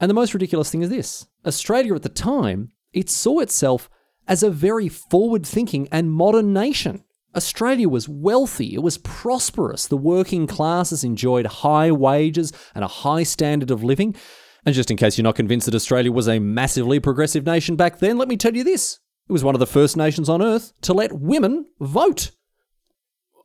And 0.00 0.08
the 0.08 0.14
most 0.14 0.32
ridiculous 0.32 0.70
thing 0.70 0.80
is 0.80 0.88
this 0.88 1.26
Australia 1.44 1.94
at 1.94 2.02
the 2.02 2.08
time, 2.08 2.70
it 2.94 3.10
saw 3.10 3.40
itself 3.40 3.90
as 4.26 4.42
a 4.42 4.48
very 4.48 4.88
forward 4.88 5.44
thinking 5.44 5.86
and 5.92 6.10
modern 6.10 6.54
nation. 6.54 7.04
Australia 7.36 7.90
was 7.90 8.08
wealthy, 8.08 8.72
it 8.72 8.82
was 8.82 8.96
prosperous, 8.96 9.86
the 9.86 9.98
working 9.98 10.46
classes 10.46 11.04
enjoyed 11.04 11.44
high 11.44 11.92
wages 11.92 12.54
and 12.74 12.84
a 12.84 12.88
high 12.88 13.22
standard 13.22 13.70
of 13.70 13.84
living. 13.84 14.16
And 14.64 14.74
just 14.74 14.90
in 14.90 14.96
case 14.96 15.18
you're 15.18 15.24
not 15.24 15.36
convinced 15.36 15.66
that 15.66 15.74
Australia 15.74 16.10
was 16.10 16.26
a 16.26 16.38
massively 16.38 17.00
progressive 17.00 17.44
nation 17.44 17.76
back 17.76 17.98
then, 17.98 18.16
let 18.16 18.28
me 18.28 18.38
tell 18.38 18.56
you 18.56 18.64
this 18.64 18.98
it 19.28 19.32
was 19.32 19.44
one 19.44 19.54
of 19.54 19.58
the 19.58 19.66
first 19.66 19.96
nations 19.96 20.28
on 20.28 20.42
earth 20.42 20.72
to 20.82 20.92
let 20.92 21.12
women 21.12 21.66
vote. 21.80 22.30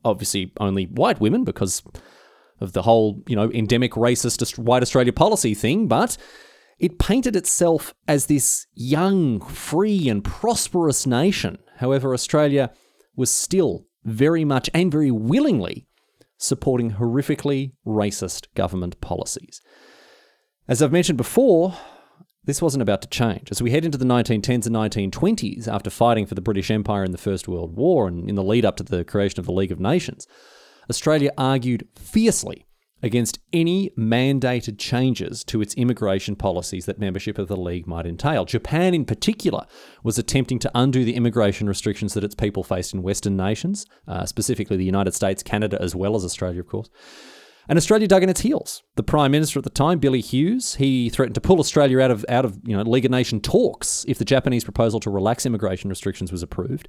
Obviously, 0.03 0.51
only 0.59 0.85
white 0.85 1.19
women 1.19 1.43
because 1.43 1.83
of 2.59 2.73
the 2.73 2.81
whole, 2.81 3.23
you 3.27 3.35
know, 3.35 3.51
endemic 3.51 3.93
racist 3.93 4.57
white 4.57 4.81
Australia 4.81 5.13
policy 5.13 5.53
thing, 5.53 5.87
but 5.87 6.17
it 6.77 6.99
painted 6.99 7.35
itself 7.35 7.93
as 8.07 8.25
this 8.25 8.65
young, 8.73 9.41
free, 9.41 10.09
and 10.09 10.23
prosperous 10.23 11.05
nation. 11.05 11.57
However, 11.77 12.13
Australia 12.13 12.71
was 13.15 13.31
still 13.31 13.85
very 14.03 14.45
much 14.45 14.69
and 14.73 14.91
very 14.91 15.11
willingly 15.11 15.87
supporting 16.37 16.93
horrifically 16.93 17.73
racist 17.85 18.47
government 18.55 18.99
policies. 19.01 19.61
As 20.67 20.81
I've 20.81 20.91
mentioned 20.91 21.17
before, 21.17 21.75
this 22.45 22.61
wasn't 22.61 22.81
about 22.81 23.01
to 23.01 23.07
change. 23.09 23.49
As 23.51 23.61
we 23.61 23.71
head 23.71 23.85
into 23.85 23.97
the 23.97 24.05
1910s 24.05 24.65
and 24.65 24.75
1920s, 25.11 25.67
after 25.67 25.89
fighting 25.89 26.25
for 26.25 26.35
the 26.35 26.41
British 26.41 26.71
Empire 26.71 27.03
in 27.03 27.11
the 27.11 27.17
First 27.17 27.47
World 27.47 27.75
War 27.75 28.07
and 28.07 28.29
in 28.29 28.35
the 28.35 28.43
lead 28.43 28.65
up 28.65 28.77
to 28.77 28.83
the 28.83 29.03
creation 29.03 29.39
of 29.39 29.45
the 29.45 29.51
League 29.51 29.71
of 29.71 29.79
Nations, 29.79 30.25
Australia 30.89 31.31
argued 31.37 31.87
fiercely 31.95 32.65
against 33.01 33.39
any 33.53 33.91
mandated 33.97 34.77
changes 34.77 35.43
to 35.45 35.61
its 35.61 35.73
immigration 35.75 36.35
policies 36.35 36.85
that 36.85 36.99
membership 36.99 37.37
of 37.37 37.47
the 37.47 37.55
League 37.55 37.87
might 37.87 38.05
entail. 38.05 38.45
Japan, 38.45 38.93
in 38.93 39.05
particular, 39.05 39.65
was 40.03 40.17
attempting 40.17 40.59
to 40.59 40.71
undo 40.75 41.05
the 41.05 41.15
immigration 41.15 41.67
restrictions 41.67 42.13
that 42.13 42.23
its 42.23 42.35
people 42.35 42.63
faced 42.63 42.93
in 42.93 43.01
Western 43.01 43.37
nations, 43.37 43.85
uh, 44.07 44.25
specifically 44.25 44.75
the 44.75 44.83
United 44.83 45.13
States, 45.13 45.43
Canada, 45.43 45.81
as 45.81 45.95
well 45.95 46.15
as 46.15 46.25
Australia, 46.25 46.59
of 46.59 46.67
course. 46.67 46.89
And 47.69 47.77
Australia 47.77 48.07
dug 48.07 48.23
in 48.23 48.29
its 48.29 48.41
heels. 48.41 48.81
The 48.95 49.03
Prime 49.03 49.31
Minister 49.31 49.59
at 49.59 49.63
the 49.63 49.69
time, 49.69 49.99
Billy 49.99 50.21
Hughes, 50.21 50.75
he 50.75 51.07
threatened 51.09 51.35
to 51.35 51.41
pull 51.41 51.59
Australia 51.59 51.99
out 51.99 52.09
of 52.09 52.25
out 52.27 52.43
of 52.43 52.59
you 52.63 52.75
know 52.75 52.81
League 52.81 53.05
of 53.05 53.11
Nation 53.11 53.39
talks 53.39 54.03
if 54.07 54.17
the 54.17 54.25
Japanese 54.25 54.63
proposal 54.63 54.99
to 55.01 55.11
relax 55.11 55.45
immigration 55.45 55.87
restrictions 55.89 56.31
was 56.31 56.41
approved. 56.41 56.87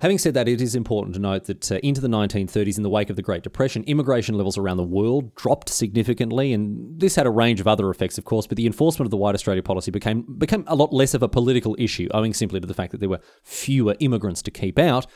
Having 0.00 0.18
said 0.18 0.34
that, 0.34 0.48
it 0.48 0.60
is 0.62 0.74
important 0.74 1.14
to 1.14 1.20
note 1.20 1.44
that 1.44 1.70
uh, 1.70 1.76
into 1.82 2.00
the 2.00 2.08
1930s, 2.08 2.78
in 2.78 2.82
the 2.82 2.88
wake 2.88 3.10
of 3.10 3.16
the 3.16 3.22
Great 3.22 3.42
Depression, 3.42 3.84
immigration 3.84 4.36
levels 4.36 4.56
around 4.56 4.78
the 4.78 4.82
world 4.82 5.34
dropped 5.36 5.68
significantly, 5.68 6.54
and 6.54 6.98
this 6.98 7.14
had 7.14 7.26
a 7.26 7.30
range 7.30 7.60
of 7.60 7.68
other 7.68 7.90
effects, 7.90 8.16
of 8.18 8.24
course. 8.24 8.46
But 8.46 8.56
the 8.56 8.66
enforcement 8.66 9.06
of 9.06 9.10
the 9.10 9.18
White 9.18 9.34
Australia 9.34 9.62
policy 9.62 9.90
became 9.90 10.22
became 10.38 10.64
a 10.66 10.74
lot 10.74 10.94
less 10.94 11.12
of 11.14 11.22
a 11.22 11.28
political 11.28 11.76
issue, 11.78 12.08
owing 12.12 12.34
simply 12.34 12.58
to 12.58 12.66
the 12.66 12.74
fact 12.74 12.90
that 12.90 12.98
there 12.98 13.10
were 13.10 13.20
fewer 13.44 13.94
immigrants 14.00 14.42
to 14.42 14.50
keep 14.50 14.78
out. 14.78 15.06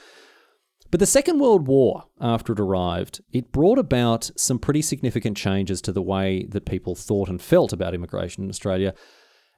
But 0.91 1.01
the 1.01 1.07
Second 1.07 1.41
World 1.41 1.67
War, 1.67 2.05
after 2.21 2.53
it 2.53 2.61
arrived, 2.61 3.21
it 3.33 3.53
brought 3.53 3.79
about 3.79 4.31
some 4.37 4.59
pretty 4.59 4.83
significant 4.83 5.37
changes 5.37 5.81
to 5.83 5.93
the 5.93 6.03
way 6.03 6.47
that 6.51 6.65
people 6.67 6.95
thought 6.95 7.29
and 7.29 7.43
felt 7.43 7.73
about 7.73 7.95
immigration 7.95 8.45
in 8.45 8.51
Australia, 8.51 8.95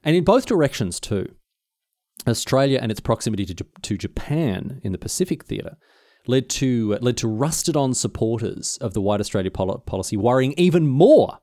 and 0.03 0.15
in 0.15 0.23
both 0.23 0.45
directions 0.45 0.99
too. 0.99 1.35
Australia 2.27 2.79
and 2.81 2.91
its 2.91 2.99
proximity 2.99 3.45
to, 3.45 3.65
to 3.81 3.97
Japan 3.97 4.81
in 4.83 4.91
the 4.91 4.97
Pacific 4.97 5.45
theatre 5.45 5.77
led 6.27 6.49
to 6.49 6.97
led 7.01 7.17
to 7.17 7.27
rusted 7.27 7.77
on 7.77 7.93
supporters 7.93 8.77
of 8.81 8.93
the 8.93 9.01
White 9.01 9.21
Australia 9.21 9.49
policy 9.49 10.17
worrying 10.17 10.53
even 10.57 10.85
more 10.85 11.39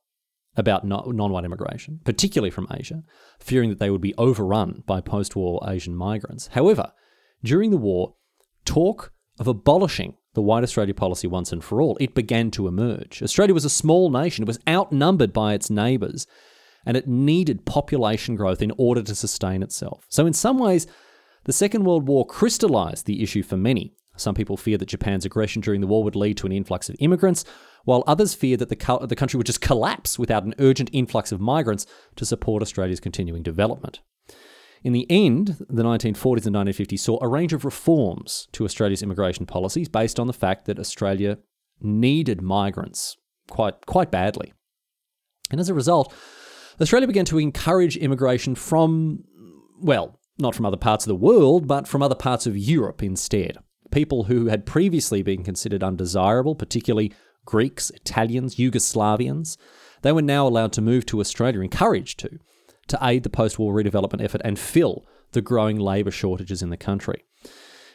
about 0.56 0.86
non-white 0.86 1.44
immigration, 1.44 2.00
particularly 2.04 2.50
from 2.50 2.66
Asia, 2.70 3.02
fearing 3.38 3.68
that 3.68 3.78
they 3.78 3.90
would 3.90 4.00
be 4.00 4.14
overrun 4.16 4.82
by 4.86 5.00
post-war 5.00 5.62
Asian 5.66 5.94
migrants. 5.94 6.48
However, 6.48 6.92
during 7.44 7.70
the 7.70 7.76
war, 7.76 8.14
talk 8.64 9.12
of 9.38 9.46
abolishing 9.46 10.14
the 10.34 10.42
White 10.42 10.62
Australia 10.62 10.94
policy 10.94 11.26
once 11.26 11.52
and 11.52 11.64
for 11.64 11.80
all, 11.80 11.96
it 12.00 12.14
began 12.14 12.50
to 12.52 12.68
emerge. 12.68 13.22
Australia 13.22 13.54
was 13.54 13.64
a 13.64 13.70
small 13.70 14.10
nation, 14.10 14.42
it 14.42 14.48
was 14.48 14.58
outnumbered 14.68 15.32
by 15.32 15.54
its 15.54 15.70
neighbours, 15.70 16.26
and 16.84 16.96
it 16.96 17.08
needed 17.08 17.66
population 17.66 18.36
growth 18.36 18.62
in 18.62 18.72
order 18.76 19.02
to 19.02 19.14
sustain 19.14 19.62
itself. 19.62 20.06
So, 20.08 20.26
in 20.26 20.32
some 20.32 20.58
ways, 20.58 20.86
the 21.44 21.52
Second 21.52 21.84
World 21.84 22.06
War 22.06 22.26
crystallized 22.26 23.06
the 23.06 23.22
issue 23.22 23.42
for 23.42 23.56
many. 23.56 23.94
Some 24.16 24.34
people 24.34 24.56
fear 24.56 24.78
that 24.78 24.88
Japan's 24.88 25.24
aggression 25.24 25.60
during 25.62 25.80
the 25.80 25.86
war 25.86 26.02
would 26.02 26.16
lead 26.16 26.36
to 26.38 26.46
an 26.46 26.52
influx 26.52 26.88
of 26.88 26.96
immigrants, 26.98 27.44
while 27.84 28.02
others 28.06 28.34
fear 28.34 28.56
that 28.56 28.68
the, 28.68 29.06
the 29.06 29.16
country 29.16 29.36
would 29.38 29.46
just 29.46 29.60
collapse 29.60 30.18
without 30.18 30.44
an 30.44 30.54
urgent 30.58 30.90
influx 30.92 31.32
of 31.32 31.40
migrants 31.40 31.86
to 32.16 32.24
support 32.24 32.62
Australia's 32.62 33.00
continuing 33.00 33.42
development. 33.42 34.00
In 34.86 34.92
the 34.92 35.10
end, 35.10 35.56
the 35.68 35.82
1940s 35.82 36.46
and 36.46 36.54
1950s 36.54 37.00
saw 37.00 37.18
a 37.20 37.26
range 37.26 37.52
of 37.52 37.64
reforms 37.64 38.46
to 38.52 38.64
Australia's 38.64 39.02
immigration 39.02 39.44
policies 39.44 39.88
based 39.88 40.20
on 40.20 40.28
the 40.28 40.32
fact 40.32 40.66
that 40.66 40.78
Australia 40.78 41.38
needed 41.80 42.40
migrants 42.40 43.16
quite, 43.50 43.84
quite 43.86 44.12
badly. 44.12 44.52
And 45.50 45.58
as 45.58 45.68
a 45.68 45.74
result, 45.74 46.14
Australia 46.80 47.08
began 47.08 47.24
to 47.24 47.40
encourage 47.40 47.96
immigration 47.96 48.54
from, 48.54 49.24
well, 49.82 50.20
not 50.38 50.54
from 50.54 50.66
other 50.66 50.76
parts 50.76 51.04
of 51.04 51.08
the 51.08 51.16
world, 51.16 51.66
but 51.66 51.88
from 51.88 52.00
other 52.00 52.14
parts 52.14 52.46
of 52.46 52.56
Europe 52.56 53.02
instead. 53.02 53.58
People 53.90 54.22
who 54.22 54.46
had 54.46 54.66
previously 54.66 55.20
been 55.20 55.42
considered 55.42 55.82
undesirable, 55.82 56.54
particularly 56.54 57.12
Greeks, 57.44 57.90
Italians, 57.90 58.54
Yugoslavians, 58.54 59.56
they 60.02 60.12
were 60.12 60.22
now 60.22 60.46
allowed 60.46 60.72
to 60.74 60.80
move 60.80 61.04
to 61.06 61.18
Australia, 61.18 61.60
encouraged 61.60 62.20
to, 62.20 62.38
to 62.88 62.98
aid 63.02 63.22
the 63.22 63.30
post 63.30 63.58
war 63.58 63.74
redevelopment 63.74 64.22
effort 64.22 64.40
and 64.44 64.58
fill 64.58 65.06
the 65.32 65.42
growing 65.42 65.78
labour 65.78 66.10
shortages 66.10 66.62
in 66.62 66.70
the 66.70 66.76
country. 66.76 67.24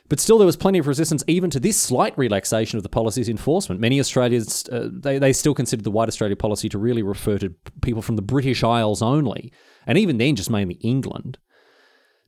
But 0.09 0.19
still, 0.19 0.37
there 0.37 0.45
was 0.45 0.57
plenty 0.57 0.77
of 0.77 0.87
resistance 0.87 1.23
even 1.25 1.49
to 1.51 1.59
this 1.59 1.79
slight 1.79 2.17
relaxation 2.17 2.75
of 2.75 2.83
the 2.83 2.89
policy's 2.89 3.29
enforcement. 3.29 3.79
Many 3.79 3.97
Australians, 3.97 4.67
uh, 4.67 4.89
they, 4.91 5.19
they 5.19 5.31
still 5.31 5.53
considered 5.53 5.85
the 5.85 5.91
White 5.91 6.09
Australia 6.09 6.35
policy 6.35 6.67
to 6.67 6.77
really 6.77 7.01
refer 7.01 7.37
to 7.37 7.55
people 7.81 8.01
from 8.01 8.17
the 8.17 8.21
British 8.21 8.61
Isles 8.61 9.01
only, 9.01 9.53
and 9.87 9.97
even 9.97 10.17
then, 10.17 10.35
just 10.35 10.49
mainly 10.49 10.75
England. 10.81 11.37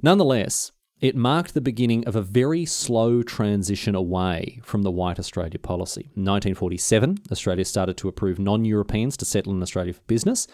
Nonetheless, 0.01 0.71
it 1.01 1.17
marked 1.17 1.53
the 1.53 1.59
beginning 1.59 2.07
of 2.07 2.15
a 2.15 2.21
very 2.21 2.63
slow 2.63 3.21
transition 3.21 3.95
away 3.95 4.61
from 4.63 4.83
the 4.83 4.91
White 4.91 5.19
Australia 5.19 5.59
policy. 5.59 6.03
In 6.15 6.23
1947, 6.23 7.17
Australia 7.29 7.65
started 7.65 7.97
to 7.97 8.07
approve 8.07 8.39
non 8.39 8.63
Europeans 8.63 9.17
to 9.17 9.25
settle 9.25 9.51
in 9.51 9.61
Australia 9.61 9.91
for 9.91 10.01
business. 10.07 10.47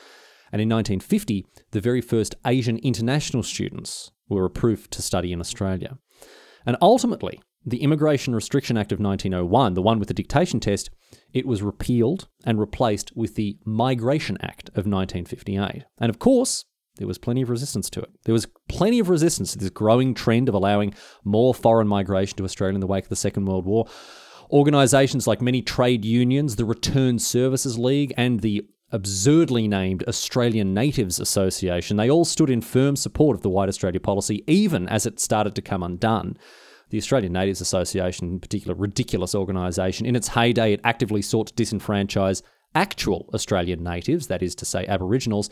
And 0.52 0.62
in 0.62 0.70
1950, 0.70 1.46
the 1.72 1.82
very 1.82 2.02
first 2.02 2.36
Asian 2.46 2.78
international 2.78 3.44
students 3.44 4.12
were 4.28 4.46
approved 4.46 4.92
to 4.92 5.02
study 5.02 5.32
in 5.32 5.40
Australia. 5.40 5.98
And 6.66 6.78
ultimately, 6.82 7.40
the 7.66 7.82
Immigration 7.82 8.34
Restriction 8.34 8.78
Act 8.78 8.92
of 8.92 9.00
1901, 9.00 9.74
the 9.74 9.82
one 9.82 10.00
with 10.00 10.08
the 10.08 10.14
dictation 10.14 10.60
test, 10.60 10.90
it 11.34 11.46
was 11.46 11.62
repealed 11.62 12.28
and 12.46 12.60
replaced 12.60 13.16
with 13.16 13.36
the 13.36 13.58
Migration 13.66 14.38
Act 14.42 14.70
of 14.70 14.86
1958. 14.86 15.86
And 16.00 16.10
of 16.10 16.20
course, 16.20 16.66
there 16.98 17.08
was 17.08 17.18
plenty 17.18 17.42
of 17.42 17.50
resistance 17.50 17.90
to 17.92 18.02
it. 18.02 18.10
There 18.26 18.34
was 18.34 18.48
plenty 18.68 19.00
of 19.00 19.10
resistance 19.10 19.54
to 19.54 19.60
this 19.60 19.70
growing 19.70 20.14
trend 20.14 20.50
of 20.50 20.56
allowing 20.56 20.94
more 21.24 21.54
foreign 21.54 21.88
migration 21.88 22.38
to 22.38 22.44
Australia 22.44 22.76
in 22.76 22.82
the 22.82 22.88
wake 22.88 23.06
of 23.06 23.10
the 23.10 23.16
Second 23.16 23.46
World 23.46 23.66
War. 23.66 23.88
Organisations 24.52 25.28
like 25.28 25.42
many 25.42 25.62
trade 25.62 26.04
unions, 26.04 26.56
the 26.56 26.66
Return 26.66 27.20
Services 27.20 27.78
League, 27.78 28.14
and 28.18 28.40
the 28.40 28.68
absurdly 28.92 29.68
named 29.68 30.04
Australian 30.08 30.74
Natives 30.74 31.20
Association, 31.20 31.98
they 31.98 32.10
all 32.10 32.26
stood 32.26 32.50
in 32.50 32.62
firm 32.62 32.96
support 32.96 33.36
of 33.36 33.42
the 33.42 33.50
White 33.50 33.70
Australia 33.70 34.00
policy, 34.00 34.44
even 34.48 34.88
as 34.88 35.06
it 35.06 35.20
started 35.20 35.56
to 35.56 35.62
come 35.62 35.84
undone. 35.84 36.38
The 36.90 36.98
Australian 36.98 37.34
Natives 37.34 37.62
Association, 37.62 38.30
in 38.30 38.40
particular, 38.40 38.76
ridiculous 38.76 39.36
organisation, 39.36 40.06
in 40.06 40.16
its 40.16 40.30
heyday, 40.30 40.74
it 40.74 40.82
actively 40.84 41.22
sought 41.22 41.48
to 41.48 41.54
disenfranchise 41.54 42.42
actual 42.74 43.30
Australian 43.34 43.84
natives, 43.84 44.28
that 44.28 44.42
is 44.42 44.56
to 44.56 44.66
say, 44.66 44.86
Aboriginals, 44.88 45.50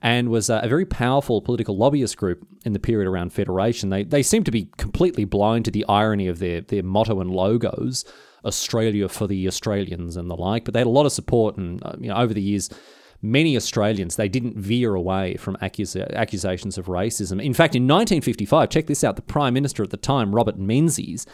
and 0.00 0.28
was 0.28 0.48
a 0.48 0.62
very 0.68 0.86
powerful 0.86 1.42
political 1.42 1.76
lobbyist 1.76 2.16
group 2.16 2.46
in 2.64 2.72
the 2.72 2.78
period 2.78 3.08
around 3.08 3.32
Federation. 3.32 3.90
They, 3.90 4.04
they 4.04 4.22
seem 4.22 4.44
to 4.44 4.52
be 4.52 4.70
completely 4.76 5.24
blind 5.24 5.64
to 5.64 5.72
the 5.72 5.84
irony 5.88 6.28
of 6.28 6.38
their, 6.38 6.60
their 6.60 6.84
motto 6.84 7.20
and 7.20 7.30
logos. 7.30 8.04
Australia 8.44 9.08
for 9.08 9.26
the 9.26 9.46
Australians 9.46 10.16
and 10.16 10.30
the 10.30 10.36
like. 10.36 10.64
But 10.64 10.74
they 10.74 10.80
had 10.80 10.86
a 10.86 10.90
lot 10.90 11.06
of 11.06 11.12
support, 11.12 11.56
and 11.56 11.82
uh, 11.84 11.92
you 11.98 12.08
know, 12.08 12.16
over 12.16 12.34
the 12.34 12.42
years, 12.42 12.70
many 13.22 13.56
Australians 13.56 14.16
they 14.16 14.28
didn't 14.28 14.56
veer 14.56 14.94
away 14.94 15.36
from 15.36 15.56
accus- 15.56 16.14
accusations 16.14 16.78
of 16.78 16.86
racism. 16.86 17.42
In 17.42 17.54
fact, 17.54 17.74
in 17.74 17.84
1955, 17.84 18.68
check 18.70 18.86
this 18.86 19.04
out: 19.04 19.16
the 19.16 19.22
Prime 19.22 19.54
Minister 19.54 19.82
at 19.82 19.90
the 19.90 19.96
time, 19.96 20.34
Robert 20.34 20.58
Menzies, 20.58 21.26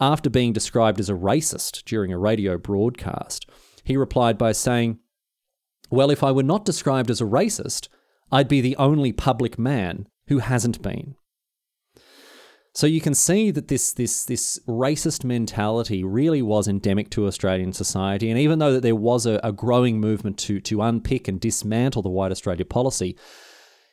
after 0.00 0.30
being 0.30 0.52
described 0.52 1.00
as 1.00 1.10
a 1.10 1.14
racist 1.14 1.84
during 1.84 2.12
a 2.12 2.18
radio 2.18 2.58
broadcast, 2.58 3.48
he 3.84 3.96
replied 3.96 4.38
by 4.38 4.52
saying, 4.52 4.98
"Well, 5.90 6.10
if 6.10 6.22
I 6.22 6.32
were 6.32 6.42
not 6.42 6.64
described 6.64 7.10
as 7.10 7.20
a 7.20 7.24
racist." 7.24 7.88
I'd 8.32 8.48
be 8.48 8.60
the 8.60 8.76
only 8.76 9.12
public 9.12 9.58
man 9.58 10.06
who 10.28 10.38
hasn't 10.38 10.82
been. 10.82 11.16
So 12.72 12.86
you 12.86 13.00
can 13.00 13.14
see 13.14 13.50
that 13.50 13.68
this 13.68 13.92
this 13.92 14.24
this 14.24 14.60
racist 14.68 15.24
mentality 15.24 16.04
really 16.04 16.40
was 16.40 16.68
endemic 16.68 17.10
to 17.10 17.26
Australian 17.26 17.72
society, 17.72 18.30
and 18.30 18.38
even 18.38 18.60
though 18.60 18.72
that 18.72 18.82
there 18.82 18.94
was 18.94 19.26
a, 19.26 19.40
a 19.42 19.52
growing 19.52 20.00
movement 20.00 20.38
to 20.40 20.60
to 20.60 20.82
unpick 20.82 21.26
and 21.26 21.40
dismantle 21.40 22.02
the 22.02 22.10
White 22.10 22.30
Australia 22.30 22.64
policy, 22.64 23.16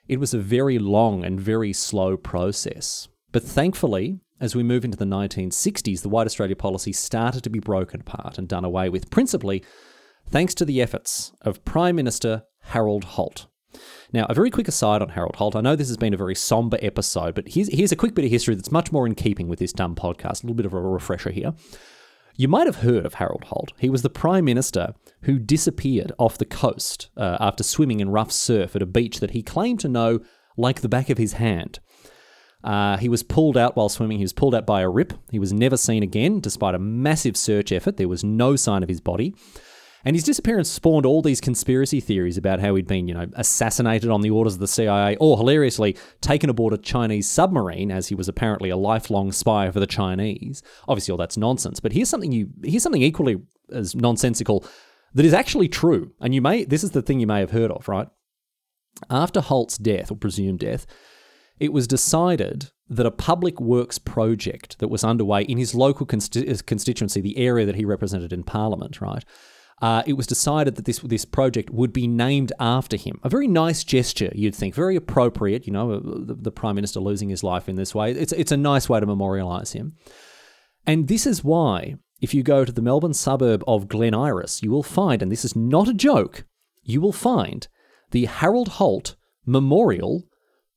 it 0.07 0.19
was 0.19 0.33
a 0.33 0.39
very 0.39 0.77
long 0.77 1.25
and 1.25 1.39
very 1.39 1.73
slow 1.73 2.17
process. 2.17 3.07
But 3.31 3.43
thankfully, 3.43 4.19
as 4.39 4.55
we 4.55 4.63
move 4.63 4.85
into 4.85 4.97
the 4.97 5.05
1960s, 5.05 6.01
the 6.01 6.09
White 6.09 6.27
Australia 6.27 6.55
policy 6.55 6.93
started 6.93 7.43
to 7.43 7.49
be 7.49 7.59
broken 7.59 8.01
apart 8.01 8.37
and 8.37 8.47
done 8.47 8.63
away 8.63 8.89
with, 8.89 9.09
principally 9.09 9.63
thanks 10.27 10.53
to 10.55 10.65
the 10.65 10.81
efforts 10.81 11.33
of 11.41 11.65
Prime 11.65 11.95
Minister 11.95 12.43
Harold 12.61 13.03
Holt. 13.03 13.47
Now, 14.13 14.25
a 14.29 14.33
very 14.33 14.49
quick 14.49 14.67
aside 14.67 15.01
on 15.01 15.09
Harold 15.09 15.35
Holt. 15.35 15.55
I 15.55 15.61
know 15.61 15.75
this 15.75 15.87
has 15.87 15.97
been 15.97 16.13
a 16.13 16.17
very 16.17 16.35
somber 16.35 16.77
episode, 16.81 17.35
but 17.35 17.49
here's, 17.49 17.73
here's 17.73 17.91
a 17.91 17.97
quick 17.97 18.15
bit 18.15 18.25
of 18.25 18.31
history 18.31 18.55
that's 18.55 18.71
much 18.71 18.91
more 18.91 19.05
in 19.05 19.15
keeping 19.15 19.47
with 19.47 19.59
this 19.59 19.73
dumb 19.73 19.95
podcast. 19.95 20.43
A 20.43 20.47
little 20.47 20.55
bit 20.55 20.65
of 20.65 20.73
a 20.73 20.81
refresher 20.81 21.31
here. 21.31 21.53
You 22.35 22.47
might 22.47 22.67
have 22.67 22.77
heard 22.77 23.05
of 23.05 23.15
Harold 23.15 23.45
Holt. 23.45 23.73
He 23.79 23.89
was 23.89 24.03
the 24.03 24.11
Prime 24.11 24.45
Minister 24.45 24.93
who 25.23 25.39
disappeared 25.39 26.11
off 26.19 26.37
the 26.37 26.45
coast 26.45 27.09
uh, 27.17 27.37
after 27.39 27.63
swimming 27.63 27.99
in 27.99 28.11
rough 28.11 28.31
surf 28.31 28.75
at 28.75 28.81
a 28.83 28.85
beach 28.85 29.19
that 29.19 29.31
he 29.31 29.41
claimed 29.41 29.79
to 29.79 29.89
know 29.89 30.19
like 30.55 30.81
the 30.81 30.89
back 30.89 31.09
of 31.09 31.17
his 31.17 31.33
hand. 31.33 31.79
Uh, 32.63 32.97
he 32.97 33.09
was 33.09 33.23
pulled 33.23 33.57
out 33.57 33.75
while 33.75 33.89
swimming. 33.89 34.17
He 34.17 34.23
was 34.23 34.33
pulled 34.33 34.53
out 34.53 34.65
by 34.65 34.81
a 34.81 34.89
rip. 34.89 35.13
He 35.31 35.39
was 35.39 35.53
never 35.53 35.77
seen 35.77 36.03
again, 36.03 36.39
despite 36.39 36.75
a 36.75 36.79
massive 36.79 37.37
search 37.37 37.71
effort. 37.71 37.97
There 37.97 38.07
was 38.07 38.23
no 38.23 38.55
sign 38.55 38.83
of 38.83 38.89
his 38.89 39.01
body. 39.01 39.33
And 40.07 40.15
his 40.15 40.23
disappearance 40.23 40.69
spawned 40.69 41.05
all 41.05 41.21
these 41.21 41.41
conspiracy 41.41 41.99
theories 41.99 42.37
about 42.37 42.61
how 42.61 42.75
he'd 42.75 42.87
been, 42.87 43.09
you 43.09 43.13
know, 43.13 43.27
assassinated 43.33 44.09
on 44.09 44.21
the 44.21 44.29
orders 44.29 44.53
of 44.53 44.61
the 44.61 44.67
CIA 44.67 45.17
or 45.17 45.35
hilariously 45.35 45.97
taken 46.21 46.49
aboard 46.49 46.71
a 46.71 46.77
Chinese 46.77 47.27
submarine 47.27 47.91
as 47.91 48.07
he 48.07 48.15
was 48.15 48.29
apparently 48.29 48.69
a 48.69 48.77
lifelong 48.77 49.33
spy 49.33 49.69
for 49.69 49.81
the 49.81 49.85
Chinese. 49.85 50.63
Obviously 50.87 51.11
all 51.11 51.17
that's 51.17 51.35
nonsense, 51.35 51.81
but 51.81 51.91
here's 51.91 52.07
something 52.07 52.31
you 52.31 52.47
here's 52.63 52.83
something 52.83 53.01
equally 53.01 53.35
as 53.69 53.97
nonsensical 53.97 54.65
that 55.13 55.25
is 55.25 55.33
actually 55.33 55.67
true. 55.67 56.13
And 56.21 56.33
you 56.33 56.41
may 56.41 56.63
this 56.63 56.85
is 56.85 56.91
the 56.91 57.01
thing 57.01 57.19
you 57.19 57.27
may 57.27 57.41
have 57.41 57.51
heard 57.51 57.69
of, 57.69 57.89
right? 57.89 58.07
After 59.09 59.41
Holt's 59.41 59.77
death 59.77 60.09
or 60.09 60.15
presumed 60.15 60.59
death, 60.59 60.87
it 61.59 61.73
was 61.73 61.85
decided 61.85 62.71
that 62.87 63.05
a 63.05 63.11
public 63.11 63.59
works 63.59 63.99
project 63.99 64.79
that 64.79 64.87
was 64.87 65.03
underway 65.03 65.43
in 65.43 65.57
his 65.57 65.75
local 65.75 66.05
consti- 66.05 66.65
constituency, 66.65 67.19
the 67.19 67.37
area 67.37 67.65
that 67.65 67.75
he 67.75 67.83
represented 67.83 68.31
in 68.31 68.43
Parliament, 68.43 69.01
right? 69.01 69.25
Uh, 69.79 70.01
it 70.07 70.13
was 70.13 70.25
decided 70.25 70.75
that 70.75 70.85
this 70.85 70.99
this 70.99 71.25
project 71.25 71.69
would 71.69 71.93
be 71.93 72.07
named 72.07 72.51
after 72.59 72.97
him. 72.97 73.19
A 73.23 73.29
very 73.29 73.47
nice 73.47 73.83
gesture, 73.83 74.31
you'd 74.33 74.55
think, 74.55 74.73
very 74.73 74.95
appropriate. 74.95 75.67
You 75.67 75.73
know, 75.73 75.99
the, 75.99 76.33
the 76.33 76.51
prime 76.51 76.75
minister 76.75 76.99
losing 76.99 77.29
his 77.29 77.43
life 77.43 77.69
in 77.69 77.75
this 77.75 77.93
way. 77.93 78.11
It's 78.11 78.33
it's 78.33 78.51
a 78.51 78.57
nice 78.57 78.89
way 78.89 78.99
to 78.99 79.05
memorialise 79.05 79.73
him, 79.73 79.95
and 80.87 81.07
this 81.07 81.27
is 81.27 81.43
why 81.43 81.95
if 82.21 82.33
you 82.33 82.41
go 82.41 82.65
to 82.65 82.71
the 82.71 82.81
Melbourne 82.81 83.13
suburb 83.13 83.63
of 83.67 83.87
Glen 83.87 84.15
Iris, 84.15 84.63
you 84.63 84.71
will 84.71 84.83
find, 84.83 85.21
and 85.21 85.31
this 85.31 85.45
is 85.45 85.55
not 85.55 85.87
a 85.87 85.93
joke, 85.93 86.45
you 86.83 86.99
will 86.99 87.13
find 87.13 87.67
the 88.11 88.25
Harold 88.25 88.69
Holt 88.69 89.15
Memorial 89.45 90.23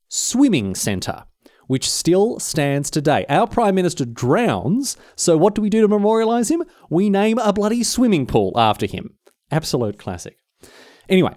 Swimming 0.08 0.74
Centre 0.74 1.24
which 1.70 1.88
still 1.88 2.40
stands 2.40 2.90
today. 2.90 3.24
Our 3.28 3.46
Prime 3.46 3.76
Minister 3.76 4.04
drowns, 4.04 4.96
so 5.14 5.36
what 5.36 5.54
do 5.54 5.62
we 5.62 5.70
do 5.70 5.82
to 5.82 5.88
memorialise 5.88 6.50
him? 6.50 6.64
We 6.88 7.08
name 7.08 7.38
a 7.38 7.52
bloody 7.52 7.84
swimming 7.84 8.26
pool 8.26 8.50
after 8.56 8.86
him. 8.86 9.14
Absolute 9.52 9.96
classic. 9.96 10.36
Anyway, 11.08 11.36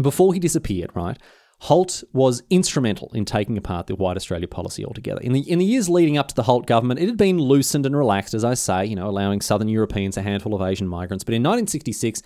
before 0.00 0.32
he 0.32 0.40
disappeared, 0.40 0.92
right, 0.94 1.18
Holt 1.58 2.02
was 2.14 2.42
instrumental 2.48 3.10
in 3.12 3.26
taking 3.26 3.58
apart 3.58 3.86
the 3.86 3.96
White 3.96 4.16
Australia 4.16 4.48
policy 4.48 4.82
altogether. 4.82 5.20
In 5.20 5.34
the, 5.34 5.40
in 5.40 5.58
the 5.58 5.66
years 5.66 5.90
leading 5.90 6.16
up 6.16 6.28
to 6.28 6.34
the 6.34 6.44
Holt 6.44 6.66
government, 6.66 7.00
it 7.00 7.06
had 7.06 7.18
been 7.18 7.38
loosened 7.38 7.84
and 7.84 7.94
relaxed, 7.94 8.32
as 8.32 8.44
I 8.44 8.54
say, 8.54 8.86
you 8.86 8.96
know, 8.96 9.10
allowing 9.10 9.42
Southern 9.42 9.68
Europeans 9.68 10.16
a 10.16 10.22
handful 10.22 10.54
of 10.54 10.62
Asian 10.62 10.88
migrants. 10.88 11.22
But 11.22 11.34
in 11.34 11.42
1966, 11.42 12.22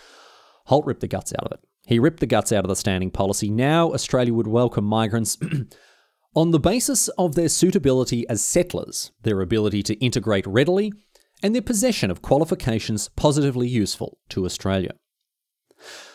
Holt 0.67 0.87
ripped 0.87 1.01
the 1.01 1.09
guts 1.09 1.33
out 1.33 1.47
of 1.47 1.51
it. 1.51 1.59
He 1.85 1.99
ripped 1.99 2.21
the 2.21 2.27
guts 2.27 2.53
out 2.53 2.65
of 2.65 2.69
the 2.69 2.77
standing 2.77 3.11
policy. 3.11 3.51
Now 3.51 3.93
Australia 3.93 4.35
would 4.35 4.47
welcome 4.47 4.85
migrants 4.85 5.37
on 6.39 6.53
the 6.53 6.61
basis 6.61 7.09
of 7.19 7.35
their 7.35 7.49
suitability 7.49 8.25
as 8.29 8.45
settlers, 8.45 9.11
their 9.23 9.41
ability 9.41 9.83
to 9.83 9.95
integrate 9.95 10.47
readily, 10.47 10.93
and 11.43 11.53
their 11.53 11.61
possession 11.61 12.13
of 12.13 12.23
qualifications 12.23 13.09
positively 13.17 13.67
useful 13.67 14.19
to 14.29 14.45
Australia. 14.45 14.93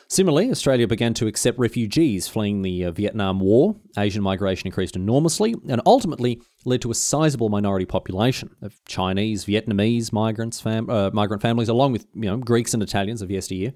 Similarly, 0.07 0.49
Australia 0.49 0.87
began 0.87 1.13
to 1.15 1.27
accept 1.27 1.59
refugees 1.59 2.29
fleeing 2.29 2.61
the 2.61 2.85
uh, 2.85 2.91
Vietnam 2.91 3.41
War. 3.41 3.75
Asian 3.97 4.23
migration 4.23 4.65
increased 4.65 4.95
enormously 4.95 5.55
and 5.67 5.81
ultimately 5.85 6.41
led 6.63 6.81
to 6.83 6.91
a 6.91 6.95
sizable 6.95 7.49
minority 7.49 7.85
population 7.85 8.55
of 8.61 8.79
Chinese, 8.85 9.43
Vietnamese 9.43 10.13
migrants, 10.13 10.61
fam- 10.61 10.89
uh, 10.89 11.09
migrant 11.11 11.41
families, 11.41 11.67
along 11.67 11.91
with 11.91 12.07
you 12.13 12.29
know, 12.29 12.37
Greeks 12.37 12.73
and 12.73 12.81
Italians 12.81 13.21
of 13.21 13.29
yesteryear. 13.29 13.73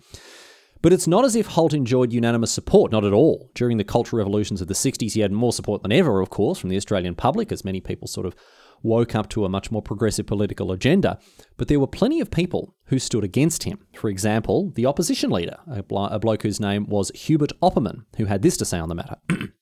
But 0.82 0.94
it's 0.94 1.08
not 1.08 1.26
as 1.26 1.36
if 1.36 1.48
Holt 1.48 1.74
enjoyed 1.74 2.14
unanimous 2.14 2.52
support, 2.52 2.92
not 2.92 3.04
at 3.04 3.14
all. 3.14 3.50
During 3.56 3.78
the 3.78 3.84
cultural 3.84 4.20
revolutions 4.20 4.62
of 4.62 4.68
the 4.68 4.74
60s, 4.74 5.14
he 5.14 5.22
had 5.22 5.32
more 5.32 5.54
support 5.54 5.82
than 5.82 5.92
ever, 5.92 6.22
of 6.22 6.30
course, 6.30 6.60
from 6.60 6.70
the 6.70 6.78
Australian 6.78 7.16
public, 7.16 7.52
as 7.52 7.66
many 7.66 7.82
people 7.82 8.08
sort 8.08 8.26
of 8.26 8.36
woke 8.84 9.16
up 9.16 9.28
to 9.30 9.44
a 9.44 9.50
much 9.50 9.72
more 9.72 9.82
progressive 9.82 10.28
political 10.28 10.72
agenda. 10.72 11.20
But 11.58 11.68
there 11.68 11.80
were 11.80 11.88
plenty 11.88 12.20
of 12.20 12.30
people 12.30 12.76
who 12.86 13.00
stood 13.00 13.24
against 13.24 13.64
him. 13.64 13.80
For 13.96 14.10
example, 14.10 14.72
the 14.76 14.86
opposition 14.86 15.32
leader, 15.32 15.58
a, 15.68 15.82
blo- 15.84 16.06
a 16.08 16.20
bloke 16.20 16.44
whose 16.44 16.60
name 16.60 16.86
was 16.88 17.12
Hubert 17.16 17.54
Opperman, 17.62 18.06
who 18.18 18.26
had 18.26 18.42
this 18.42 18.58
to 18.58 18.66
say 18.66 18.78
on 18.78 18.90
the 18.90 18.96
matter 18.96 19.16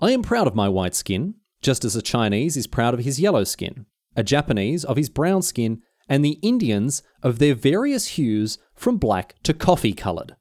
I 0.00 0.10
am 0.10 0.22
proud 0.22 0.46
of 0.46 0.54
my 0.54 0.68
white 0.68 0.94
skin, 0.94 1.34
just 1.62 1.84
as 1.84 1.96
a 1.96 2.02
Chinese 2.02 2.56
is 2.56 2.66
proud 2.66 2.94
of 2.94 3.00
his 3.00 3.20
yellow 3.20 3.44
skin, 3.44 3.86
a 4.16 4.22
Japanese 4.22 4.84
of 4.84 4.96
his 4.96 5.08
brown 5.08 5.42
skin, 5.42 5.82
and 6.08 6.24
the 6.24 6.38
Indians 6.42 7.02
of 7.22 7.38
their 7.38 7.54
various 7.54 8.08
hues 8.08 8.58
from 8.74 8.96
black 8.96 9.34
to 9.42 9.54
coffee 9.54 9.92
coloured. 9.92 10.36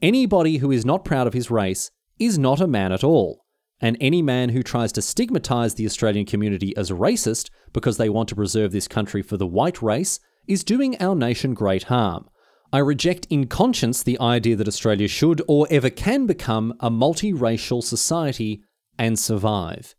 Anybody 0.00 0.58
who 0.58 0.70
is 0.70 0.84
not 0.84 1.04
proud 1.04 1.26
of 1.26 1.34
his 1.34 1.50
race 1.50 1.90
is 2.18 2.38
not 2.38 2.60
a 2.60 2.66
man 2.66 2.92
at 2.92 3.04
all, 3.04 3.44
and 3.80 3.96
any 4.00 4.22
man 4.22 4.50
who 4.50 4.62
tries 4.62 4.92
to 4.92 5.02
stigmatise 5.02 5.74
the 5.74 5.86
Australian 5.86 6.26
community 6.26 6.76
as 6.76 6.90
racist 6.90 7.50
because 7.72 7.96
they 7.96 8.08
want 8.08 8.28
to 8.28 8.36
preserve 8.36 8.72
this 8.72 8.88
country 8.88 9.22
for 9.22 9.36
the 9.36 9.46
white 9.46 9.82
race 9.82 10.20
is 10.46 10.64
doing 10.64 11.00
our 11.00 11.14
nation 11.14 11.54
great 11.54 11.84
harm. 11.84 12.28
I 12.72 12.78
reject 12.78 13.26
in 13.30 13.46
conscience 13.46 14.02
the 14.02 14.20
idea 14.20 14.56
that 14.56 14.68
Australia 14.68 15.08
should 15.08 15.40
or 15.48 15.66
ever 15.70 15.90
can 15.90 16.26
become 16.26 16.74
a 16.80 16.90
multiracial 16.90 17.82
society 17.82 18.62
and 18.98 19.18
survive. 19.18 19.94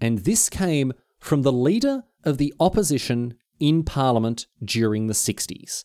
And 0.00 0.20
this 0.20 0.48
came 0.48 0.92
from 1.20 1.42
the 1.42 1.52
leader 1.52 2.04
of 2.24 2.38
the 2.38 2.54
opposition 2.58 3.34
in 3.60 3.82
Parliament 3.82 4.46
during 4.62 5.06
the 5.06 5.14
60s. 5.14 5.84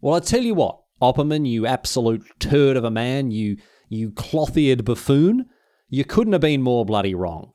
Well, 0.00 0.14
I 0.14 0.20
tell 0.20 0.42
you 0.42 0.54
what, 0.54 0.80
Opperman, 1.00 1.48
you 1.48 1.66
absolute 1.66 2.24
turd 2.38 2.76
of 2.76 2.84
a 2.84 2.90
man, 2.90 3.30
you 3.30 3.56
you 3.88 4.10
cloth-eared 4.10 4.84
buffoon, 4.84 5.46
you 5.88 6.04
couldn't 6.04 6.32
have 6.32 6.40
been 6.40 6.62
more 6.62 6.86
bloody 6.86 7.14
wrong. 7.14 7.52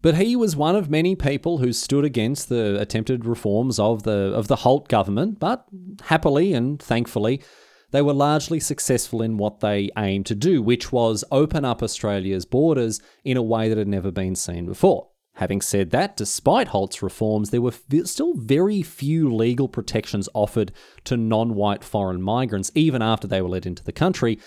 But 0.00 0.14
he 0.16 0.36
was 0.36 0.56
one 0.56 0.76
of 0.76 0.88
many 0.88 1.14
people 1.14 1.58
who 1.58 1.72
stood 1.72 2.04
against 2.04 2.48
the 2.48 2.80
attempted 2.80 3.26
reforms 3.26 3.78
of 3.78 4.04
the 4.04 4.32
of 4.34 4.48
the 4.48 4.56
Holt 4.56 4.88
government, 4.88 5.38
but 5.38 5.66
happily 6.02 6.52
and 6.52 6.80
thankfully, 6.80 7.42
they 7.90 8.02
were 8.02 8.12
largely 8.12 8.60
successful 8.60 9.22
in 9.22 9.36
what 9.36 9.60
they 9.60 9.90
aimed 9.98 10.26
to 10.26 10.34
do, 10.34 10.62
which 10.62 10.92
was 10.92 11.24
open 11.30 11.64
up 11.64 11.82
Australia's 11.82 12.44
borders 12.44 13.00
in 13.24 13.36
a 13.36 13.42
way 13.42 13.68
that 13.68 13.78
had 13.78 13.88
never 13.88 14.10
been 14.10 14.34
seen 14.34 14.66
before. 14.66 15.08
Having 15.36 15.60
said 15.60 15.90
that, 15.90 16.16
despite 16.16 16.68
Holt's 16.68 17.02
reforms, 17.02 17.50
there 17.50 17.60
were 17.60 17.74
still 18.04 18.34
very 18.34 18.82
few 18.82 19.34
legal 19.34 19.68
protections 19.68 20.30
offered 20.32 20.72
to 21.04 21.16
non 21.16 21.54
white 21.54 21.84
foreign 21.84 22.22
migrants, 22.22 22.72
even 22.74 23.02
after 23.02 23.28
they 23.28 23.42
were 23.42 23.50
let 23.50 23.66
into 23.66 23.84
the 23.84 23.92
country. 23.92 24.38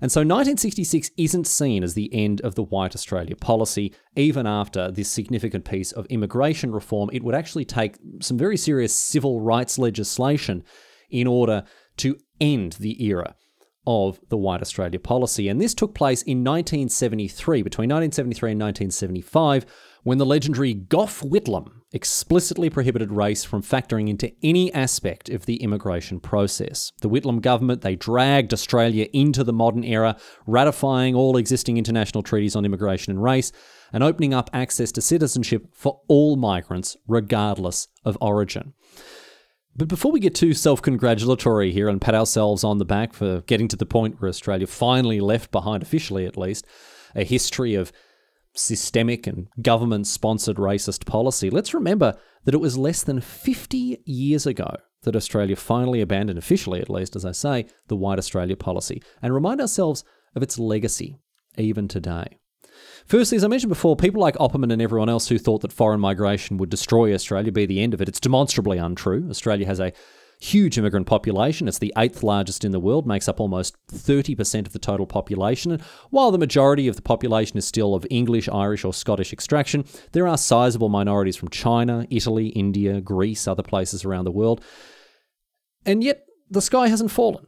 And 0.00 0.10
so 0.10 0.20
1966 0.20 1.12
isn't 1.16 1.46
seen 1.46 1.84
as 1.84 1.94
the 1.94 2.12
end 2.12 2.40
of 2.40 2.56
the 2.56 2.64
White 2.64 2.96
Australia 2.96 3.36
policy. 3.36 3.94
Even 4.16 4.48
after 4.48 4.90
this 4.90 5.08
significant 5.08 5.64
piece 5.64 5.92
of 5.92 6.06
immigration 6.06 6.72
reform, 6.72 7.08
it 7.12 7.22
would 7.22 7.36
actually 7.36 7.64
take 7.64 7.98
some 8.20 8.36
very 8.36 8.56
serious 8.56 8.92
civil 8.92 9.40
rights 9.40 9.78
legislation 9.78 10.64
in 11.08 11.28
order 11.28 11.62
to 11.98 12.16
end 12.40 12.72
the 12.80 13.04
era 13.04 13.36
of 13.86 14.18
the 14.28 14.36
White 14.36 14.60
Australia 14.60 14.98
policy. 14.98 15.46
And 15.46 15.60
this 15.60 15.72
took 15.72 15.94
place 15.94 16.22
in 16.22 16.38
1973, 16.38 17.62
between 17.62 17.88
1973 17.88 18.50
and 18.52 18.60
1975 18.60 19.66
when 20.02 20.18
the 20.18 20.26
legendary 20.26 20.74
Gough 20.74 21.20
Whitlam 21.20 21.82
explicitly 21.92 22.70
prohibited 22.70 23.12
race 23.12 23.44
from 23.44 23.62
factoring 23.62 24.08
into 24.08 24.32
any 24.42 24.72
aspect 24.72 25.28
of 25.28 25.46
the 25.46 25.56
immigration 25.56 26.18
process. 26.18 26.90
The 27.02 27.08
Whitlam 27.08 27.40
government, 27.40 27.82
they 27.82 27.96
dragged 27.96 28.52
Australia 28.52 29.06
into 29.12 29.44
the 29.44 29.52
modern 29.52 29.84
era, 29.84 30.16
ratifying 30.46 31.14
all 31.14 31.36
existing 31.36 31.76
international 31.76 32.22
treaties 32.22 32.56
on 32.56 32.64
immigration 32.64 33.12
and 33.12 33.22
race, 33.22 33.52
and 33.92 34.02
opening 34.02 34.32
up 34.32 34.50
access 34.52 34.90
to 34.92 35.02
citizenship 35.02 35.66
for 35.72 36.00
all 36.08 36.36
migrants, 36.36 36.96
regardless 37.06 37.88
of 38.04 38.16
origin. 38.20 38.72
But 39.76 39.88
before 39.88 40.12
we 40.12 40.20
get 40.20 40.34
too 40.34 40.54
self 40.54 40.82
congratulatory 40.82 41.72
here 41.72 41.88
and 41.88 42.00
pat 42.00 42.14
ourselves 42.14 42.64
on 42.64 42.78
the 42.78 42.84
back 42.84 43.14
for 43.14 43.42
getting 43.42 43.68
to 43.68 43.76
the 43.76 43.86
point 43.86 44.20
where 44.20 44.28
Australia 44.28 44.66
finally 44.66 45.20
left 45.20 45.50
behind, 45.50 45.82
officially 45.82 46.26
at 46.26 46.36
least, 46.36 46.66
a 47.14 47.24
history 47.24 47.74
of 47.74 47.92
systemic 48.54 49.26
and 49.26 49.48
government 49.60 50.06
sponsored 50.06 50.56
racist 50.56 51.06
policy, 51.06 51.50
let's 51.50 51.74
remember 51.74 52.14
that 52.44 52.54
it 52.54 52.60
was 52.60 52.78
less 52.78 53.02
than 53.02 53.20
50 53.20 54.02
years 54.04 54.46
ago 54.46 54.76
that 55.02 55.16
Australia 55.16 55.56
finally 55.56 56.00
abandoned, 56.00 56.38
officially 56.38 56.80
at 56.80 56.90
least, 56.90 57.16
as 57.16 57.24
I 57.24 57.32
say, 57.32 57.66
the 57.88 57.96
White 57.96 58.18
Australia 58.18 58.56
policy, 58.56 59.02
and 59.20 59.34
remind 59.34 59.60
ourselves 59.60 60.04
of 60.34 60.42
its 60.42 60.58
legacy 60.58 61.18
even 61.56 61.88
today. 61.88 62.38
Firstly, 63.06 63.36
as 63.36 63.44
I 63.44 63.48
mentioned 63.48 63.70
before, 63.70 63.96
people 63.96 64.20
like 64.20 64.36
Opperman 64.36 64.72
and 64.72 64.80
everyone 64.80 65.08
else 65.08 65.28
who 65.28 65.38
thought 65.38 65.60
that 65.62 65.72
foreign 65.72 66.00
migration 66.00 66.56
would 66.56 66.70
destroy 66.70 67.12
Australia, 67.12 67.52
be 67.52 67.66
the 67.66 67.82
end 67.82 67.94
of 67.94 68.00
it, 68.00 68.08
it's 68.08 68.20
demonstrably 68.20 68.78
untrue. 68.78 69.26
Australia 69.28 69.66
has 69.66 69.80
a 69.80 69.92
huge 70.42 70.76
immigrant 70.76 71.06
population. 71.06 71.68
It's 71.68 71.78
the 71.78 71.92
eighth 71.96 72.24
largest 72.24 72.64
in 72.64 72.72
the 72.72 72.80
world, 72.80 73.06
makes 73.06 73.28
up 73.28 73.38
almost 73.38 73.76
30% 73.92 74.66
of 74.66 74.72
the 74.72 74.78
total 74.80 75.06
population. 75.06 75.70
And 75.70 75.82
while 76.10 76.32
the 76.32 76.38
majority 76.38 76.88
of 76.88 76.96
the 76.96 77.02
population 77.02 77.58
is 77.58 77.64
still 77.64 77.94
of 77.94 78.06
English, 78.10 78.48
Irish, 78.48 78.84
or 78.84 78.92
Scottish 78.92 79.32
extraction, 79.32 79.84
there 80.10 80.26
are 80.26 80.36
sizable 80.36 80.88
minorities 80.88 81.36
from 81.36 81.50
China, 81.50 82.06
Italy, 82.10 82.48
India, 82.48 83.00
Greece, 83.00 83.46
other 83.46 83.62
places 83.62 84.04
around 84.04 84.24
the 84.24 84.32
world. 84.32 84.60
And 85.86 86.02
yet, 86.02 86.24
the 86.50 86.60
sky 86.60 86.88
hasn't 86.88 87.12
fallen. 87.12 87.46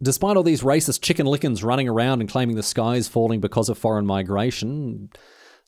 Despite 0.00 0.36
all 0.36 0.44
these 0.44 0.62
racist 0.62 1.02
chicken 1.02 1.26
lickens 1.26 1.64
running 1.64 1.88
around 1.88 2.20
and 2.20 2.30
claiming 2.30 2.54
the 2.54 2.62
sky 2.62 2.94
is 2.94 3.08
falling 3.08 3.40
because 3.40 3.68
of 3.68 3.76
foreign 3.76 4.06
migration, 4.06 5.10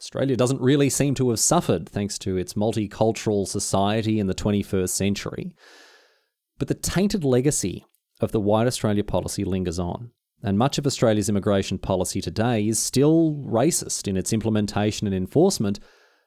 Australia 0.00 0.36
doesn't 0.36 0.60
really 0.60 0.90
seem 0.90 1.14
to 1.16 1.30
have 1.30 1.40
suffered 1.40 1.88
thanks 1.88 2.18
to 2.20 2.36
its 2.36 2.54
multicultural 2.54 3.48
society 3.48 4.20
in 4.20 4.28
the 4.28 4.34
21st 4.34 4.90
century. 4.90 5.54
But 6.58 6.68
the 6.68 6.74
tainted 6.74 7.24
legacy 7.24 7.86
of 8.20 8.32
the 8.32 8.40
White 8.40 8.66
Australia 8.66 9.04
policy 9.04 9.44
lingers 9.44 9.78
on, 9.78 10.10
and 10.42 10.58
much 10.58 10.78
of 10.78 10.86
Australia's 10.86 11.28
immigration 11.28 11.78
policy 11.78 12.20
today 12.20 12.66
is 12.66 12.78
still 12.78 13.34
racist 13.46 14.06
in 14.06 14.16
its 14.16 14.32
implementation 14.32 15.06
and 15.06 15.14
enforcement, 15.14 15.78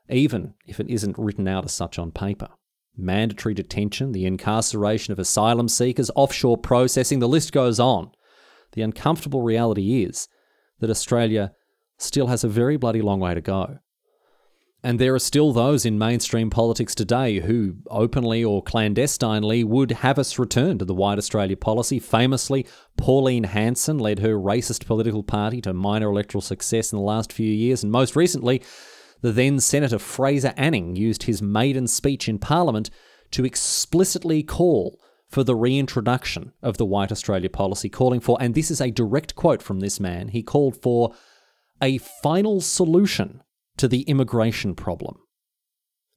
even 0.10 0.54
if 0.68 0.80
it 0.80 0.90
isn't 0.90 1.18
written 1.18 1.48
out 1.48 1.66
as 1.66 1.74
such 1.74 1.98
on 2.00 2.12
paper. 2.12 2.50
Mandatory 2.98 3.54
detention, 3.54 4.12
the 4.12 4.26
incarceration 4.26 5.14
of 5.14 5.20
asylum 5.20 5.70
seekers, 5.70 6.12
offshore 6.16 6.58
processing, 6.58 7.20
the 7.20 7.28
list 7.28 7.54
goes 7.54 7.80
on. 7.80 8.12
The 8.74 8.82
uncomfortable 8.82 9.42
reality 9.42 10.04
is 10.04 10.28
that 10.80 10.90
Australia 10.90 11.54
still 11.98 12.28
has 12.28 12.44
a 12.44 12.50
very 12.50 12.78
bloody 12.78 13.02
long 13.02 13.20
way 13.20 13.34
to 13.34 13.42
go. 13.42 13.80
And 14.84 14.98
there 14.98 15.14
are 15.14 15.20
still 15.20 15.54
those 15.54 15.86
in 15.86 16.00
mainstream 16.00 16.50
politics 16.50 16.96
today 16.96 17.40
who 17.40 17.76
openly 17.88 18.44
or 18.44 18.64
clandestinely 18.64 19.64
would 19.64 19.92
have 19.92 20.18
us 20.18 20.40
return 20.40 20.80
to 20.80 20.86
the 20.86 20.94
White 20.94 21.20
Australia 21.20 21.56
policy. 21.56 22.00
Famously, 22.00 22.66
Pauline 22.98 23.44
Hanson 23.44 24.00
led 24.00 24.20
her 24.20 24.36
racist 24.40 24.88
political 24.88 25.22
party 25.22 25.62
to 25.62 25.74
minor 25.74 26.10
electoral 26.10 26.42
success 26.42 26.92
in 26.92 26.98
the 26.98 27.04
last 27.04 27.32
few 27.32 27.52
years, 27.52 27.84
and 27.84 27.92
most 27.92 28.16
recently, 28.16 28.64
the 29.22 29.32
then 29.32 29.60
Senator 29.60 30.00
Fraser 30.00 30.54
Anning 30.58 30.96
used 30.96 31.24
his 31.24 31.44
maiden 31.44 31.86
speech 31.86 32.28
in 32.28 32.40
Parliament 32.40 32.90
to 33.30 33.46
explicitly 33.46 34.42
call 34.42 35.00
for 35.30 35.44
the 35.44 35.56
reintroduction 35.56 36.54
of 36.64 36.78
the 36.78 36.86
White 36.86 37.12
Australia 37.12 37.52
policy, 37.52 37.88
calling 37.88 38.20
for, 38.20 38.36
and 38.42 38.56
this 38.56 38.72
is 38.72 38.82
a 38.82 38.90
direct 38.90 39.36
quote 39.36 39.62
from 39.62 39.80
this 39.80 40.00
man, 40.00 40.30
he 40.30 40.42
called 40.42 40.82
for 40.82 41.14
a 41.82 42.00
final 42.00 42.62
solution 42.62 43.44
to 43.78 43.88
the 43.88 44.02
immigration 44.02 44.76
problem. 44.76 45.18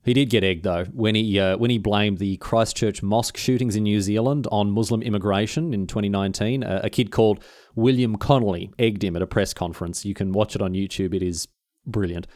He 0.04 0.12
did 0.12 0.28
get 0.28 0.44
egged 0.44 0.64
though 0.64 0.84
when 0.92 1.14
he 1.14 1.40
uh, 1.40 1.56
when 1.56 1.70
he 1.70 1.78
blamed 1.78 2.18
the 2.18 2.36
Christchurch 2.36 3.02
mosque 3.02 3.38
shootings 3.38 3.74
in 3.74 3.84
New 3.84 4.02
Zealand 4.02 4.46
on 4.52 4.70
Muslim 4.70 5.02
immigration 5.02 5.72
in 5.72 5.86
2019. 5.86 6.62
Uh, 6.62 6.80
a 6.84 6.90
kid 6.90 7.10
called 7.10 7.42
William 7.74 8.16
Connolly 8.16 8.70
egged 8.78 9.02
him 9.02 9.16
at 9.16 9.22
a 9.22 9.26
press 9.26 9.54
conference. 9.54 10.04
You 10.04 10.12
can 10.14 10.32
watch 10.32 10.54
it 10.54 10.60
on 10.60 10.74
YouTube. 10.74 11.14
It 11.14 11.22
is 11.22 11.48
brilliant. 11.86 12.26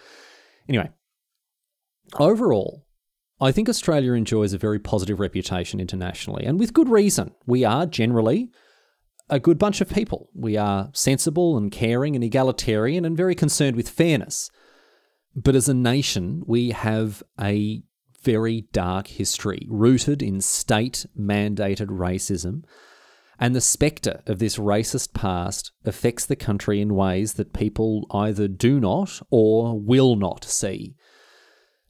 Anyway, 0.66 0.89
overall, 2.19 2.87
I 3.39 3.53
think 3.53 3.69
Australia 3.69 4.14
enjoys 4.14 4.55
a 4.55 4.59
very 4.59 4.79
positive 4.79 5.21
reputation 5.21 5.79
internationally, 5.79 6.47
and 6.47 6.59
with 6.59 6.73
good 6.73 6.89
reason. 6.89 7.35
We 7.47 7.64
are 7.64 7.85
generally 7.85 8.51
a 9.29 9.39
good 9.39 9.59
bunch 9.59 9.83
of 9.83 9.91
people. 9.91 10.31
We 10.35 10.57
are 10.57 10.89
sensible 10.95 11.59
and 11.59 11.71
caring 11.71 12.14
and 12.14 12.25
egalitarian 12.25 13.05
and 13.05 13.14
very 13.14 13.35
concerned 13.35 13.77
with 13.77 13.91
fairness. 13.91 14.51
But 15.43 15.55
as 15.55 15.68
a 15.68 15.74
nation, 15.74 16.43
we 16.47 16.70
have 16.70 17.22
a 17.41 17.82
very 18.22 18.62
dark 18.72 19.07
history 19.07 19.66
rooted 19.68 20.20
in 20.20 20.41
state 20.41 21.07
mandated 21.16 21.86
racism. 21.86 22.64
And 23.39 23.55
the 23.55 23.61
spectre 23.61 24.20
of 24.26 24.41
this 24.41 24.59
racist 24.59 25.14
past 25.14 25.70
affects 25.84 26.26
the 26.26 26.34
country 26.34 26.80
in 26.80 26.97
ways 26.97 27.34
that 27.34 27.53
people 27.53 28.05
either 28.11 28.49
do 28.49 28.80
not 28.80 29.22
or 29.30 29.78
will 29.78 30.16
not 30.16 30.45
see. 30.45 30.97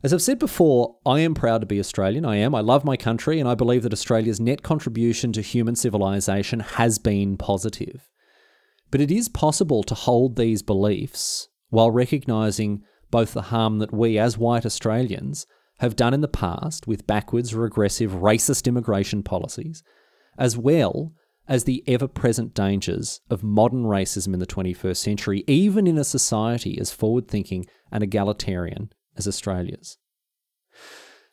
As 0.03 0.13
I've 0.13 0.23
said 0.23 0.39
before, 0.39 0.97
I 1.07 1.21
am 1.21 1.35
proud 1.35 1.63
to 1.63 1.67
be 1.67 1.81
Australian. 1.81 2.27
I 2.27 2.37
am. 2.37 2.55
I 2.55 2.61
love 2.61 2.85
my 2.85 2.99
country, 2.99 3.41
and 3.41 3.49
I 3.49 3.55
believe 3.55 3.83
that 3.83 3.95
Australia's 3.95 4.39
net 4.39 4.63
contribution 4.63 5.33
to 5.33 5.41
human 5.41 5.75
civilization 5.75 6.61
has 6.61 6.99
been 6.99 7.39
positive. 7.39 8.11
But 8.91 9.01
it 9.01 9.11
is 9.11 9.31
possible 9.31 9.83
to 9.85 9.95
hold 9.95 10.37
these 10.37 10.63
beliefs 10.63 11.49
while 11.71 11.91
recognising 11.91 12.85
both 13.11 13.33
the 13.33 13.43
harm 13.43 13.79
that 13.79 13.93
we, 13.93 14.19
as 14.19 14.39
white 14.39 14.67
Australians, 14.67 15.47
have 15.81 15.97
done 15.97 16.15
in 16.15 16.21
the 16.21 16.29
past 16.29 16.87
with 16.87 17.07
backwards, 17.07 17.55
regressive, 17.55 18.13
racist 18.13 18.67
immigration 18.67 19.23
policies, 19.23 19.83
as 20.37 20.57
well 20.57 21.13
as 21.49 21.65
the 21.65 21.83
ever 21.87 22.07
present 22.07 22.53
dangers 22.53 23.21
of 23.31 23.43
modern 23.43 23.85
racism 23.85 24.35
in 24.35 24.41
the 24.41 24.47
21st 24.47 24.97
century, 24.97 25.45
even 25.47 25.87
in 25.87 25.97
a 25.97 26.05
society 26.05 26.79
as 26.79 26.93
forward 26.93 27.27
thinking 27.27 27.65
and 27.91 28.05
egalitarian 28.05 28.91
as 29.17 29.27
Australia's. 29.27 29.97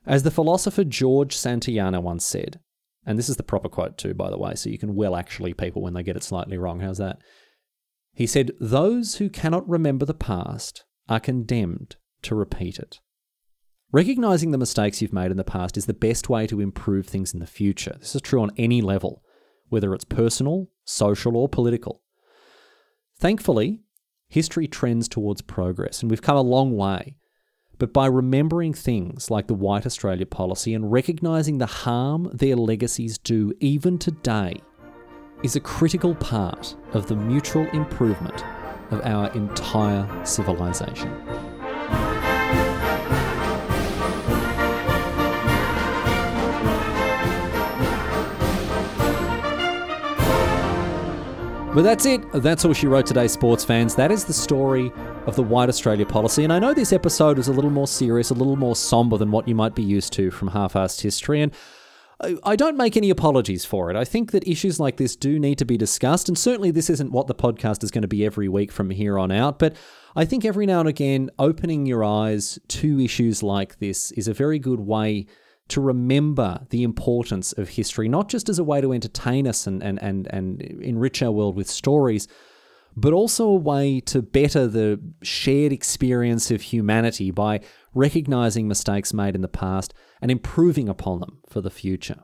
As 0.06 0.24
the 0.24 0.32
philosopher 0.32 0.84
George 0.84 1.36
Santayana 1.36 2.00
once 2.00 2.26
said, 2.26 2.60
and 3.06 3.20
this 3.20 3.30
is 3.30 3.38
the 3.38 3.44
proper 3.44 3.68
quote 3.68 3.98
too, 3.98 4.14
by 4.14 4.30
the 4.30 4.38
way, 4.38 4.56
so 4.56 4.70
you 4.70 4.78
can 4.78 4.96
well 4.96 5.16
actually 5.16 5.54
people 5.54 5.82
when 5.82 5.94
they 5.94 6.04
get 6.04 6.16
it 6.16 6.24
slightly 6.24 6.58
wrong. 6.58 6.80
How's 6.80 6.98
that? 6.98 7.18
He 8.14 8.26
said, 8.26 8.52
Those 8.60 9.16
who 9.16 9.30
cannot 9.30 9.68
remember 9.68 10.06
the 10.06 10.14
past 10.14 10.85
are 11.08 11.20
condemned 11.20 11.96
to 12.24 12.36
repeat 12.36 12.80
it. 12.80 13.00
Recognizing 13.92 14.52
the 14.52 14.58
mistakes 14.58 15.02
you've 15.02 15.14
made 15.14 15.32
in 15.32 15.38
the 15.38 15.44
past 15.44 15.78
is 15.78 15.86
the 15.86 15.94
best 15.94 16.28
way 16.28 16.48
to 16.48 16.60
improve 16.60 17.06
things 17.06 17.34
in 17.34 17.40
the 17.40 17.48
future. 17.48 17.96
This 18.00 18.16
is 18.16 18.22
true 18.22 18.42
on 18.42 18.52
any 18.58 18.82
level, 18.82 19.24
whether 19.70 19.94
it's 19.94 20.04
personal, 20.04 20.70
social, 20.84 21.38
or 21.38 21.48
political. 21.48 22.02
Thankfully, 23.18 23.82
history 24.28 24.68
trends 24.68 25.08
towards 25.08 25.42
progress, 25.42 26.02
and 26.02 26.10
we've 26.10 26.22
come 26.22 26.36
a 26.36 26.42
long 26.42 26.76
way. 26.76 27.16
But 27.78 27.94
by 27.94 28.08
remembering 28.08 28.74
things 28.74 29.30
like 29.30 29.48
the 29.48 29.54
White 29.54 29.86
Australia 29.86 30.26
policy 30.26 30.74
and 30.74 30.92
recognising 30.92 31.58
the 31.58 31.66
harm 31.66 32.30
their 32.34 32.56
legacies 32.56 33.18
do 33.18 33.54
even 33.60 33.98
today, 33.98 34.56
is 35.44 35.56
a 35.56 35.60
critical 35.60 36.16
part 36.16 36.76
of 36.94 37.08
the 37.08 37.16
mutual 37.16 37.68
improvement 37.68 38.44
of 38.92 39.02
our 39.06 39.32
entire 39.34 40.26
civilization. 40.26 41.12
But 51.76 51.82
that's 51.82 52.06
it. 52.06 52.22
That's 52.32 52.64
all 52.64 52.72
she 52.72 52.88
wrote 52.88 53.06
today, 53.06 53.28
sports 53.28 53.66
fans. 53.66 53.96
That 53.96 54.10
is 54.10 54.24
the 54.24 54.32
story 54.32 54.94
of 55.26 55.36
the 55.36 55.44
White 55.44 55.68
Australia 55.68 56.06
policy. 56.06 56.46
And 56.46 56.54
I 56.54 56.58
know 56.58 56.74
this 56.74 56.94
episode 56.94 57.38
is 57.38 57.50
a 57.50 57.52
little 57.52 57.70
more 57.70 57.86
serious, 57.86 58.30
a 58.30 58.34
little 58.34 58.56
more 58.56 58.78
somber 58.78 59.18
than 59.18 59.30
what 59.30 59.46
you 59.46 59.56
might 59.56 59.76
be 59.76 59.84
used 59.84 60.14
to 60.14 60.32
from 60.32 60.48
half 60.48 60.72
assed 60.72 61.02
history. 61.02 61.42
And 61.42 61.54
I 62.22 62.56
don't 62.56 62.78
make 62.78 62.96
any 62.96 63.10
apologies 63.10 63.66
for 63.66 63.90
it. 63.90 63.98
I 63.98 64.06
think 64.06 64.32
that 64.32 64.48
issues 64.48 64.80
like 64.80 64.96
this 64.98 65.18
do 65.18 65.38
need 65.38 65.58
to 65.58 65.66
be 65.66 65.78
discussed, 65.78 66.30
and 66.30 66.38
certainly 66.38 66.72
this 66.72 66.90
isn't 66.90 67.12
what 67.12 67.28
the 67.28 67.36
podcast 67.36 67.84
is 67.84 67.92
going 67.92 68.04
to 68.04 68.08
be 68.08 68.26
every 68.26 68.48
week 68.48 68.72
from 68.72 68.90
here 68.90 69.20
on 69.20 69.32
out. 69.32 69.60
But 69.60 69.76
I 70.16 70.24
think 70.24 70.46
every 70.46 70.66
now 70.66 70.80
and 70.80 70.88
again, 70.88 71.30
opening 71.38 71.86
your 71.86 72.06
eyes 72.06 72.58
to 72.70 73.02
issues 73.02 73.44
like 73.44 73.80
this 73.80 74.12
is 74.14 74.30
a 74.30 74.34
very 74.34 74.60
good 74.60 74.80
way 74.80 75.26
to 75.68 75.82
remember 75.82 76.66
the 76.70 76.84
importance 76.84 77.52
of 77.54 77.70
history, 77.70 78.08
not 78.08 78.30
just 78.30 78.48
as 78.48 78.60
a 78.60 78.64
way 78.64 78.80
to 78.80 78.94
entertain 78.94 79.48
us 79.48 79.68
and, 79.68 79.84
and, 79.84 80.02
and, 80.02 80.28
and 80.32 80.62
enrich 80.62 81.22
our 81.22 81.32
world 81.32 81.56
with 81.56 81.70
stories, 81.70 82.28
but 82.96 83.12
also 83.12 83.46
a 83.48 83.56
way 83.56 84.00
to 84.00 84.22
better 84.22 84.68
the 84.68 85.02
shared 85.22 85.74
experience 85.74 86.50
of 86.50 86.62
humanity 86.62 87.30
by 87.30 87.60
recognizing 87.94 88.68
mistakes 88.68 89.14
made 89.14 89.36
in 89.36 89.42
the 89.42 89.48
past 89.48 89.94
and 90.22 90.32
improving 90.32 90.90
upon 90.90 91.20
them 91.20 91.40
for 91.48 91.62
the 91.62 91.70
future. 91.70 92.24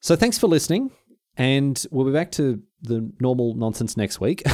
So, 0.00 0.16
thanks 0.16 0.38
for 0.38 0.46
listening, 0.46 0.90
and 1.36 1.84
we'll 1.90 2.06
be 2.06 2.12
back 2.12 2.30
to 2.32 2.62
the 2.82 3.12
normal 3.20 3.54
nonsense 3.54 3.96
next 3.96 4.20
week. 4.20 4.42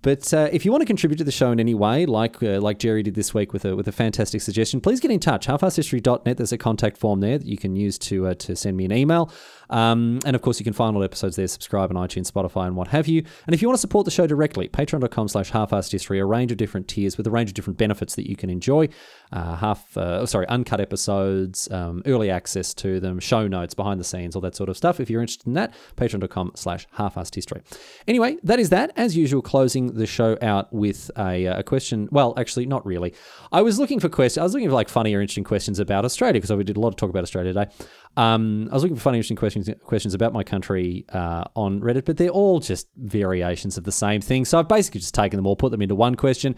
But 0.00 0.32
uh, 0.32 0.48
if 0.52 0.64
you 0.64 0.70
want 0.70 0.82
to 0.82 0.86
contribute 0.86 1.16
to 1.16 1.24
the 1.24 1.32
show 1.32 1.50
in 1.50 1.58
any 1.58 1.74
way, 1.74 2.06
like 2.06 2.40
uh, 2.40 2.60
like 2.60 2.78
Jerry 2.78 3.02
did 3.02 3.16
this 3.16 3.34
week 3.34 3.52
with 3.52 3.64
a 3.64 3.74
with 3.74 3.88
a 3.88 3.92
fantastic 3.92 4.40
suggestion, 4.40 4.80
please 4.80 5.00
get 5.00 5.10
in 5.10 5.18
touch. 5.18 5.48
Halfasshistory.net. 5.48 6.36
There's 6.36 6.52
a 6.52 6.58
contact 6.58 6.96
form 6.96 7.18
there 7.20 7.36
that 7.36 7.46
you 7.46 7.58
can 7.58 7.74
use 7.74 7.98
to 8.00 8.28
uh, 8.28 8.34
to 8.34 8.54
send 8.54 8.76
me 8.76 8.84
an 8.84 8.92
email. 8.92 9.32
Um, 9.70 10.20
and 10.24 10.36
of 10.36 10.42
course, 10.42 10.60
you 10.60 10.64
can 10.64 10.72
find 10.72 10.96
all 10.96 11.02
episodes 11.02 11.34
there, 11.34 11.48
subscribe 11.48 11.90
on 11.94 11.96
iTunes, 11.96 12.30
Spotify, 12.30 12.68
and 12.68 12.76
what 12.76 12.88
have 12.88 13.08
you. 13.08 13.24
And 13.46 13.54
if 13.54 13.60
you 13.60 13.66
want 13.66 13.76
to 13.76 13.80
support 13.80 14.04
the 14.04 14.10
show 14.10 14.26
directly, 14.26 14.68
patreon.com 14.68 15.28
slash 15.28 15.50
history, 15.90 16.20
a 16.20 16.24
range 16.24 16.52
of 16.52 16.58
different 16.58 16.86
tiers 16.86 17.16
with 17.16 17.26
a 17.26 17.30
range 17.30 17.50
of 17.50 17.54
different 17.54 17.78
benefits 17.78 18.14
that 18.14 18.28
you 18.28 18.36
can 18.36 18.50
enjoy. 18.50 18.88
Uh, 19.32 19.56
half, 19.56 19.96
uh, 19.96 20.18
oh, 20.20 20.24
sorry, 20.24 20.46
uncut 20.48 20.80
episodes, 20.80 21.70
um, 21.70 22.02
early 22.06 22.30
access 22.30 22.72
to 22.74 22.98
them, 23.00 23.18
show 23.18 23.46
notes, 23.46 23.74
behind 23.74 24.00
the 24.00 24.04
scenes, 24.04 24.34
all 24.34 24.40
that 24.40 24.56
sort 24.56 24.68
of 24.68 24.76
stuff. 24.76 25.00
If 25.00 25.10
you're 25.10 25.20
interested 25.20 25.46
in 25.46 25.54
that, 25.54 25.74
patreon.com 25.96 26.52
slash 26.54 26.86
history. 27.34 27.62
Anyway, 28.06 28.36
that 28.42 28.58
is 28.58 28.70
that. 28.70 28.92
As 28.96 29.16
usual, 29.16 29.42
closing 29.42 29.94
the 29.94 30.06
show 30.06 30.38
out 30.40 30.72
with 30.72 31.10
a, 31.18 31.46
uh, 31.46 31.58
a 31.58 31.62
question. 31.62 32.08
Well, 32.10 32.34
actually, 32.36 32.66
not 32.66 32.84
really. 32.86 33.14
I 33.52 33.62
was 33.62 33.78
looking 33.78 34.00
for 34.00 34.08
questions. 34.08 34.38
I 34.38 34.44
was 34.44 34.54
looking 34.54 34.68
for 34.68 34.74
like 34.74 34.88
funny 34.88 35.14
or 35.14 35.20
interesting 35.20 35.44
questions 35.44 35.78
about 35.78 36.04
Australia 36.04 36.40
because 36.40 36.54
we 36.56 36.64
did 36.64 36.76
a 36.76 36.80
lot 36.80 36.88
of 36.88 36.96
talk 36.96 37.10
about 37.10 37.22
Australia 37.22 37.52
today. 37.52 37.70
Um, 38.16 38.68
I 38.70 38.74
was 38.74 38.82
looking 38.82 38.96
for 38.96 39.02
funny, 39.02 39.18
interesting 39.18 39.36
questions 39.36 39.68
questions 39.84 40.14
about 40.14 40.32
my 40.32 40.42
country 40.42 41.04
uh, 41.12 41.44
on 41.54 41.80
Reddit, 41.80 42.04
but 42.04 42.16
they're 42.16 42.30
all 42.30 42.60
just 42.60 42.88
variations 42.96 43.78
of 43.78 43.84
the 43.84 43.92
same 43.92 44.20
thing. 44.20 44.44
So 44.44 44.58
I've 44.58 44.68
basically 44.68 45.00
just 45.00 45.14
taken 45.14 45.36
them 45.36 45.46
all, 45.46 45.56
put 45.56 45.70
them 45.70 45.82
into 45.82 45.94
one 45.94 46.14
question. 46.14 46.56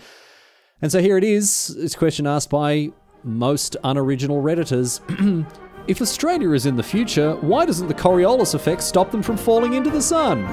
And 0.82 0.90
so 0.90 1.00
here 1.00 1.18
it 1.18 1.24
is. 1.24 1.76
A 1.94 1.96
question 1.96 2.26
asked 2.26 2.50
by 2.50 2.90
most 3.22 3.76
unoriginal 3.84 4.42
Redditors. 4.42 5.00
if 5.86 6.00
Australia 6.00 6.52
is 6.52 6.66
in 6.66 6.76
the 6.76 6.82
future, 6.82 7.34
why 7.36 7.66
doesn't 7.66 7.88
the 7.88 7.94
Coriolis 7.94 8.54
effect 8.54 8.82
stop 8.82 9.10
them 9.10 9.22
from 9.22 9.36
falling 9.36 9.74
into 9.74 9.90
the 9.90 10.00
sun? 10.00 10.46